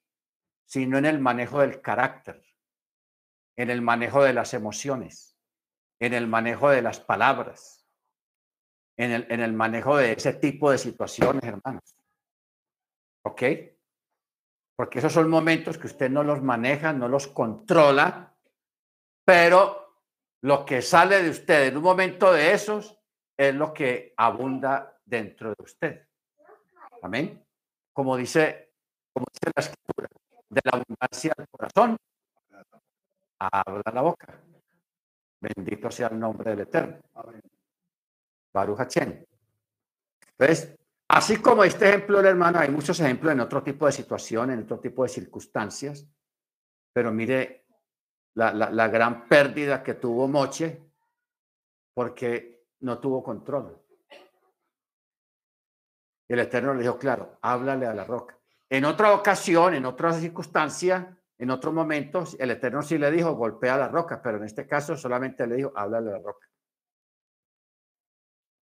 sino 0.65 0.99
en 0.99 1.05
el 1.05 1.21
manejo 1.21 1.61
del 1.61 1.81
carácter, 1.81 2.43
en 3.57 3.71
el 3.71 3.83
manejo 3.83 4.25
de 4.25 4.33
las 4.33 4.55
emociones 4.55 5.35
en 6.01 6.13
el 6.13 6.27
manejo 6.27 6.69
de 6.71 6.83
las 6.83 7.01
palabras, 7.01 7.87
en 8.97 9.13
el, 9.13 9.27
en 9.31 9.41
el 9.41 9.53
manejo 9.53 9.97
de 9.97 10.13
ese 10.13 10.35
tipo 10.35 10.71
de 10.71 10.79
situaciones, 10.79 11.43
hermanos. 11.45 11.97
¿Ok? 13.25 13.43
Porque 14.77 14.99
esos 14.99 15.13
son 15.13 15.31
momentos 15.31 15.79
que 15.79 15.87
usted 15.87 16.11
no 16.11 16.25
los 16.25 16.43
maneja, 16.43 16.93
no 16.93 17.09
los 17.09 17.29
controla, 17.29 18.35
pero 19.25 20.01
lo 20.43 20.65
que 20.65 20.83
sale 20.83 21.23
de 21.23 21.31
usted 21.31 21.69
en 21.69 21.77
un 21.77 21.83
momento 21.83 22.33
de 22.33 22.53
esos 22.53 22.99
es 23.37 23.55
lo 23.55 23.73
que 23.73 24.13
abunda 24.17 25.01
dentro 25.05 25.51
de 25.51 25.63
usted. 25.63 26.09
Amén. 27.03 27.45
Como 27.93 28.17
dice, 28.17 28.73
como 29.13 29.27
dice 29.33 29.53
la 29.55 29.63
escritura, 29.63 30.09
de 30.49 30.61
la 30.65 30.79
abundancia 30.79 31.33
del 31.37 31.49
corazón, 31.49 31.97
habla 33.39 33.83
la 33.93 34.03
boca. 34.03 34.41
Bendito 35.41 35.91
sea 35.91 36.09
el 36.09 36.19
nombre 36.19 36.51
del 36.51 36.61
Eterno. 36.61 36.99
Baruch 38.53 38.79
Hachem. 38.79 39.25
Entonces, 40.39 40.77
así 41.15 41.37
como 41.37 41.63
este 41.63 41.89
ejemplo 41.89 42.19
del 42.19 42.27
hermano, 42.27 42.59
hay 42.59 42.71
muchos 42.71 42.99
ejemplos 42.99 43.33
en 43.33 43.41
otro 43.41 43.63
tipo 43.63 43.87
de 43.87 43.93
situaciones, 43.93 44.59
en 44.59 44.65
otro 44.65 44.81
tipo 44.81 45.05
de 45.05 45.09
circunstancias, 45.09 46.07
pero 46.93 47.13
mire 47.13 47.67
la, 48.35 48.53
la 48.53 48.89
gran 48.89 49.29
pérdida 49.29 49.83
que 49.83 49.95
tuvo 49.95 50.27
Moche 50.27 50.83
porque 51.95 52.67
no 52.81 52.99
tuvo 52.99 53.23
control. 53.23 53.81
El 56.29 56.41
Eterno 56.41 56.75
le 56.75 56.83
dijo, 56.83 56.99
claro, 56.99 57.39
háblale 57.43 57.87
a 57.87 57.95
la 57.95 58.05
roca. 58.05 58.37
En 58.69 58.85
otra 58.85 59.15
ocasión, 59.15 59.75
en 59.75 59.87
otra 59.87 60.13
circunstancia, 60.15 61.17
en 61.39 61.51
otros 61.51 61.73
momentos, 61.73 62.37
el 62.41 62.51
Eterno 62.51 62.83
sí 62.83 62.99
le 62.99 63.13
dijo, 63.13 63.35
golpea 63.37 63.77
la 63.77 63.89
roca, 63.89 64.21
pero 64.21 64.39
en 64.39 64.45
este 64.45 64.67
caso 64.67 64.97
solamente 64.97 65.47
le 65.47 65.57
dijo, 65.57 65.73
habla 65.77 66.01
de 66.01 66.11
la 66.11 66.19
roca. 66.19 66.49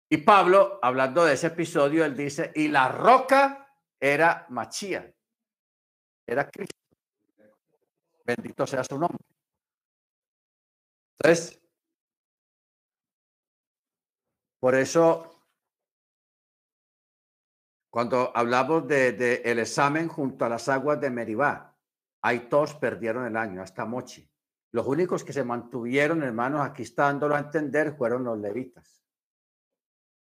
Y 0.09 0.17
Pablo, 0.17 0.79
hablando 0.81 1.25
de 1.25 1.33
ese 1.33 1.47
episodio, 1.47 2.05
él 2.05 2.15
dice, 2.15 2.51
y 2.55 2.69
la 2.69 2.87
roca 2.89 3.67
era 3.99 4.45
Machía, 4.49 5.13
era 6.25 6.49
Cristo. 6.49 6.75
Bendito 8.23 8.67
sea 8.67 8.83
su 8.83 8.97
nombre. 8.97 9.23
Entonces, 11.19 11.59
por 14.59 14.75
eso, 14.75 15.45
cuando 17.89 18.31
hablamos 18.35 18.87
de, 18.87 19.13
de, 19.13 19.35
examen 19.59 20.07
junto 20.07 20.45
a 20.45 20.49
las 20.49 20.69
aguas 20.69 20.99
de 20.99 21.09
Meribá, 21.09 21.77
Ahí 22.21 22.49
todos 22.49 22.73
perdieron 22.75 23.25
el 23.25 23.37
año, 23.37 23.61
hasta 23.61 23.85
Mochi. 23.85 24.29
Los 24.71 24.85
únicos 24.85 25.23
que 25.23 25.33
se 25.33 25.43
mantuvieron, 25.43 26.23
hermanos, 26.23 26.61
aquí 26.61 26.83
está 26.83 27.03
dándolo 27.03 27.35
a 27.35 27.39
entender, 27.39 27.95
fueron 27.95 28.23
los 28.23 28.37
levitas. 28.37 28.96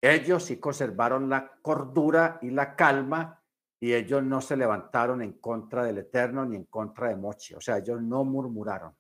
Ellos 0.00 0.44
sí 0.44 0.58
conservaron 0.58 1.28
la 1.28 1.58
cordura 1.61 2.38
y 2.42 2.50
la 2.50 2.76
calma 2.76 3.42
y 3.80 3.94
ellos 3.94 4.22
no 4.22 4.40
se 4.40 4.56
levantaron 4.56 5.22
en 5.22 5.34
contra 5.34 5.84
del 5.84 5.98
Eterno 5.98 6.44
ni 6.44 6.56
en 6.56 6.64
contra 6.64 7.08
de 7.08 7.16
Mochi. 7.16 7.54
O 7.54 7.61
sea, 7.61 7.78
ellos 7.78 8.00
no 8.02 8.24
murmuraron. 8.24 8.96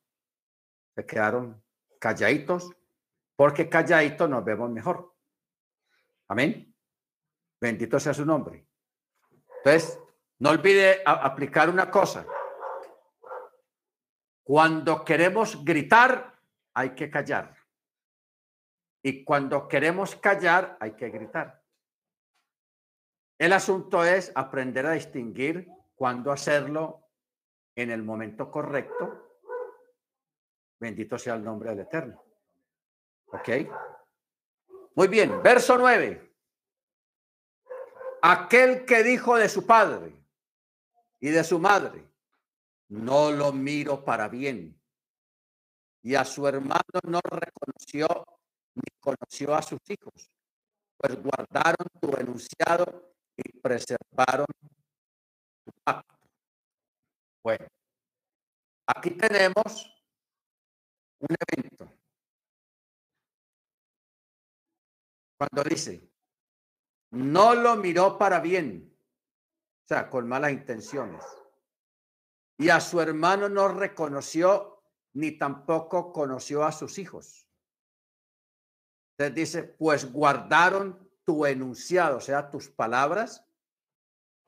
Se 0.94 1.04
quedaron 1.04 1.62
calladitos 1.98 2.70
porque 3.36 3.68
calladitos 3.68 4.28
nos 4.28 4.44
vemos 4.44 4.70
mejor. 4.70 5.14
Amén. 6.28 6.74
Bendito 7.60 7.98
sea 7.98 8.14
su 8.14 8.24
nombre. 8.24 8.66
Entonces, 9.58 9.98
no 10.38 10.50
olvide 10.50 11.02
aplicar 11.04 11.68
una 11.68 11.90
cosa. 11.90 12.24
Cuando 14.44 15.04
queremos 15.04 15.64
gritar, 15.64 16.40
hay 16.74 16.94
que 16.94 17.10
callar. 17.10 17.57
Y 19.08 19.24
cuando 19.24 19.66
queremos 19.66 20.16
callar, 20.16 20.76
hay 20.80 20.92
que 20.92 21.08
gritar. 21.08 21.64
El 23.38 23.54
asunto 23.54 24.04
es 24.04 24.30
aprender 24.34 24.84
a 24.84 24.90
distinguir 24.90 25.66
cuándo 25.94 26.30
hacerlo 26.30 27.08
en 27.74 27.90
el 27.90 28.02
momento 28.02 28.50
correcto. 28.50 29.38
Bendito 30.78 31.18
sea 31.18 31.36
el 31.36 31.42
nombre 31.42 31.70
del 31.70 31.80
Eterno. 31.80 32.22
¿Ok? 33.28 33.48
Muy 34.94 35.08
bien, 35.08 35.42
verso 35.42 35.78
9. 35.78 36.34
Aquel 38.20 38.84
que 38.84 39.02
dijo 39.02 39.36
de 39.36 39.48
su 39.48 39.66
padre 39.66 40.12
y 41.18 41.30
de 41.30 41.44
su 41.44 41.58
madre, 41.58 42.06
no 42.88 43.30
lo 43.30 43.52
miro 43.52 44.04
para 44.04 44.28
bien. 44.28 44.78
Y 46.02 46.14
a 46.14 46.26
su 46.26 46.46
hermano 46.46 47.00
no 47.04 47.20
reconoció 47.24 48.37
ni 48.78 49.00
conoció 49.00 49.54
a 49.54 49.62
sus 49.62 49.80
hijos, 49.88 50.30
pues 50.96 51.22
guardaron 51.22 51.86
tu 52.00 52.16
enunciado 52.16 53.14
y 53.36 53.58
preservaron 53.60 54.46
tu 55.64 55.72
pacto. 55.84 56.16
Bueno, 57.42 57.66
aquí 58.86 59.10
tenemos 59.10 59.94
un 61.20 61.36
evento. 61.48 61.92
Cuando 65.36 65.62
dice, 65.68 66.10
no 67.10 67.54
lo 67.54 67.76
miró 67.76 68.18
para 68.18 68.40
bien, 68.40 68.96
o 69.84 69.88
sea, 69.88 70.10
con 70.10 70.28
malas 70.28 70.52
intenciones 70.52 71.24
y 72.58 72.70
a 72.70 72.80
su 72.80 73.00
hermano 73.00 73.48
no 73.48 73.68
reconoció 73.68 74.82
ni 75.14 75.38
tampoco 75.38 76.12
conoció 76.12 76.64
a 76.64 76.72
sus 76.72 76.98
hijos. 76.98 77.47
Entonces 79.18 79.34
dice, 79.34 79.62
pues 79.64 80.12
guardaron 80.12 81.10
tu 81.24 81.44
enunciado, 81.44 82.18
o 82.18 82.20
sea, 82.20 82.48
tus 82.48 82.68
palabras, 82.68 83.44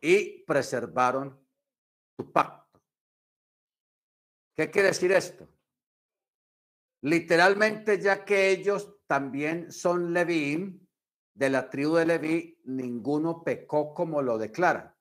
y 0.00 0.44
preservaron 0.44 1.44
tu 2.16 2.30
pacto. 2.30 2.80
¿Qué 4.56 4.70
quiere 4.70 4.88
decir 4.88 5.10
esto? 5.10 5.48
Literalmente, 7.02 8.00
ya 8.00 8.24
que 8.24 8.50
ellos 8.50 8.94
también 9.06 9.72
son 9.72 10.12
Levín, 10.12 10.88
de 11.34 11.50
la 11.50 11.68
tribu 11.68 11.96
de 11.96 12.06
Leví, 12.06 12.60
ninguno 12.64 13.42
pecó 13.42 13.92
como 13.94 14.22
lo 14.22 14.38
declara. 14.38 14.96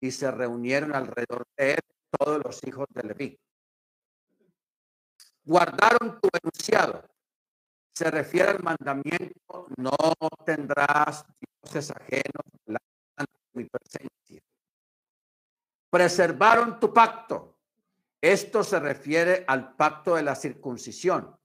Y 0.00 0.10
se 0.10 0.30
reunieron 0.30 0.94
alrededor 0.94 1.46
de 1.56 1.74
él 1.74 1.80
todos 2.18 2.42
los 2.42 2.64
hijos 2.66 2.86
de 2.94 3.02
Leví. 3.02 3.40
Guardaron 5.44 6.18
tu 6.20 6.28
enunciado. 6.42 7.04
Se 7.94 8.10
refiere 8.10 8.50
al 8.50 8.62
mandamiento, 8.62 9.66
no 9.76 9.96
tendrás 10.44 11.24
dioses 11.62 11.90
ajenos 11.90 12.44
mi 13.52 13.64
presencia. 13.64 14.42
Preservaron 15.90 16.78
tu 16.78 16.92
pacto. 16.92 17.58
Esto 18.20 18.62
se 18.62 18.78
refiere 18.78 19.44
al 19.46 19.74
pacto 19.76 20.14
de 20.14 20.22
la 20.22 20.34
circuncisión 20.34 21.36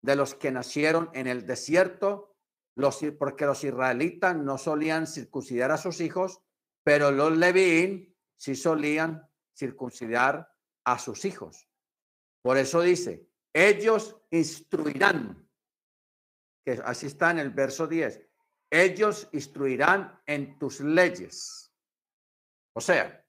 de 0.00 0.16
los 0.16 0.34
que 0.34 0.50
nacieron 0.50 1.10
en 1.12 1.26
el 1.26 1.46
desierto, 1.46 2.34
los, 2.74 3.00
porque 3.18 3.46
los 3.46 3.62
israelitas 3.62 4.36
no 4.36 4.58
solían 4.58 5.06
circuncidar 5.06 5.70
a 5.70 5.76
sus 5.76 6.00
hijos, 6.00 6.40
pero 6.82 7.12
los 7.12 7.36
levín 7.36 8.16
sí 8.36 8.56
solían 8.56 9.28
circuncidar 9.56 10.52
a 10.84 10.98
sus 10.98 11.24
hijos. 11.24 11.68
Por 12.42 12.56
eso 12.56 12.80
dice, 12.80 13.28
ellos 13.52 14.16
instruirán, 14.30 15.41
que 16.64 16.80
así 16.84 17.06
está 17.06 17.30
en 17.30 17.38
el 17.38 17.50
verso 17.50 17.86
10, 17.86 18.20
ellos 18.70 19.28
instruirán 19.32 20.20
en 20.26 20.58
tus 20.58 20.80
leyes. 20.80 21.70
O 22.74 22.80
sea, 22.80 23.24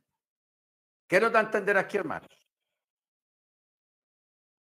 ¿qué 1.08 1.20
nos 1.20 1.32
da 1.32 1.40
a 1.40 1.44
entender 1.44 1.78
aquí, 1.78 1.98
hermanos? 1.98 2.30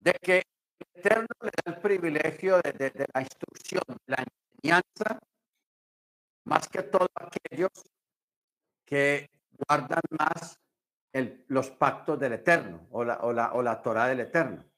De 0.01 0.13
que 0.23 0.39
el 0.79 1.01
Eterno 1.01 1.27
le 1.43 1.51
da 1.65 1.73
el 1.73 1.81
privilegio 1.81 2.61
de, 2.63 3.07
la 3.13 3.21
instrucción, 3.21 3.83
la 4.07 4.25
enseñanza, 4.25 5.21
más 6.45 6.67
que 6.69 6.83
todos 6.85 7.11
aquellos 7.15 7.71
que 8.87 9.29
guardan 9.51 10.03
más 10.19 10.59
los 11.49 11.71
pactos 11.73 12.19
del 12.19 12.35
Eterno 12.35 12.87
o 12.91 13.05
la, 13.05 13.19
o 13.19 13.33
la, 13.33 13.53
o 13.53 13.63
la 13.63 13.83
Torah 13.83 14.07
del 14.07 14.21
Eterno. 14.21 14.70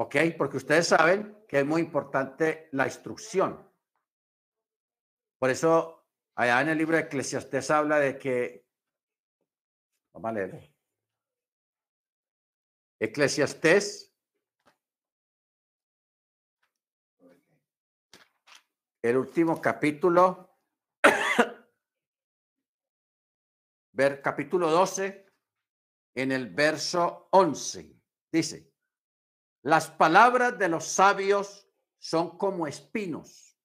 ¿Ok? 0.00 0.16
Porque 0.38 0.56
ustedes 0.56 0.86
saben 0.86 1.44
que 1.46 1.58
es 1.58 1.66
muy 1.66 1.82
importante 1.82 2.70
la 2.72 2.86
instrucción. 2.86 3.70
Por 5.38 5.50
eso, 5.50 6.08
allá 6.36 6.62
en 6.62 6.70
el 6.70 6.78
libro 6.78 6.96
de 6.96 7.02
Eclesiastés 7.02 7.70
habla 7.70 7.98
de 7.98 8.18
que, 8.18 8.66
vamos 10.14 10.30
a 10.30 10.32
leer. 10.32 10.74
Eclesiastés, 12.98 14.16
el 19.02 19.18
último 19.18 19.60
capítulo, 19.60 20.56
ver 23.92 24.22
capítulo 24.22 24.70
12, 24.70 25.26
en 26.14 26.32
el 26.32 26.48
verso 26.54 27.28
11, 27.32 28.00
dice, 28.32 28.69
las 29.62 29.90
palabras 29.90 30.58
de 30.58 30.68
los 30.68 30.86
sabios 30.86 31.68
son 31.98 32.38
como 32.38 32.66
espinos, 32.66 33.58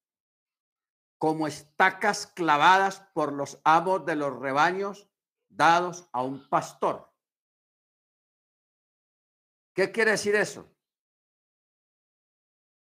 como 1.17 1.47
estacas 1.47 2.27
clavadas 2.27 2.99
por 3.13 3.31
los 3.31 3.61
amos 3.63 4.05
de 4.05 4.15
los 4.15 4.37
rebaños 4.37 5.09
dados 5.47 6.09
a 6.11 6.21
un 6.21 6.49
pastor. 6.49 7.11
¿Qué 9.73 9.91
quiere 9.91 10.11
decir 10.11 10.35
eso? 10.35 10.69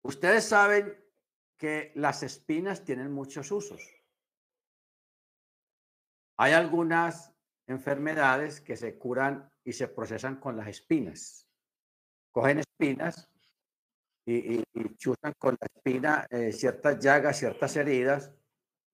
Ustedes 0.03 0.47
saben 0.47 0.97
que 1.57 1.91
las 1.95 2.23
espinas 2.23 2.83
tienen 2.83 3.11
muchos 3.11 3.51
usos. 3.51 3.81
Hay 6.37 6.53
algunas 6.53 7.33
enfermedades 7.67 8.61
que 8.61 8.75
se 8.75 8.97
curan 8.97 9.51
y 9.63 9.73
se 9.73 9.87
procesan 9.87 10.39
con 10.39 10.57
las 10.57 10.67
espinas 10.67 11.50
cogen 12.31 12.59
espinas 12.59 13.29
y, 14.25 14.59
y, 14.59 14.63
con 15.37 15.57
la 15.59 15.67
espina 15.73 16.27
eh, 16.29 16.51
ciertas 16.51 16.99
llagas, 16.99 17.37
ciertas 17.37 17.75
heridas 17.75 18.31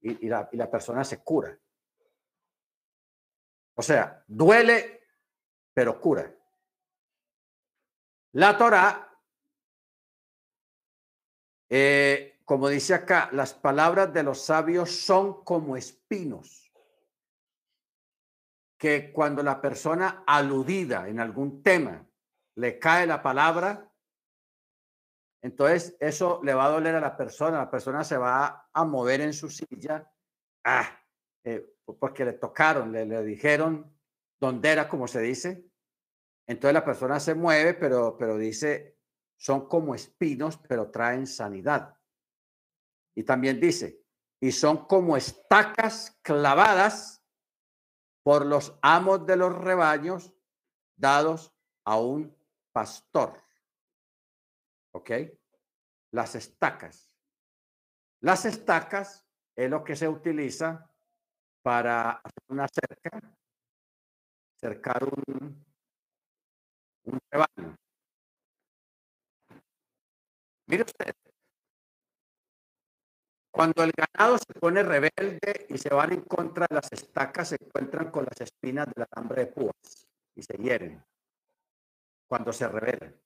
y, 0.02 0.28
la, 0.28 0.50
y 0.52 0.58
la 0.58 0.70
persona 0.70 1.04
se 1.04 1.24
cura. 1.24 1.58
O 3.76 3.82
sea, 3.82 4.24
duele, 4.28 5.02
pero 5.74 6.00
cura. 6.00 6.34
La 8.34 8.58
Torah, 8.58 9.08
eh, 11.70 12.40
como 12.46 12.70
dice 12.70 12.94
acá, 12.94 13.30
las 13.34 13.54
palabras 13.54 14.14
de 14.14 14.24
los 14.24 14.42
sabios 14.42 14.92
son 14.92 15.44
como 15.44 15.76
espinos, 15.78 16.72
que 18.78 19.12
cuando 19.12 19.44
la 19.44 19.60
persona 19.60 20.24
aludida 20.26 21.08
en 21.08 21.20
algún 21.20 21.62
tema 21.62 22.08
le 22.58 22.80
cae 22.80 23.06
la 23.06 23.22
palabra, 23.22 23.92
entonces 25.42 25.96
eso 26.00 26.42
le 26.44 26.54
va 26.54 26.66
a 26.66 26.72
doler 26.72 26.96
a 26.96 27.00
la 27.00 27.16
persona, 27.16 27.60
la 27.60 27.70
persona 27.70 28.04
se 28.04 28.18
va 28.18 28.70
a 28.74 28.86
mover 28.86 29.22
en 29.22 29.34
su 29.34 29.50
silla, 29.50 30.12
ah, 30.66 31.00
eh, 31.44 31.76
porque 32.00 32.26
le 32.26 32.34
tocaron, 32.34 32.92
le, 32.92 33.06
le 33.06 33.24
dijeron 33.24 33.96
dónde 34.40 34.70
era, 34.70 34.90
como 34.90 35.08
se 35.08 35.22
dice. 35.22 35.70
Entonces 36.48 36.74
la 36.74 36.84
persona 36.84 37.20
se 37.20 37.36
mueve, 37.36 37.76
pero, 37.76 38.18
pero 38.18 38.38
dice, 38.38 38.98
son 39.38 39.68
como 39.68 39.94
espinos, 39.94 40.58
pero 40.58 40.90
traen 40.90 41.28
sanidad. 41.28 41.96
Y 43.16 43.24
también 43.24 43.60
dice, 43.60 44.04
y 44.42 44.52
son 44.52 44.88
como 44.88 45.16
estacas 45.16 46.18
clavadas 46.24 47.24
por 48.24 48.46
los 48.46 48.78
amos 48.82 49.26
de 49.26 49.36
los 49.38 49.56
rebaños 49.56 50.34
dados 50.96 51.54
a 51.86 51.98
un 51.98 52.37
pastor. 52.78 53.42
¿Ok? 54.94 55.10
Las 56.12 56.36
estacas. 56.36 57.12
Las 58.22 58.46
estacas 58.46 59.26
es 59.56 59.68
lo 59.68 59.84
que 59.84 59.96
se 59.96 60.08
utiliza 60.08 60.88
para 61.64 62.12
hacer 62.12 62.44
una 62.50 62.68
cerca, 62.68 63.20
cercar 64.60 65.04
un, 65.06 65.66
un 67.06 67.20
rebaño. 67.32 67.76
Mire 70.68 70.84
usted, 70.84 71.16
cuando 73.52 73.84
el 73.84 73.92
ganado 73.92 74.38
se 74.38 74.54
pone 74.60 74.84
rebelde 74.84 75.66
y 75.70 75.80
se 75.80 75.90
van 75.90 76.14
en 76.14 76.22
contra 76.22 76.68
de 76.70 76.76
las 76.76 76.92
estacas, 76.92 77.50
se 77.50 77.58
encuentran 77.60 78.12
con 78.12 78.26
las 78.26 78.40
espinas 78.40 78.86
del 78.94 79.08
alambre 79.12 79.46
de 79.46 79.52
púas 79.52 80.08
y 80.36 80.44
se 80.44 80.54
hieren 80.58 81.04
cuando 82.28 82.52
se 82.54 82.68
revelan. 82.68 83.20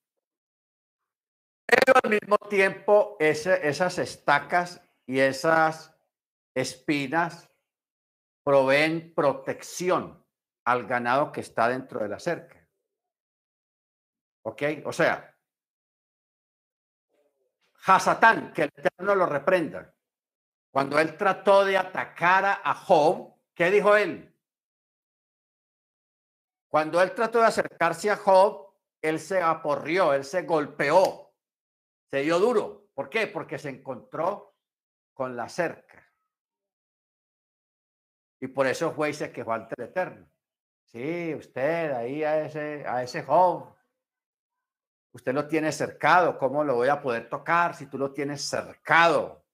Pero 1.66 2.00
al 2.04 2.10
mismo 2.10 2.38
tiempo, 2.50 3.18
esas 3.20 3.98
estacas 3.98 4.82
y 5.06 5.20
esas 5.20 5.96
espinas 6.54 7.50
proveen 8.44 9.14
protección 9.14 10.26
al 10.66 10.86
ganado 10.86 11.32
que 11.32 11.42
está 11.42 11.70
dentro 11.70 12.02
de 12.02 12.10
la 12.10 12.20
cerca. 12.20 12.68
¿Ok? 14.44 14.64
O 14.86 14.92
sea, 14.92 15.36
Hasatán, 17.86 18.54
que 18.54 18.64
el 18.64 18.72
Eterno 18.76 19.16
lo 19.16 19.26
reprenda. 19.26 19.94
Cuando 20.72 21.00
él 21.00 21.18
trató 21.18 21.66
de 21.66 21.78
atacar 21.78 22.62
a 22.64 22.74
Job, 22.74 23.36
¿qué 23.54 23.72
dijo 23.72 23.96
él? 23.96 24.34
Cuando 26.68 27.02
él 27.02 27.14
trató 27.14 27.40
de 27.40 27.48
acercarse 27.48 28.10
a 28.10 28.16
Job, 28.16 28.71
él 29.02 29.20
se 29.20 29.42
aporrió, 29.42 30.14
él 30.14 30.24
se 30.24 30.44
golpeó, 30.44 31.34
se 32.10 32.22
dio 32.22 32.40
duro. 32.40 32.90
¿Por 32.94 33.10
qué? 33.10 33.28
Porque 33.28 33.58
se 33.58 33.69
encontró 33.69 34.56
con 35.13 35.36
la 35.36 35.50
cerca. 35.50 36.08
Y 38.40 38.48
por 38.48 38.67
eso 38.67 38.92
fue 38.92 39.12
y 39.12 39.13
se 39.13 39.32
quejó 39.32 39.54
ante 39.54 39.75
el 39.78 39.90
Eterno. 39.90 40.28
Sí, 40.86 41.34
usted 41.36 41.92
ahí 41.92 42.23
a 42.23 42.46
ese, 42.46 42.86
a 42.86 43.02
ese 43.02 43.23
joven, 43.23 43.73
usted 45.13 45.34
lo 45.34 45.48
tiene 45.48 45.71
cercado, 45.71 46.38
¿cómo 46.38 46.63
lo 46.63 46.75
voy 46.75 46.90
a 46.90 47.02
poder 47.02 47.30
tocar 47.30 47.75
si 47.75 47.86
tú 47.86 47.98
lo 47.98 48.12
tienes 48.12 48.42
cercado 48.42 49.46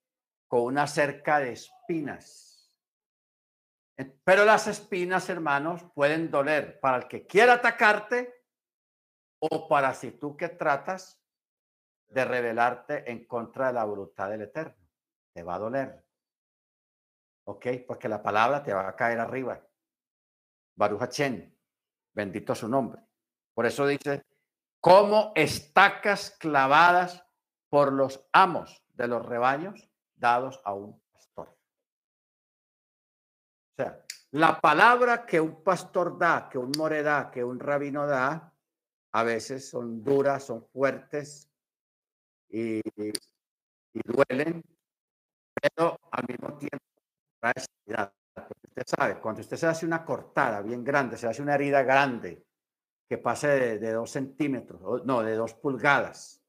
con 0.48 0.62
una 0.62 0.86
cerca 0.86 1.38
de 1.38 1.52
espinas? 1.52 2.72
Pero 4.24 4.44
las 4.44 4.66
espinas, 4.68 5.28
hermanos, 5.28 5.84
pueden 5.94 6.30
doler 6.30 6.78
para 6.80 6.98
el 6.98 7.08
que 7.08 7.26
quiera 7.26 7.54
atacarte 7.54 8.37
o 9.38 9.68
para 9.68 9.94
si 9.94 10.12
tú 10.12 10.36
que 10.36 10.48
tratas 10.48 11.20
de 12.08 12.24
rebelarte 12.24 13.10
en 13.10 13.26
contra 13.26 13.68
de 13.68 13.74
la 13.74 13.84
voluntad 13.84 14.30
del 14.30 14.42
Eterno. 14.42 14.88
Te 15.32 15.42
va 15.42 15.56
a 15.56 15.58
doler. 15.58 16.04
¿Ok? 17.44 17.66
Porque 17.86 18.08
la 18.08 18.22
palabra 18.22 18.62
te 18.62 18.72
va 18.72 18.88
a 18.88 18.96
caer 18.96 19.20
arriba. 19.20 19.60
Baruch 20.74 21.20
bendito 22.12 22.54
su 22.54 22.68
nombre. 22.68 23.02
Por 23.54 23.66
eso 23.66 23.86
dice, 23.86 24.24
como 24.80 25.32
estacas 25.34 26.30
clavadas 26.38 27.24
por 27.68 27.92
los 27.92 28.26
amos 28.32 28.84
de 28.94 29.08
los 29.08 29.24
rebaños 29.24 29.90
dados 30.16 30.60
a 30.64 30.72
un 30.72 31.00
pastor. 31.12 31.48
O 31.48 33.82
sea, 33.82 34.04
la 34.30 34.60
palabra 34.60 35.26
que 35.26 35.40
un 35.40 35.62
pastor 35.62 36.18
da, 36.18 36.48
que 36.48 36.58
un 36.58 36.72
more 36.76 37.02
da, 37.02 37.30
que 37.30 37.44
un 37.44 37.58
rabino 37.58 38.06
da, 38.06 38.52
a 39.18 39.24
veces 39.24 39.68
son 39.68 40.04
duras, 40.04 40.44
son 40.44 40.64
fuertes 40.64 41.50
y, 42.48 42.80
duelen, 43.92 44.62
pero 45.60 45.98
al 46.12 46.24
mismo 46.28 46.56
tiempo 46.56 46.84
trae 47.40 47.54
sanidad. 47.56 48.12
Usted 48.68 48.84
sabe, 48.86 49.20
cuando 49.20 49.40
usted 49.40 49.56
se 49.56 49.66
hace 49.66 49.86
una 49.86 50.04
cortada 50.04 50.62
bien 50.62 50.84
grande, 50.84 51.16
se 51.16 51.26
hace 51.26 51.42
una 51.42 51.56
herida 51.56 51.82
grande 51.82 52.46
que 53.08 53.18
pase 53.18 53.48
de, 53.48 53.78
de 53.80 53.92
dos 53.92 54.12
centímetros, 54.12 55.04
no, 55.04 55.22
de 55.22 55.34
dos 55.34 55.54
pulgadas, 55.54 56.40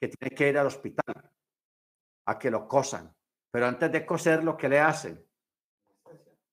que 0.00 0.08
tiene 0.08 0.34
que 0.34 0.48
ir 0.48 0.58
al 0.58 0.66
hospital 0.66 1.30
a 2.26 2.38
que 2.40 2.50
lo 2.50 2.66
cosan. 2.66 3.14
Pero 3.52 3.66
antes 3.66 3.92
de 3.92 4.04
coser, 4.04 4.42
lo 4.42 4.56
que 4.56 4.68
le 4.68 4.80
hacen? 4.80 5.24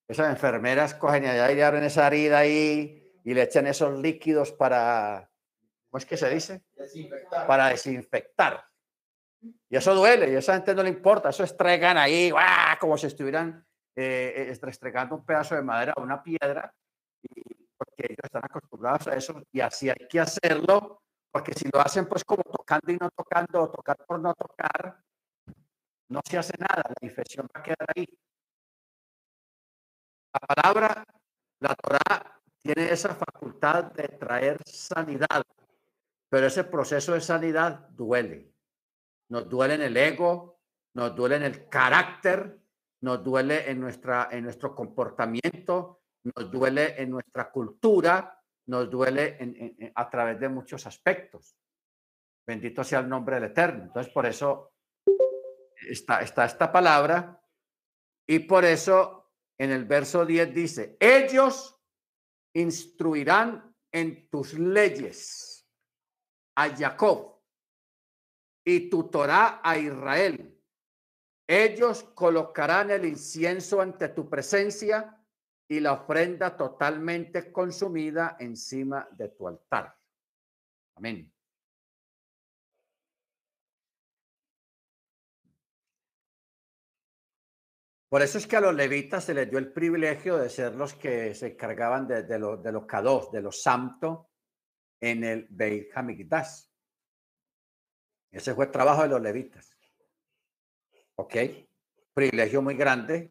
Esas 0.07 0.29
enfermeras 0.29 0.93
cogen 0.93 1.23
y 1.23 1.27
allá 1.27 1.67
abren 1.67 1.83
esa 1.83 2.05
herida 2.05 2.39
ahí 2.39 2.98
y 3.23 3.33
le 3.33 3.43
echan 3.43 3.67
esos 3.67 3.97
líquidos 3.99 4.51
para, 4.51 5.29
¿cómo 5.89 5.97
es 5.99 6.05
que 6.05 6.17
se 6.17 6.29
dice? 6.29 6.63
Desinfectar. 6.75 7.47
Para 7.47 7.67
desinfectar. 7.67 8.65
Y 9.69 9.77
eso 9.77 9.95
duele, 9.95 10.31
y 10.31 10.35
a 10.35 10.39
esa 10.39 10.55
gente 10.55 10.75
no 10.75 10.83
le 10.83 10.89
importa, 10.89 11.29
eso 11.29 11.43
estregan 11.43 11.97
ahí, 11.97 12.31
como 12.79 12.97
si 12.97 13.07
estuvieran 13.07 13.65
eh, 13.95 14.49
estregando 14.49 15.15
un 15.15 15.25
pedazo 15.25 15.55
de 15.55 15.61
madera 15.61 15.93
o 15.95 16.01
una 16.01 16.21
piedra, 16.21 16.73
porque 17.77 18.07
ellos 18.09 18.19
están 18.23 18.43
acostumbrados 18.43 19.07
a 19.07 19.15
eso, 19.15 19.41
y 19.51 19.61
así 19.61 19.89
hay 19.89 20.07
que 20.09 20.19
hacerlo, 20.19 21.03
porque 21.31 21.53
si 21.53 21.69
lo 21.71 21.79
hacen 21.79 22.07
pues 22.07 22.23
como 22.25 22.43
tocando 22.43 22.91
y 22.91 22.97
no 22.97 23.09
tocando, 23.11 23.63
o 23.63 23.69
tocar 23.69 23.97
por 24.05 24.19
no 24.19 24.33
tocar, 24.33 25.01
no 26.09 26.21
se 26.27 26.37
hace 26.37 26.53
nada, 26.57 26.83
la 26.99 27.07
infección 27.07 27.47
va 27.55 27.59
a 27.61 27.63
quedar 27.63 27.87
ahí. 27.95 28.05
La 30.33 30.39
palabra, 30.39 31.05
la 31.59 31.75
Torah, 31.75 32.38
tiene 32.73 32.91
esa 32.91 33.15
facultad 33.15 33.85
de 33.93 34.07
traer 34.09 34.57
sanidad, 34.63 35.41
pero 36.29 36.45
ese 36.45 36.63
proceso 36.65 37.13
de 37.13 37.21
sanidad 37.21 37.87
duele. 37.89 38.53
Nos 39.29 39.49
duele 39.49 39.75
en 39.75 39.81
el 39.81 39.97
ego, 39.97 40.59
nos 40.93 41.15
duele 41.15 41.37
en 41.37 41.43
el 41.43 41.67
carácter, 41.67 42.59
nos 43.01 43.23
duele 43.23 43.69
en, 43.69 43.79
nuestra, 43.79 44.27
en 44.31 44.43
nuestro 44.43 44.75
comportamiento, 44.75 46.01
nos 46.23 46.51
duele 46.51 47.01
en 47.01 47.09
nuestra 47.09 47.49
cultura, 47.49 48.39
nos 48.67 48.89
duele 48.89 49.91
a 49.95 50.09
través 50.09 50.39
de 50.39 50.49
muchos 50.49 50.85
aspectos. 50.85 51.55
Bendito 52.45 52.83
sea 52.83 52.99
el 52.99 53.09
nombre 53.09 53.35
del 53.35 53.45
Eterno. 53.45 53.85
Entonces, 53.85 54.13
por 54.13 54.27
eso 54.27 54.73
está, 55.89 56.21
está 56.21 56.45
esta 56.45 56.71
palabra 56.71 57.41
y 58.27 58.39
por 58.39 58.63
eso 58.63 59.31
en 59.57 59.71
el 59.71 59.85
verso 59.85 60.23
10 60.23 60.53
dice, 60.53 60.97
ellos 60.99 61.78
instruirán 62.53 63.75
en 63.91 64.29
tus 64.29 64.53
leyes 64.53 65.67
a 66.55 66.69
Jacob 66.75 67.41
y 68.65 68.89
tu 68.89 69.09
Torah 69.09 69.61
a 69.63 69.77
Israel. 69.77 70.55
Ellos 71.47 72.03
colocarán 72.13 72.91
el 72.91 73.05
incienso 73.05 73.81
ante 73.81 74.09
tu 74.09 74.29
presencia 74.29 75.19
y 75.67 75.79
la 75.79 75.93
ofrenda 75.93 76.55
totalmente 76.55 77.51
consumida 77.51 78.37
encima 78.39 79.07
de 79.11 79.29
tu 79.29 79.47
altar. 79.47 79.95
Amén. 80.95 81.31
Por 88.09 88.23
eso 88.23 88.39
es 88.39 88.47
que 88.47 88.57
a 88.57 88.61
los 88.61 88.73
levitas 88.73 89.23
se 89.23 89.35
les 89.35 89.47
dio 89.47 89.59
el 89.59 89.71
privilegio 89.71 90.37
de 90.37 90.49
ser 90.49 90.73
los 90.73 90.95
que 90.95 91.35
se 91.35 91.53
encargaban 91.53 92.07
de, 92.07 92.23
de, 92.23 92.39
de 92.57 92.71
los 92.71 92.85
kados, 92.87 93.31
de 93.31 93.41
los 93.41 93.61
santos 93.61 94.25
en 94.99 95.23
el 95.23 95.47
Beit 95.49 95.95
Hamikdash. 95.95 96.63
Ese 98.31 98.55
fue 98.55 98.65
el 98.65 98.71
trabajo 98.71 99.03
de 99.03 99.09
los 99.09 99.21
levitas. 99.21 99.77
¿Ok? 101.15 101.35
Privilegio 102.13 102.63
muy 102.63 102.75
grande 102.75 103.29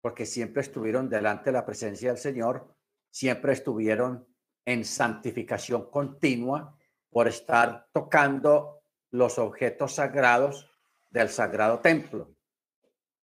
porque 0.00 0.24
siempre 0.24 0.62
estuvieron 0.62 1.08
delante 1.08 1.46
de 1.46 1.54
la 1.54 1.66
presencia 1.66 2.10
del 2.10 2.18
Señor, 2.18 2.76
siempre 3.10 3.54
estuvieron 3.54 4.28
en 4.64 4.84
santificación 4.84 5.90
continua 5.90 6.78
por 7.10 7.26
estar 7.26 7.88
tocando 7.92 8.84
los 9.10 9.38
objetos 9.38 9.94
sagrados 9.94 10.70
del 11.10 11.28
sagrado 11.28 11.80
templo. 11.80 12.35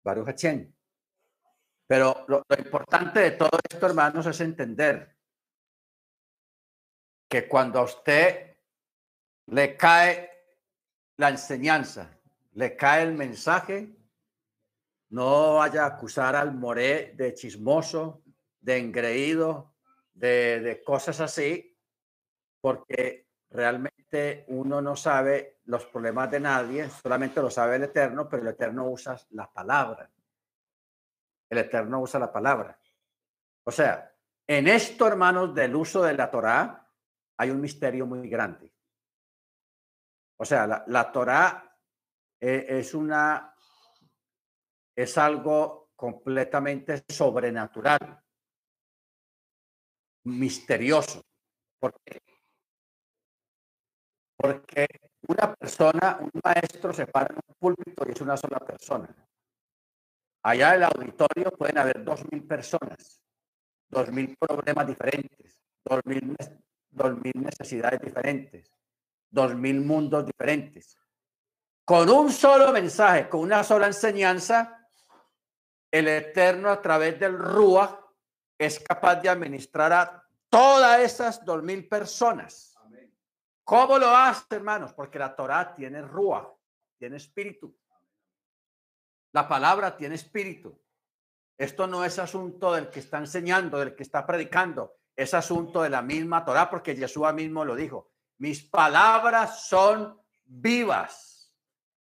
Baruch 0.05 0.29
Pero 1.87 2.27
lo, 2.29 2.45
importante 2.59 3.21
de 3.21 3.31
todo 3.33 3.59
esto, 3.71 3.87
hermanos, 3.87 4.27
es 4.27 4.41
entender 4.41 5.17
que 7.29 7.49
cuando 7.49 7.79
a 7.79 7.85
usted 7.85 8.59
le 9.47 9.77
cae 9.77 10.31
la 11.17 11.31
enseñanza, 11.31 12.21
le 12.53 12.77
cae 12.77 13.03
el 13.03 13.15
mensaje, 13.15 13.97
no 15.09 15.55
vaya 15.55 15.85
a 15.85 15.97
acusar 15.97 16.37
al 16.37 16.55
moré 16.55 17.15
de 17.17 17.33
chismoso, 17.33 18.23
de 18.61 18.79
engreído, 18.79 19.75
de 20.13 20.83
cosas 20.85 21.21
así, 21.21 21.79
porque 22.61 23.27
realmente 23.51 24.45
uno 24.49 24.81
no 24.83 24.97
sabe 24.97 25.54
los 25.67 25.87
problemas 25.87 26.31
de 26.31 26.41
nadie, 26.41 26.89
solamente 26.91 27.41
lo 27.41 27.51
sabe 27.51 27.77
el 27.77 27.85
Eterno, 27.85 28.29
pero 28.29 28.43
el 28.43 28.49
Eterno 28.49 28.89
usa 28.89 29.19
la 29.31 29.51
palabra. 29.51 30.11
El 31.49 31.59
Eterno 31.59 32.01
usa 32.01 32.21
la 32.21 32.33
palabra. 32.33 32.79
O 33.65 33.71
sea, 33.71 34.13
en 34.47 34.69
esto, 34.69 35.07
hermanos, 35.07 35.55
del 35.55 35.75
uso 35.75 36.03
de 36.03 36.15
la 36.15 36.31
Torá, 36.31 36.91
hay 37.39 37.51
un 37.51 37.61
misterio 37.61 38.07
muy 38.07 38.29
grande. 38.29 38.73
O 40.37 40.45
sea, 40.45 40.67
la, 40.67 40.85
la 40.89 41.11
Torá 41.11 41.79
eh, 42.41 42.67
es 42.69 42.93
una, 42.93 43.55
es 44.95 45.17
algo 45.17 45.93
completamente 45.97 47.05
sobrenatural, 47.09 48.23
misterioso. 50.25 51.25
¿Por 51.79 52.01
qué? 52.05 52.21
Porque 54.37 54.87
una 55.29 55.55
persona, 55.55 56.19
un 56.21 56.31
maestro 56.43 56.93
se 56.93 57.07
para 57.07 57.35
en 57.35 57.41
un 57.47 57.55
púlpito 57.59 58.05
y 58.07 58.13
es 58.13 58.21
una 58.21 58.37
sola 58.37 58.59
persona. 58.59 59.09
Allá 60.43 60.71
en 60.71 60.75
el 60.77 60.85
auditorio 60.85 61.51
pueden 61.53 61.79
haber 61.79 62.05
dos 62.05 62.21
mil 62.31 62.43
personas, 62.45 63.21
dos 63.89 64.11
mil 64.11 64.37
problemas 64.37 64.87
diferentes, 64.87 65.61
dos 65.85 66.01
mil, 66.05 66.37
dos 66.91 67.17
mil 67.23 67.33
necesidades 67.37 68.01
diferentes, 68.01 68.71
dos 69.31 69.55
mil 69.55 69.81
mundos 69.81 70.27
diferentes. 70.27 70.99
Con 71.85 72.11
un 72.11 72.31
solo 72.31 72.73
mensaje, 72.73 73.29
con 73.29 73.41
una 73.41 73.65
sola 73.65 73.87
enseñanza, 73.87 74.89
el 75.91 76.09
Eterno 76.09 76.71
a 76.71 76.83
través 76.83 77.19
del 77.19 77.39
Rúa 77.39 78.01
es 78.59 78.81
capaz 78.81 79.17
de 79.17 79.29
administrar 79.29 79.93
a 79.93 80.29
todas 80.51 81.01
esas 81.01 81.45
dos 81.45 81.63
mil 81.63 81.89
personas 81.89 82.74
¿Cómo 83.65 83.99
lo 83.99 84.15
hace, 84.15 84.57
hermanos? 84.57 84.93
Porque 84.93 85.19
la 85.19 85.35
Torah 85.35 85.75
tiene 85.75 86.03
rúa, 86.03 86.55
tiene 86.99 87.17
espíritu. 87.17 87.75
La 89.33 89.49
palabra 89.49 89.97
tiene 89.97 90.15
espíritu. 90.15 90.79
Esto 91.57 91.87
no 91.87 92.05
es 92.05 92.19
asunto 92.19 92.73
del 92.75 92.91
que 92.91 93.01
está 93.01 93.19
enseñando, 93.19 93.79
del 93.79 93.95
que 93.95 94.03
está 94.03 94.27
predicando. 94.27 94.97
Es 95.17 95.33
asunto 95.35 95.83
de 95.83 95.91
la 95.91 96.03
misma 96.03 96.45
Torah, 96.45 96.69
porque 96.69 96.95
Jesús 96.95 97.33
mismo 97.33 97.65
lo 97.65 97.75
dijo. 97.75 98.11
Mis 98.39 98.63
palabras 98.63 99.67
son 99.67 100.21
vivas 100.45 101.53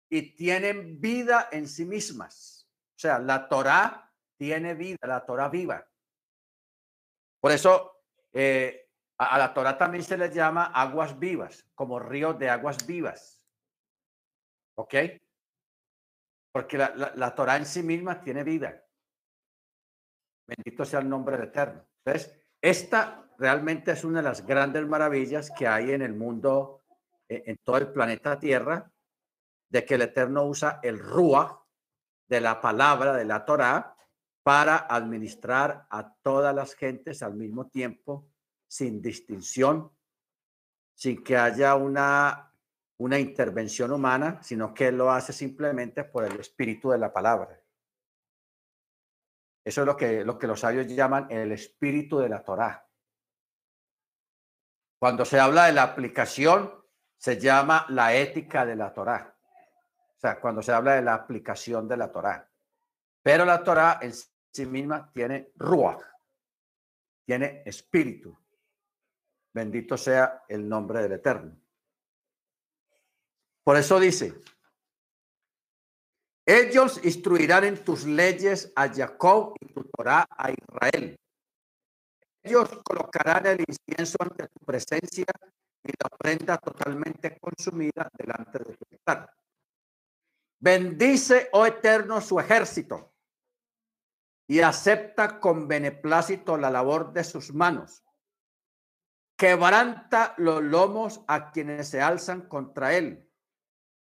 y 0.10 0.36
tienen 0.36 0.99
vida 0.99 1.49
en 1.51 1.68
sí 1.68 1.86
mismas. 1.86 2.68
O 2.95 2.99
sea, 2.99 3.20
la 3.20 3.47
Torah 3.47 4.12
tiene 4.36 4.74
vida, 4.74 4.97
la 5.03 5.26
Torah 5.26 5.49
viva. 5.49 5.88
Por 7.39 7.51
eso, 7.51 8.01
eh, 8.34 8.84
a, 9.18 9.38
la 9.38 9.53
Torah 9.53 9.78
también 9.78 10.03
se 10.03 10.18
les 10.18 10.34
llama 10.34 10.66
aguas 10.66 11.18
vivas, 11.18 11.66
como 11.74 11.99
ríos 11.99 12.38
de 12.38 12.49
aguas 12.49 12.86
vivas. 12.86 13.41
¿Ok? 14.78 14.95
Porque 16.51 16.78
la, 16.78 17.13
la, 17.16 17.36
Torah 17.36 17.57
en 17.57 17.66
sí 17.66 17.82
misma 17.82 18.20
tiene 18.22 18.43
vida. 18.43 18.84
Bendito 20.47 20.86
sea 20.86 20.99
el 20.99 21.09
nombre 21.09 21.38
del 21.38 21.47
Eterno. 21.47 21.86
Entonces, 22.03 22.41
esta 22.61 23.30
realmente 23.38 23.91
es 23.91 24.03
una 24.03 24.20
de 24.20 24.30
las 24.30 24.45
grandes 24.45 24.86
maravillas 24.86 25.51
que 25.51 25.68
hay 25.68 25.91
en 25.91 26.01
el 26.01 26.13
mundo, 26.13 26.84
en, 27.28 27.43
en 27.45 27.57
todo 27.57 27.78
el 27.78 27.91
planeta 27.91 28.39
Tierra, 28.39 28.91
de 29.70 29.86
que 29.86 29.95
el 29.95 30.03
Eterno 30.03 30.45
usa 30.45 30.80
el 30.84 30.99
Ruach 30.99 31.59
de 32.28 32.41
la 32.41 32.59
palabra 32.61 33.13
de 33.13 33.26
la 33.26 33.45
Torah 33.45 33.95
para 34.43 34.78
administrar 34.78 35.88
a 35.89 36.13
todas 36.22 36.53
las 36.53 36.76
gentes 36.76 37.24
al 37.24 37.36
mismo 37.36 37.68
tiempo 37.68 38.30
sin 38.76 39.01
distinción, 39.01 39.91
sin 40.93 41.23
que 41.23 41.38
haya 41.38 41.76
una 41.76 42.45
una 42.97 43.19
intervención 43.19 43.91
humana, 43.91 44.41
sino 44.41 44.73
que 44.73 44.91
lo 44.91 45.11
hace 45.11 45.34
simplemente 45.34 46.03
por 46.03 46.23
el 46.23 46.39
espíritu 46.39 46.91
de 46.91 46.97
la 46.97 47.11
palabra. 47.11 47.59
Eso 49.63 49.82
es 49.82 49.88
lo 49.88 49.97
que, 49.97 50.23
lo 50.23 50.38
que 50.38 50.47
los 50.47 50.59
sabios 50.59 50.88
llaman 50.88 51.28
el 51.30 51.51
espíritu 51.51 52.19
de 52.19 52.30
la 52.30 52.43
Torá. 52.43 52.88
Cuando 54.99 55.26
se 55.26 55.39
habla 55.39 55.65
de 55.65 55.73
la 55.73 55.84
aplicación, 55.84 56.71
se 57.17 57.39
llama 57.39 57.86
la 57.89 58.13
ética 58.13 58.65
de 58.65 58.76
la 58.76 58.93
Torá. 58.93 59.36
O 60.15 60.19
sea, 60.19 60.39
cuando 60.39 60.61
se 60.61 60.71
habla 60.71 60.95
de 60.95 61.01
la 61.01 61.15
aplicación 61.15 61.88
de 61.88 61.97
la 61.97 62.11
Torá. 62.11 62.49
Pero 63.21 63.43
la 63.43 63.63
Torá 63.63 63.99
en 64.01 64.13
sí 64.13 64.65
misma 64.65 65.11
tiene 65.11 65.51
ruach, 65.55 66.01
tiene 67.26 67.63
espíritu. 67.65 68.38
Bendito 69.56 69.95
sea 69.95 70.43
el 70.49 70.68
nombre 70.68 71.01
del 71.01 71.14
Eterno. 71.14 71.58
Por 73.64 73.78
eso 73.78 73.97
dice, 74.01 74.36
ellos 76.45 76.99
instruirán 77.06 77.64
en 77.64 77.82
tus 77.82 78.03
leyes 78.03 78.74
a 78.76 78.93
Jacob 78.93 79.56
y 79.62 79.68
tu 79.68 79.86
Torah 79.86 80.28
a 80.30 80.51
Israel. 80.51 81.18
Ellos 82.43 82.70
colocarán 82.84 83.45
el 83.45 83.64
incienso 83.66 84.18
ante 84.20 84.49
tu 84.49 84.66
presencia 84.66 85.26
y 85.86 85.88
la 85.88 86.10
prenda 86.18 86.58
totalmente 86.58 87.39
consumida 87.39 88.10
delante 88.12 88.60
de 88.60 88.76
tu 88.76 88.86
altar. 88.91 89.34
Bendice, 90.60 91.47
oh 91.53 91.66
Eterno, 91.66 92.20
su 92.20 92.41
ejército 92.41 93.14
y 94.47 94.60
acepta 94.60 95.39
con 95.39 95.66
beneplácito 95.66 96.58
la 96.58 96.70
labor 96.70 97.14
de 97.14 97.24
sus 97.24 97.53
manos. 97.53 98.05
Quebranta 99.36 100.33
los 100.38 100.63
lomos 100.63 101.21
a 101.27 101.51
quienes 101.51 101.89
se 101.89 102.01
alzan 102.01 102.41
contra 102.47 102.95
él 102.95 103.25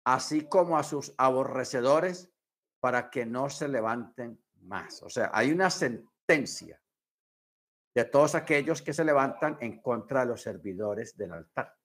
así 0.05 0.47
como 0.47 0.77
a 0.77 0.83
sus 0.83 1.13
aborrecedores, 1.17 2.31
para 2.79 3.09
que 3.09 3.25
no 3.25 3.49
se 3.49 3.67
levanten 3.67 4.39
más. 4.61 5.01
O 5.01 5.09
sea, 5.09 5.31
hay 5.33 5.51
una 5.51 5.69
sentencia 5.71 6.79
de 7.93 8.05
todos 8.05 8.35
aquellos 8.35 8.81
que 8.81 8.93
se 8.93 9.03
levantan 9.03 9.57
en 9.59 9.81
contra 9.81 10.21
de 10.21 10.27
los 10.27 10.41
servidores 10.41 11.17
del 11.17 11.33
altar. 11.33 11.75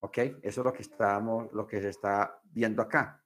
¿Ok? 0.00 0.18
Eso 0.18 0.40
es 0.42 0.56
lo 0.56 0.72
que 0.72 0.82
estamos, 0.82 1.52
lo 1.52 1.66
que 1.66 1.80
se 1.82 1.90
está 1.90 2.40
viendo 2.44 2.80
acá. 2.80 3.22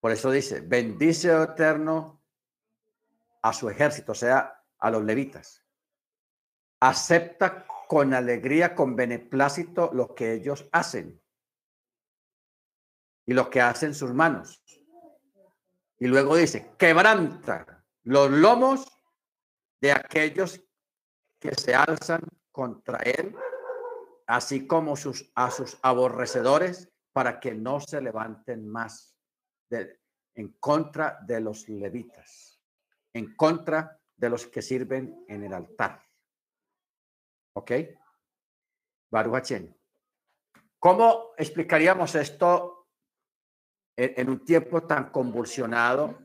Por 0.00 0.12
eso 0.12 0.30
dice, 0.30 0.62
bendice 0.62 1.34
oh 1.34 1.42
eterno 1.42 2.22
a 3.42 3.52
su 3.52 3.68
ejército, 3.68 4.12
o 4.12 4.14
sea, 4.14 4.64
a 4.78 4.90
los 4.90 5.04
levitas. 5.04 5.62
Acepta 6.80 7.66
con 7.88 8.14
alegría, 8.14 8.74
con 8.74 8.96
beneplácito 8.96 9.90
lo 9.92 10.14
que 10.14 10.32
ellos 10.32 10.68
hacen 10.72 11.20
y 13.26 13.34
lo 13.34 13.50
que 13.50 13.60
hacen 13.60 13.94
sus 13.94 14.12
manos. 14.14 14.62
Y 15.98 16.06
luego 16.06 16.36
dice, 16.36 16.72
quebranta 16.78 17.84
los 18.04 18.30
lomos 18.30 18.86
de 19.80 19.92
aquellos 19.92 20.60
que 21.38 21.54
se 21.54 21.74
alzan 21.74 22.22
contra 22.50 22.98
él, 22.98 23.34
así 24.26 24.66
como 24.66 24.96
sus, 24.96 25.30
a 25.34 25.50
sus 25.50 25.78
aborrecedores, 25.82 26.88
para 27.12 27.40
que 27.40 27.54
no 27.54 27.80
se 27.80 28.00
levanten 28.00 28.68
más 28.68 29.16
en 30.34 30.56
contra 30.60 31.18
de 31.26 31.40
los 31.40 31.68
levitas, 31.68 32.60
en 33.12 33.34
contra 33.34 34.00
de 34.16 34.30
los 34.30 34.46
que 34.46 34.62
sirven 34.62 35.24
en 35.28 35.44
el 35.44 35.52
altar. 35.52 36.09
¿Ok? 37.54 37.72
Baruch 39.10 39.52
¿Cómo 40.78 41.32
explicaríamos 41.36 42.14
esto 42.14 42.88
en, 43.96 44.30
un 44.30 44.44
tiempo 44.44 44.86
tan 44.86 45.10
convulsionado 45.10 46.18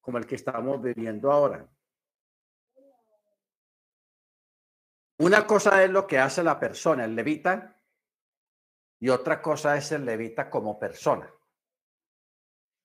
como 0.00 0.18
el 0.18 0.26
que 0.26 0.34
estamos 0.34 0.82
viviendo 0.82 1.30
ahora? 1.30 1.68
Una 5.18 5.46
cosa 5.46 5.84
es 5.84 5.90
lo 5.90 6.06
que 6.06 6.18
hace 6.18 6.42
la 6.42 6.58
persona, 6.58 7.04
el 7.04 7.14
levita, 7.14 7.76
y 9.00 9.10
otra 9.10 9.40
cosa 9.40 9.76
es 9.76 9.92
el 9.92 10.04
levita 10.04 10.48
como 10.50 10.78
persona. 10.78 11.32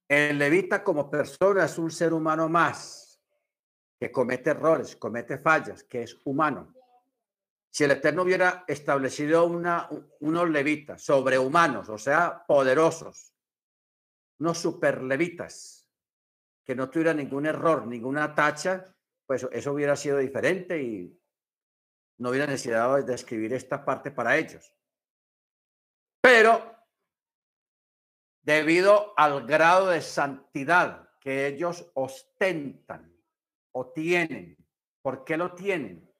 El 0.07 0.37
levita 0.37 0.83
como 0.83 1.09
persona 1.09 1.65
es 1.65 1.77
un 1.77 1.89
ser 1.89 2.13
humano 2.13 2.49
más 2.49 3.19
que 3.99 4.11
comete 4.11 4.51
errores, 4.51 4.95
comete 4.95 5.37
fallas, 5.37 5.83
que 5.83 6.03
es 6.03 6.19
humano 6.25 6.82
si 7.73 7.83
el 7.85 7.91
Eterno 7.91 8.21
hubiera 8.21 8.65
establecido 8.67 9.47
unos 9.47 10.49
levitas 10.51 11.01
sobrehumanos, 11.01 11.89
o 11.89 11.97
sea, 11.97 12.45
poderosos, 12.45 13.33
unos 14.39 14.59
super 14.59 15.01
levitas, 15.01 15.89
que 16.63 16.75
no 16.75 16.91
tuvieran 16.91 17.17
ningún 17.17 17.47
error, 17.47 17.87
ninguna 17.87 18.35
tacha, 18.35 18.95
pues 19.25 19.47
eso 19.51 19.73
hubiera 19.73 19.95
sido 19.95 20.19
diferente 20.19 20.83
y 20.83 21.19
no 22.19 22.29
hubiera 22.29 22.45
necesidad 22.45 23.03
de 23.03 23.15
escribir 23.15 23.53
esta 23.53 23.83
parte 23.83 24.11
para 24.11 24.37
ellos. 24.37 24.71
Pero 26.21 26.77
debido 28.43 29.15
al 29.17 29.47
grado 29.47 29.89
de 29.89 30.01
santidad 30.01 31.09
que 31.19 31.47
ellos 31.47 31.89
ostentan 31.95 33.19
o 33.71 33.91
tienen, 33.91 34.63
¿por 35.01 35.23
qué 35.23 35.37
lo 35.37 35.55
tienen? 35.55 36.12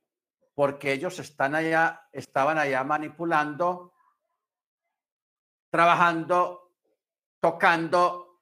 Porque 0.56 0.92
ellos 0.92 1.18
están 1.20 1.56
allá, 1.56 2.08
estaban 2.12 2.58
allá 2.58 2.84
manipulando, 2.84 3.94
trabajando, 5.70 6.76
tocando 7.40 8.42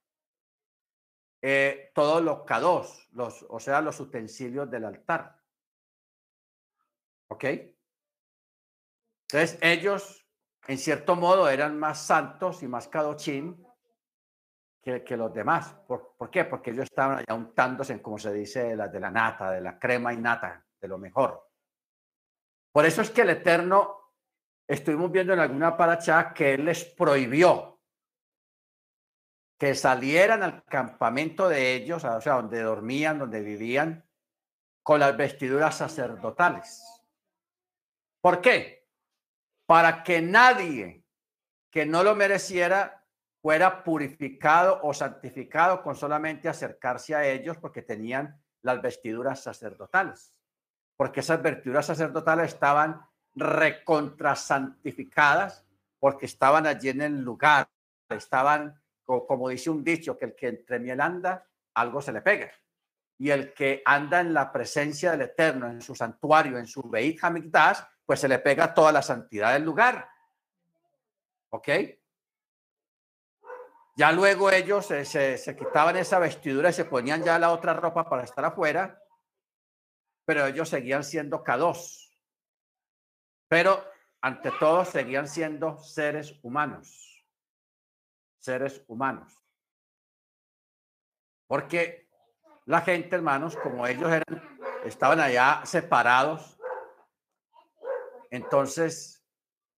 eh, 1.41 1.91
todos 1.95 2.21
los 2.21 2.43
cados, 2.43 3.07
los, 3.13 3.45
o 3.49 3.59
sea, 3.59 3.81
los 3.81 3.99
utensilios 3.99 4.69
del 4.69 4.85
altar. 4.85 5.39
¿Ok? 7.29 7.45
Entonces 9.31 9.57
ellos, 9.61 10.27
en 10.67 10.77
cierto 10.77 11.15
modo, 11.15 11.49
eran 11.49 11.79
más 11.79 12.05
santos 12.05 12.61
y 12.63 12.67
más 12.67 12.89
cadochín 12.89 13.65
que, 14.83 15.15
los 15.15 15.33
demás. 15.33 15.73
¿Por, 15.87 16.15
¿Por, 16.17 16.29
qué? 16.29 16.43
Porque 16.43 16.71
ellos 16.71 16.83
estaban 16.83 17.19
allá 17.19 17.33
untándose, 17.33 18.01
como 18.01 18.17
se 18.17 18.33
dice, 18.33 18.75
la 18.75 18.89
de 18.89 18.99
la 18.99 19.09
nata, 19.09 19.51
de 19.51 19.61
la 19.61 19.79
crema 19.79 20.13
y 20.13 20.17
nata, 20.17 20.65
de 20.81 20.87
lo 20.87 20.97
mejor. 20.97 21.50
Por 22.71 22.85
eso 22.85 23.01
es 23.01 23.09
que 23.09 23.21
el 23.21 23.31
Eterno, 23.31 24.13
estuvimos 24.67 25.11
viendo 25.11 25.33
en 25.33 25.39
alguna 25.39 25.75
paracha 25.75 26.33
que 26.33 26.53
Él 26.53 26.65
les 26.65 26.85
prohibió 26.85 27.79
que 29.59 29.75
salieran 29.75 30.41
al 30.41 30.63
campamento 30.65 31.47
de 31.47 31.75
ellos, 31.75 32.03
o 32.03 32.21
sea, 32.21 32.33
donde 32.33 32.63
dormían, 32.63 33.19
donde 33.19 33.41
vivían, 33.41 34.09
con 34.81 34.99
las 34.99 35.15
vestiduras 35.15 35.77
sacerdotales. 35.77 36.83
¿Por 38.21 38.41
qué? 38.41 38.87
Para 39.67 40.01
que 40.01 40.19
nadie 40.19 41.05
que 41.69 41.85
no 41.85 42.03
lo 42.03 42.15
mereciera 42.15 43.05
fuera 43.41 43.83
purificado 43.83 44.79
o 44.81 44.95
santificado 44.95 45.83
con 45.83 45.95
solamente 45.95 46.49
acercarse 46.49 47.13
a 47.13 47.27
ellos 47.27 47.57
porque 47.57 47.83
tenían 47.83 48.41
las 48.63 48.81
vestiduras 48.81 49.43
sacerdotales 49.43 50.33
porque 51.01 51.21
esas 51.21 51.41
vestiduras 51.41 51.87
sacerdotales 51.87 52.53
estaban 52.53 53.01
recontrasantificadas, 53.33 55.65
porque 55.97 56.27
estaban 56.27 56.67
allí 56.67 56.89
en 56.89 57.01
el 57.01 57.21
lugar, 57.21 57.67
estaban, 58.07 58.79
como 59.03 59.49
dice 59.49 59.71
un 59.71 59.83
dicho, 59.83 60.15
que 60.15 60.25
el 60.25 60.35
que 60.35 60.49
entre 60.49 60.77
miel 60.77 61.01
anda, 61.01 61.47
algo 61.73 62.03
se 62.03 62.11
le 62.11 62.21
pega. 62.21 62.51
Y 63.17 63.31
el 63.31 63.51
que 63.51 63.81
anda 63.83 64.19
en 64.19 64.31
la 64.31 64.51
presencia 64.51 65.09
del 65.09 65.21
Eterno, 65.21 65.71
en 65.71 65.81
su 65.81 65.95
santuario, 65.95 66.59
en 66.59 66.67
su 66.67 66.87
Beit 66.87 67.17
Hamikdash, 67.23 67.79
pues 68.05 68.19
se 68.19 68.27
le 68.27 68.37
pega 68.37 68.71
toda 68.71 68.91
la 68.91 69.01
santidad 69.01 69.53
del 69.53 69.63
lugar. 69.63 70.07
¿Ok? 71.49 71.67
Ya 73.95 74.11
luego 74.11 74.51
ellos 74.51 74.85
se, 74.85 75.03
se, 75.05 75.39
se 75.39 75.55
quitaban 75.55 75.97
esa 75.97 76.19
vestidura 76.19 76.69
y 76.69 76.73
se 76.73 76.85
ponían 76.85 77.23
ya 77.23 77.39
la 77.39 77.49
otra 77.49 77.73
ropa 77.73 78.07
para 78.07 78.23
estar 78.23 78.45
afuera 78.45 79.00
pero 80.25 80.45
ellos 80.45 80.69
seguían 80.69 81.03
siendo 81.03 81.43
K2. 81.43 82.15
Pero 83.47 83.83
ante 84.21 84.51
todo 84.59 84.85
seguían 84.85 85.27
siendo 85.27 85.77
seres 85.79 86.39
humanos. 86.43 87.25
Seres 88.39 88.83
humanos. 88.87 89.37
Porque 91.47 92.09
la 92.65 92.81
gente, 92.81 93.15
hermanos, 93.15 93.57
como 93.57 93.85
ellos 93.85 94.09
estaban 94.85 95.19
allá 95.19 95.61
separados, 95.65 96.57
entonces 98.29 99.25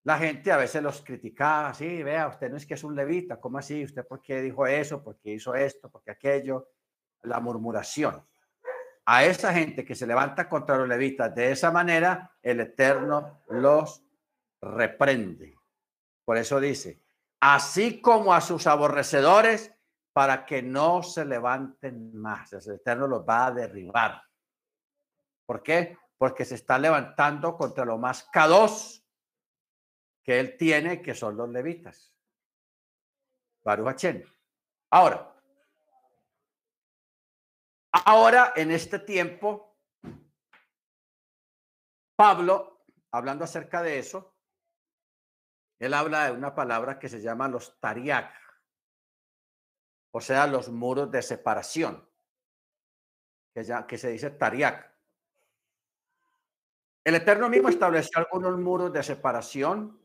la 0.03 0.17
gente 0.17 0.51
a 0.51 0.57
veces 0.57 0.83
los 0.83 1.01
criticaba, 1.01 1.73
sí, 1.73 2.03
vea, 2.03 2.27
usted 2.27 2.51
no 2.51 2.57
es 2.57 2.65
que 2.65 2.75
es 2.75 2.83
un 2.83 2.95
levita, 2.95 3.39
¿cómo 3.39 3.57
así? 3.57 3.83
¿Usted 3.83 4.05
por 4.05 4.21
qué 4.21 4.41
dijo 4.41 4.67
eso? 4.67 5.01
¿Por 5.01 5.17
qué 5.17 5.31
hizo 5.31 5.55
esto? 5.55 5.89
¿Por 5.89 6.03
qué 6.03 6.11
aquello? 6.11 6.69
La 7.21 7.39
murmuración 7.39 8.23
a 9.05 9.25
esa 9.25 9.53
gente 9.53 9.83
que 9.83 9.95
se 9.95 10.07
levanta 10.07 10.47
contra 10.47 10.77
los 10.77 10.87
levitas 10.87 11.33
de 11.35 11.51
esa 11.51 11.71
manera, 11.71 12.31
el 12.41 12.61
Eterno 12.61 13.43
los 13.49 14.03
reprende. 14.61 15.57
Por 16.25 16.37
eso 16.37 16.59
dice, 16.59 17.01
así 17.39 18.01
como 18.01 18.33
a 18.33 18.41
sus 18.41 18.65
aborrecedores, 18.67 19.73
para 20.13 20.45
que 20.45 20.61
no 20.61 21.01
se 21.01 21.25
levanten 21.25 22.15
más. 22.15 22.53
El 22.53 22.75
Eterno 22.75 23.07
los 23.07 23.27
va 23.27 23.47
a 23.47 23.51
derribar. 23.51 24.23
¿Por 25.45 25.63
qué? 25.63 25.97
Porque 26.17 26.45
se 26.45 26.55
está 26.55 26.77
levantando 26.77 27.57
contra 27.57 27.83
lo 27.83 27.97
más 27.97 28.23
cados 28.25 29.03
que 30.23 30.39
él 30.39 30.55
tiene, 30.55 31.01
que 31.01 31.15
son 31.15 31.35
los 31.35 31.49
levitas. 31.49 32.13
Baruch 33.63 34.05
Ahora, 34.91 35.32
ahora 37.93 38.53
en 38.55 38.71
este 38.71 38.99
tiempo, 38.99 39.77
Pablo, 42.15 42.85
hablando 43.11 43.43
acerca 43.43 43.81
de 43.81 43.99
eso, 43.99 44.35
él 45.79 45.93
habla 45.93 46.25
de 46.25 46.31
una 46.31 46.55
palabra 46.55 46.97
que 46.97 47.09
se 47.09 47.21
llama 47.21 47.47
los 47.47 47.79
tariak, 47.79 48.33
o 50.11 50.21
sea, 50.21 50.47
los 50.47 50.69
muros 50.69 51.11
de 51.11 51.21
separación, 51.21 52.07
que, 53.53 53.63
ya, 53.63 53.85
que 53.85 53.97
se 53.97 54.09
dice 54.09 54.31
tariak. 54.31 54.91
El 57.03 57.15
Eterno 57.15 57.49
mismo 57.49 57.69
estableció 57.69 58.19
algunos 58.19 58.57
muros 58.59 58.93
de 58.93 59.03
separación. 59.03 59.99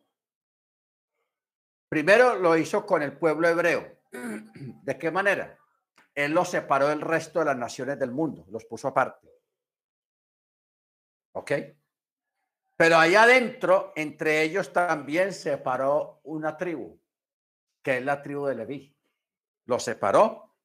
Primero 1.89 2.35
lo 2.37 2.57
hizo 2.57 2.85
con 2.85 3.03
el 3.03 3.17
pueblo 3.17 3.49
hebreo. 3.49 4.01
¿De 4.11 4.99
qué 4.99 5.11
manera? 5.11 5.58
Él 6.19 6.33
los 6.33 6.51
separó 6.51 6.89
del 6.89 7.01
resto 7.01 7.39
de 7.39 7.45
las 7.45 7.57
naciones 7.57 7.97
del 7.97 8.11
mundo, 8.11 8.45
los 8.49 8.65
puso 8.65 8.89
aparte. 8.89 9.33
¿Ok? 11.31 11.53
Pero 12.77 12.97
allá 12.97 13.23
adentro, 13.23 13.93
entre 13.95 14.43
ellos 14.43 14.73
también 14.73 15.33
separó 15.33 16.21
una 16.25 16.57
tribu, 16.57 17.01
que 17.85 17.99
es 17.99 18.05
la 18.05 18.21
tribu 18.21 18.47
de 18.47 18.57
Leví. 18.57 18.97
Lo 19.67 19.79
separó 19.79 20.57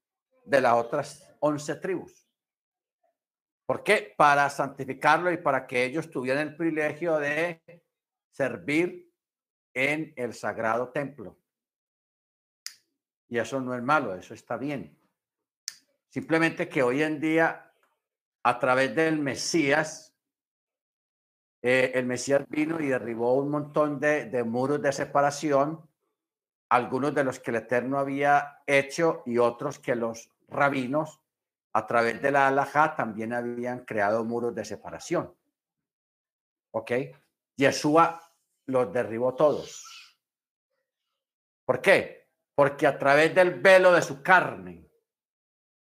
de 0.43 0.60
las 0.60 0.74
otras 0.74 1.36
once 1.39 1.76
tribus. 1.76 2.28
¿Por 3.68 3.84
qué? 3.84 4.16
Para 4.18 4.49
santificarlo 4.49 5.32
y 5.32 5.38
para 5.38 5.68
que 5.68 5.86
ellos 5.86 6.10
tuvieran 6.10 6.47
el 6.47 6.58
privilegio 6.58 7.20
de 7.20 7.62
servir 8.32 9.14
en 9.76 10.14
el 10.16 10.34
sagrado 10.34 10.89
templo. 10.89 11.38
Y 13.30 13.38
eso 13.38 13.62
no 13.62 13.76
es 13.76 13.84
malo, 13.84 14.16
eso 14.16 14.34
está 14.34 14.58
bien. 14.58 15.03
Simplemente 16.14 16.70
que 16.70 16.84
hoy 16.84 17.01
en 17.01 17.20
día, 17.20 17.74
a 18.43 18.59
través 18.59 18.93
del 18.93 19.18
Mesías, 19.18 20.14
eh, 21.64 21.91
el 21.95 22.05
Mesías 22.05 22.43
vino 22.49 22.80
y 22.80 22.86
derribó 22.86 23.34
un 23.34 23.49
montón 23.49 23.99
de, 23.99 24.43
muros 24.43 24.80
de 24.80 24.91
separación, 24.91 25.89
algunos 26.70 27.16
de 27.16 27.24
los 27.24 27.39
que 27.39 27.49
el 27.49 27.57
Eterno 27.57 27.97
había 27.97 28.61
hecho 28.68 29.24
y 29.26 29.39
otros 29.39 29.80
que 29.80 29.95
los 29.95 30.30
rabinos 30.49 31.20
a 31.74 31.88
través 31.88 32.22
de 32.22 32.30
la 32.30 32.47
alhaja 32.47 32.95
también 32.95 33.34
habían 33.34 33.84
creado 33.84 34.24
muros 34.24 34.53
de 34.53 34.66
separación. 34.66 35.34
¿Ok? 36.76 36.91
Yeshua 37.55 38.22
los 38.68 38.93
derribó 38.93 39.34
todos. 39.34 40.16
¿Por 41.66 41.82
qué? 41.82 42.28
Porque 42.53 42.86
a 42.86 42.99
través 42.99 43.34
del 43.34 43.59
velo 43.61 43.91
de 43.91 44.03
su 44.03 44.22
carne, 44.22 44.83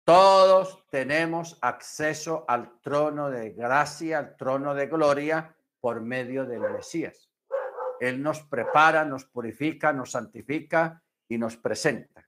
todos 0.05 0.85
tenemos 0.89 1.57
acceso 1.61 2.45
al 2.47 2.79
trono 2.81 3.29
de 3.29 3.51
gracia, 3.51 4.19
al 4.19 4.35
trono 4.35 4.75
de 4.75 4.87
gloria, 4.87 5.55
por 5.79 6.01
medio 6.01 6.45
del 6.45 6.61
Mesías. 6.61 7.29
Él 7.99 8.21
nos 8.21 8.41
prepara, 8.41 9.05
nos 9.05 9.25
purifica, 9.25 9.93
nos 9.93 10.11
santifica 10.11 11.01
y 11.27 11.37
nos 11.37 11.57
presenta. 11.57 12.27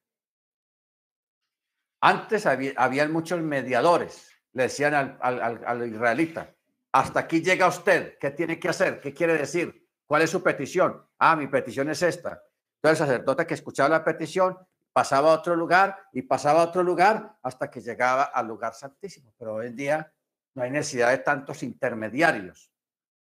Antes 2.01 2.45
había, 2.45 3.07
muchos 3.09 3.41
mediadores, 3.41 4.31
le 4.53 4.63
decían 4.63 5.17
al, 5.19 5.63
al, 5.65 5.87
israelita, 5.87 6.53
hasta 6.91 7.21
aquí 7.21 7.41
llega 7.41 7.67
usted, 7.67 8.17
¿qué 8.19 8.31
tiene 8.31 8.59
que 8.59 8.69
hacer? 8.69 9.01
¿Qué 9.01 9.13
quiere 9.13 9.37
decir? 9.37 9.85
¿Cuál 10.05 10.21
es 10.21 10.29
su 10.29 10.41
petición? 10.41 11.03
Ah, 11.17 11.35
mi 11.35 11.47
petición 11.47 11.89
es 11.89 12.01
esta. 12.01 12.41
Entonces 12.75 13.01
el 13.01 13.07
sacerdote 13.07 13.47
que 13.47 13.55
escuchaba 13.55 13.89
la 13.89 14.03
petición 14.03 14.57
pasaba 14.95 15.31
a 15.31 15.35
otro 15.35 15.57
lugar 15.57 16.07
y 16.13 16.21
pasaba 16.21 16.61
a 16.61 16.67
otro 16.67 16.81
lugar 16.81 17.35
hasta 17.43 17.69
que 17.69 17.81
llegaba 17.81 18.23
al 18.23 18.47
lugar 18.47 18.73
santísimo. 18.73 19.33
Pero 19.37 19.55
hoy 19.55 19.67
en 19.67 19.75
día 19.75 20.13
no 20.53 20.63
hay 20.63 20.71
necesidad 20.71 21.09
de 21.09 21.17
tantos 21.17 21.63
intermediarios. 21.63 22.71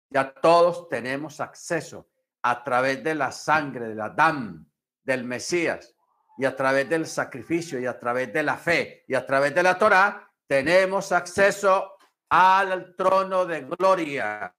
Ya 0.10 0.34
todos 0.34 0.90
tenemos 0.90 1.40
acceso 1.40 2.10
a 2.42 2.64
través 2.64 3.04
de 3.04 3.14
la 3.14 3.32
sangre 3.32 3.90
del 3.90 4.02
Adán, 4.02 4.68
del 5.04 5.24
Mesías, 5.24 5.96
y 6.40 6.46
a 6.46 6.56
través 6.56 6.90
del 6.90 7.06
sacrificio, 7.06 7.80
y 7.80 7.86
a 7.86 8.00
través 8.00 8.34
de 8.34 8.42
la 8.42 8.58
fe, 8.58 9.06
y 9.08 9.14
a 9.14 9.24
través 9.24 9.54
de 9.54 9.62
la 9.62 9.78
Torah, 9.78 10.28
tenemos 10.48 11.12
acceso 11.12 11.98
al 12.30 12.96
trono 12.96 13.46
de 13.46 13.62
gloria. 13.62 14.56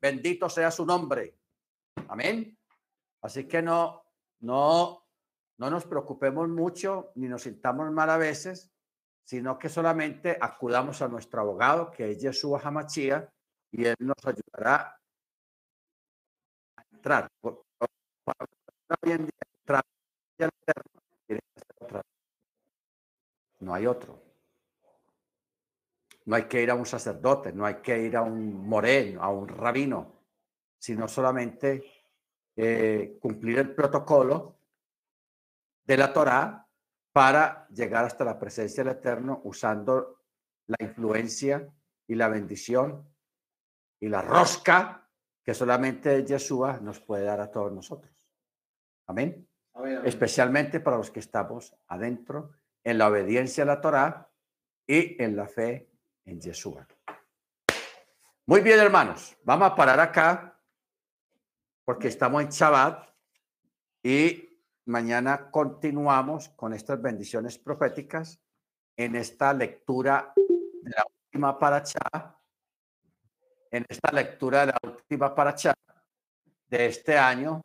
Bendito 0.00 0.48
sea 0.48 0.70
su 0.70 0.86
nombre. 0.86 1.36
Amén. 2.08 2.56
Así 3.20 3.46
que 3.46 3.60
no, 3.60 4.06
no, 4.40 5.03
no 5.58 5.70
nos 5.70 5.86
preocupemos 5.86 6.48
mucho 6.48 7.12
ni 7.14 7.28
nos 7.28 7.42
sintamos 7.42 7.90
mal 7.92 8.10
a 8.10 8.16
veces, 8.16 8.72
sino 9.22 9.58
que 9.58 9.68
solamente 9.68 10.36
acudamos 10.40 11.00
a 11.00 11.08
nuestro 11.08 11.40
abogado, 11.40 11.90
que 11.90 12.10
es 12.10 12.20
Yeshua 12.20 12.60
Hamachia, 12.62 13.32
y 13.70 13.86
Él 13.86 13.96
nos 14.00 14.16
ayudará 14.24 15.00
a 16.76 16.84
entrar. 16.92 17.28
No 23.60 23.74
hay 23.74 23.86
otro. 23.86 24.22
No 26.26 26.36
hay 26.36 26.44
que 26.44 26.62
ir 26.62 26.70
a 26.70 26.74
un 26.74 26.86
sacerdote, 26.86 27.52
no 27.52 27.66
hay 27.66 27.76
que 27.76 27.98
ir 27.98 28.16
a 28.16 28.22
un 28.22 28.66
moreno, 28.66 29.22
a 29.22 29.28
un 29.28 29.48
rabino, 29.48 30.24
sino 30.78 31.06
solamente 31.06 31.84
eh, 32.56 33.18
cumplir 33.20 33.58
el 33.58 33.74
protocolo 33.74 34.53
de 35.84 35.96
la 35.96 36.12
Torá 36.12 36.66
para 37.12 37.68
llegar 37.68 38.04
hasta 38.04 38.24
la 38.24 38.38
presencia 38.38 38.82
del 38.82 38.94
Eterno 38.94 39.40
usando 39.44 40.24
la 40.66 40.76
influencia 40.80 41.68
y 42.06 42.14
la 42.14 42.28
bendición 42.28 43.08
y 44.00 44.08
la 44.08 44.22
rosca 44.22 45.08
que 45.42 45.54
solamente 45.54 46.24
Yeshua 46.24 46.80
nos 46.80 47.00
puede 47.00 47.24
dar 47.24 47.40
a 47.40 47.50
todos 47.50 47.72
nosotros. 47.72 48.12
Amén. 49.06 49.48
Especialmente 50.04 50.80
para 50.80 50.96
los 50.96 51.10
que 51.10 51.20
estamos 51.20 51.76
adentro 51.88 52.52
en 52.82 52.98
la 52.98 53.08
obediencia 53.08 53.64
a 53.64 53.66
la 53.66 53.80
Torá 53.80 54.30
y 54.86 55.22
en 55.22 55.36
la 55.36 55.46
fe 55.46 55.90
en 56.24 56.40
Yeshua. 56.40 56.86
Muy 58.46 58.60
bien, 58.60 58.78
hermanos, 58.78 59.36
vamos 59.42 59.70
a 59.70 59.74
parar 59.74 60.00
acá 60.00 60.60
porque 61.84 62.08
estamos 62.08 62.42
en 62.42 62.48
Shabbat 62.48 63.08
y 64.02 64.53
mañana 64.86 65.50
continuamos 65.50 66.48
con 66.50 66.74
estas 66.74 67.00
bendiciones 67.00 67.58
proféticas 67.58 68.40
en 68.96 69.16
esta 69.16 69.52
lectura 69.52 70.32
de 70.36 70.90
la 70.90 71.04
última 71.04 71.58
paracha 71.58 72.34
en 73.74 73.84
esta 73.88 74.12
lectura 74.12 74.60
de 74.60 74.66
la 74.66 74.78
última 74.84 75.34
paracha 75.34 75.74
de 76.68 76.86
este 76.86 77.18
año, 77.18 77.60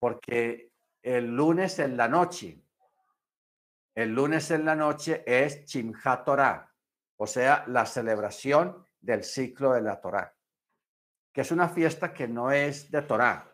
porque 0.00 0.72
el 1.00 1.26
lunes 1.26 1.78
en 1.78 1.96
la 1.96 2.08
noche, 2.08 2.60
el 3.94 4.12
lunes 4.12 4.50
en 4.50 4.64
la 4.64 4.74
noche 4.74 5.22
es 5.24 5.64
Chimha 5.64 6.24
Torah, 6.24 6.74
o 7.16 7.26
sea, 7.28 7.62
la 7.68 7.86
celebración 7.86 8.84
del 9.00 9.22
ciclo 9.22 9.74
de 9.74 9.82
la 9.82 10.00
Torah, 10.00 10.34
que 11.32 11.42
es 11.42 11.52
una 11.52 11.68
fiesta 11.68 12.12
que 12.12 12.26
no 12.26 12.50
es 12.50 12.90
de 12.90 13.02
Torah, 13.02 13.52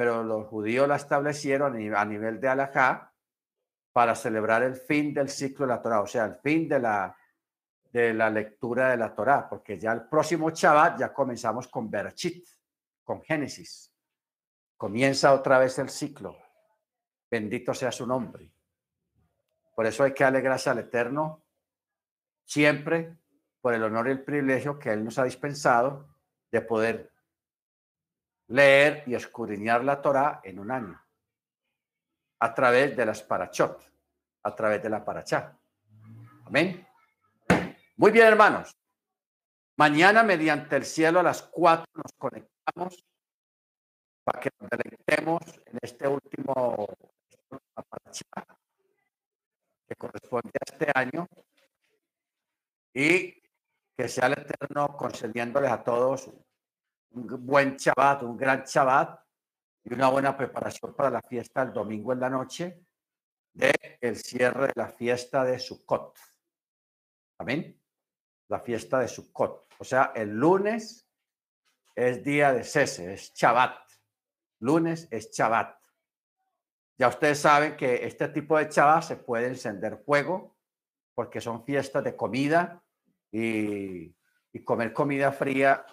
pero 0.00 0.24
los 0.24 0.46
judíos 0.46 0.88
la 0.88 0.96
establecieron 0.96 1.76
a 1.94 2.04
nivel 2.06 2.40
de 2.40 2.48
Alajá 2.48 3.12
para 3.92 4.14
celebrar 4.14 4.62
el 4.62 4.74
fin 4.74 5.12
del 5.12 5.28
ciclo 5.28 5.66
de 5.66 5.74
la 5.74 5.82
Torah, 5.82 6.00
o 6.00 6.06
sea, 6.06 6.24
el 6.24 6.36
fin 6.36 6.66
de 6.66 6.80
la 6.80 7.14
de 7.92 8.14
la 8.14 8.30
lectura 8.30 8.92
de 8.92 8.96
la 8.96 9.14
Torá, 9.14 9.46
porque 9.46 9.78
ya 9.78 9.92
el 9.92 10.08
próximo 10.08 10.48
Shabbat 10.48 11.00
ya 11.00 11.12
comenzamos 11.12 11.68
con 11.68 11.90
Berachit, 11.90 12.48
con 13.04 13.20
Génesis. 13.20 13.92
Comienza 14.78 15.34
otra 15.34 15.58
vez 15.58 15.78
el 15.78 15.90
ciclo. 15.90 16.34
Bendito 17.30 17.74
sea 17.74 17.92
su 17.92 18.06
nombre. 18.06 18.50
Por 19.76 19.84
eso 19.84 20.02
hay 20.02 20.14
que 20.14 20.24
darle 20.24 20.40
gracias 20.40 20.72
al 20.72 20.78
Eterno 20.78 21.44
siempre 22.46 23.18
por 23.60 23.74
el 23.74 23.82
honor 23.82 24.08
y 24.08 24.12
el 24.12 24.24
privilegio 24.24 24.78
que 24.78 24.94
Él 24.94 25.04
nos 25.04 25.18
ha 25.18 25.24
dispensado 25.24 26.08
de 26.50 26.62
poder 26.62 27.12
leer 28.50 29.04
y 29.06 29.14
escudriñar 29.14 29.84
la 29.84 30.00
Torá 30.02 30.40
en 30.42 30.58
un 30.58 30.70
año 30.70 31.00
a 32.40 32.54
través 32.54 32.96
de 32.96 33.06
las 33.06 33.22
parachot, 33.22 33.80
a 34.42 34.54
través 34.54 34.82
de 34.82 34.90
la 34.90 35.04
parachá. 35.04 35.56
Amén. 36.46 36.86
Muy 37.96 38.10
bien, 38.10 38.26
hermanos. 38.26 38.74
Mañana, 39.76 40.22
mediante 40.22 40.76
el 40.76 40.84
cielo, 40.84 41.20
a 41.20 41.22
las 41.22 41.42
cuatro 41.42 41.86
nos 41.94 42.12
conectamos 42.18 43.04
para 44.24 44.40
que 44.40 44.50
nos 44.58 44.70
deleitemos 44.70 45.42
en 45.66 45.78
este 45.80 46.08
último 46.08 46.88
que 49.88 49.96
corresponde 49.96 50.50
a 50.54 50.72
este 50.72 50.90
año 50.94 51.28
y 52.94 53.42
que 53.96 54.08
sea 54.08 54.26
el 54.26 54.32
Eterno 54.32 54.96
concediéndoles 54.96 55.70
a 55.70 55.82
todos 55.82 56.30
un 57.12 57.46
buen 57.46 57.76
Shabbat, 57.76 58.22
un 58.22 58.36
gran 58.36 58.64
Shabbat 58.64 59.20
y 59.84 59.94
una 59.94 60.08
buena 60.08 60.36
preparación 60.36 60.94
para 60.94 61.10
la 61.10 61.22
fiesta 61.22 61.62
el 61.62 61.72
domingo 61.72 62.12
en 62.12 62.20
la 62.20 62.30
noche 62.30 62.84
de 63.52 63.72
el 64.00 64.16
cierre 64.16 64.68
de 64.68 64.72
la 64.76 64.88
fiesta 64.88 65.44
de 65.44 65.58
Sukkot. 65.58 66.18
Amén. 67.38 67.80
La 68.48 68.60
fiesta 68.60 69.00
de 69.00 69.08
Sukkot. 69.08 69.66
O 69.78 69.84
sea, 69.84 70.12
el 70.14 70.30
lunes 70.30 71.08
es 71.94 72.22
día 72.22 72.52
de 72.52 72.64
cese, 72.64 73.14
es 73.14 73.32
Shabbat. 73.34 73.78
Lunes 74.60 75.08
es 75.10 75.30
Shabbat. 75.30 75.80
Ya 76.98 77.08
ustedes 77.08 77.38
saben 77.38 77.76
que 77.76 78.04
este 78.04 78.28
tipo 78.28 78.58
de 78.58 78.66
Shabbat 78.70 79.02
se 79.02 79.16
puede 79.16 79.48
encender 79.48 79.98
fuego 80.04 80.56
porque 81.14 81.40
son 81.40 81.64
fiestas 81.64 82.04
de 82.04 82.14
comida 82.14 82.82
y, 83.32 84.14
comer 84.64 84.92
comida 84.92 85.32
fría 85.32 85.84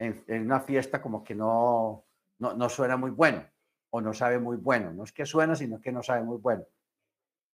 en, 0.00 0.42
una 0.42 0.60
fiesta 0.60 1.00
como 1.00 1.22
que 1.22 1.34
no, 1.34 2.04
no, 2.38 2.54
no 2.54 2.68
suena 2.68 2.96
muy 2.96 3.10
bueno 3.10 3.46
o 3.90 4.00
no 4.00 4.14
sabe 4.14 4.38
muy 4.38 4.56
bueno. 4.56 4.92
No 4.92 5.04
es 5.04 5.12
que 5.12 5.26
suena, 5.26 5.54
sino 5.54 5.80
que 5.80 5.92
no 5.92 6.02
sabe 6.02 6.22
muy 6.22 6.38
bueno. 6.38 6.64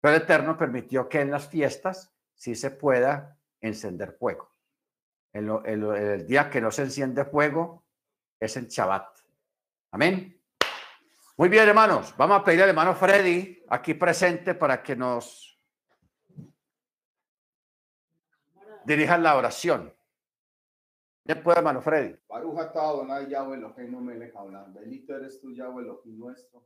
Pero 0.01 0.15
el 0.15 0.23
Eterno 0.23 0.57
permitió 0.57 1.09
que 1.09 1.21
en 1.21 1.31
las 1.31 1.49
fiestas 1.49 2.15
sí 2.35 2.55
se 2.55 2.71
pueda 2.71 3.37
encender 3.61 4.13
fuego. 4.13 4.53
El, 5.33 6.27
día 6.27 6.49
que 6.49 6.61
no 6.61 6.71
se 6.71 6.83
enciende 6.83 7.25
fuego 7.25 7.85
es 8.39 8.57
en 8.57 8.69
Shabbat. 8.69 9.19
Amén. 9.91 10.41
Muy 11.37 11.49
bien, 11.49 11.69
hermanos. 11.69 12.15
Vamos 12.17 12.41
a 12.41 12.45
pedir 12.45 12.63
al 12.63 12.71
hermano 12.71 12.95
Freddy 12.95 13.63
aquí 13.69 13.95
presente 13.95 14.55
para 14.55 14.83
que 14.83 14.97
nos 14.97 15.61
dirija 18.85 19.19
la 19.19 19.37
oración. 19.37 19.96
Puede, 21.35 21.59
hermano 21.59 21.81
Freddy. 21.81 22.16
Bendito 24.72 25.16
eres 25.16 25.41
tú, 25.41 25.53
Yahweh, 25.53 25.85
nuestro. 26.05 26.64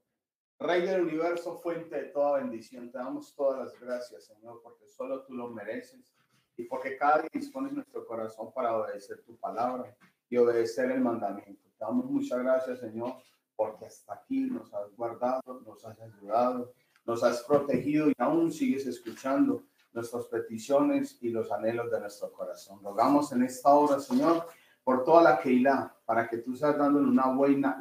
Rey 0.58 0.82
del 0.82 1.02
universo, 1.02 1.58
fuente 1.58 1.96
de 1.96 2.08
toda 2.08 2.38
bendición. 2.38 2.90
Te 2.92 2.98
damos 2.98 3.34
todas 3.34 3.60
las 3.60 3.80
gracias, 3.80 4.26
Señor, 4.26 4.60
porque 4.62 4.86
solo 4.86 5.24
tú 5.24 5.32
lo 5.32 5.48
mereces 5.48 6.14
y 6.56 6.64
porque 6.64 6.98
cada 6.98 7.20
día 7.20 7.30
dispones 7.32 7.72
nuestro 7.72 8.06
corazón 8.06 8.52
para 8.52 8.76
obedecer 8.76 9.22
tu 9.22 9.38
palabra 9.38 9.96
y 10.28 10.36
obedecer 10.36 10.90
el 10.90 11.00
mandamiento. 11.00 11.62
Te 11.78 11.84
damos 11.84 12.04
muchas 12.10 12.40
gracias, 12.40 12.80
Señor, 12.80 13.14
porque 13.56 13.86
hasta 13.86 14.12
aquí 14.12 14.42
nos 14.42 14.72
has 14.74 14.94
guardado, 14.94 15.62
nos 15.64 15.82
has 15.86 15.98
ayudado, 15.98 16.74
nos 17.06 17.24
has 17.24 17.42
protegido 17.44 18.10
y 18.10 18.14
aún 18.18 18.52
sigues 18.52 18.86
escuchando 18.86 19.62
nuestras 19.92 20.26
peticiones 20.26 21.18
y 21.20 21.30
los 21.30 21.50
anhelos 21.50 21.90
de 21.90 22.00
nuestro 22.00 22.32
corazón. 22.32 22.80
Rogamos 22.82 23.32
en 23.32 23.42
esta 23.42 23.70
hora, 23.70 23.98
Señor, 24.00 24.46
por 24.84 25.04
toda 25.04 25.22
la 25.22 25.38
Keilah, 25.38 25.94
para 26.04 26.28
que 26.28 26.38
tú 26.38 26.54
seas 26.54 26.76
dándole 26.76 27.08
una 27.08 27.26
buena 27.28 27.80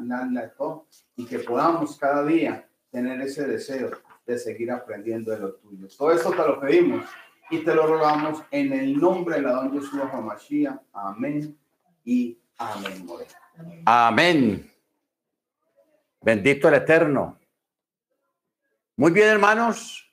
y 1.15 1.25
que 1.25 1.39
podamos 1.39 1.97
cada 1.97 2.23
día 2.23 2.67
tener 2.91 3.21
ese 3.21 3.47
deseo 3.47 3.91
de 4.25 4.37
seguir 4.37 4.71
aprendiendo 4.71 5.31
de 5.31 5.39
lo 5.39 5.53
tuyo. 5.55 5.87
Todo 5.97 6.11
esto 6.11 6.31
te 6.31 6.37
lo 6.37 6.59
pedimos 6.59 7.05
y 7.49 7.59
te 7.59 7.73
lo 7.73 7.87
rogamos 7.87 8.43
en 8.51 8.73
el 8.73 8.97
nombre 8.97 9.35
de 9.35 9.41
la 9.41 9.53
don 9.53 9.71
Jesús 9.73 9.99
Hamashiach. 10.11 10.79
Amén 10.93 11.57
y 12.03 12.37
amén. 12.57 13.07
Amén. 13.85 14.71
Bendito 16.21 16.67
el 16.67 16.75
Eterno. 16.75 17.39
Muy 18.97 19.11
bien, 19.11 19.29
hermanos. 19.29 20.08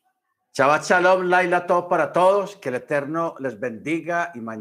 Shabbat 0.56 0.84
Shalom, 0.84 1.28
Laila, 1.28 1.66
todo 1.66 1.86
para 1.86 2.14
todos. 2.14 2.56
Que 2.56 2.70
el 2.70 2.76
Eterno 2.76 3.34
les 3.40 3.60
bendiga 3.60 4.30
y 4.32 4.40
mañana. 4.40 4.54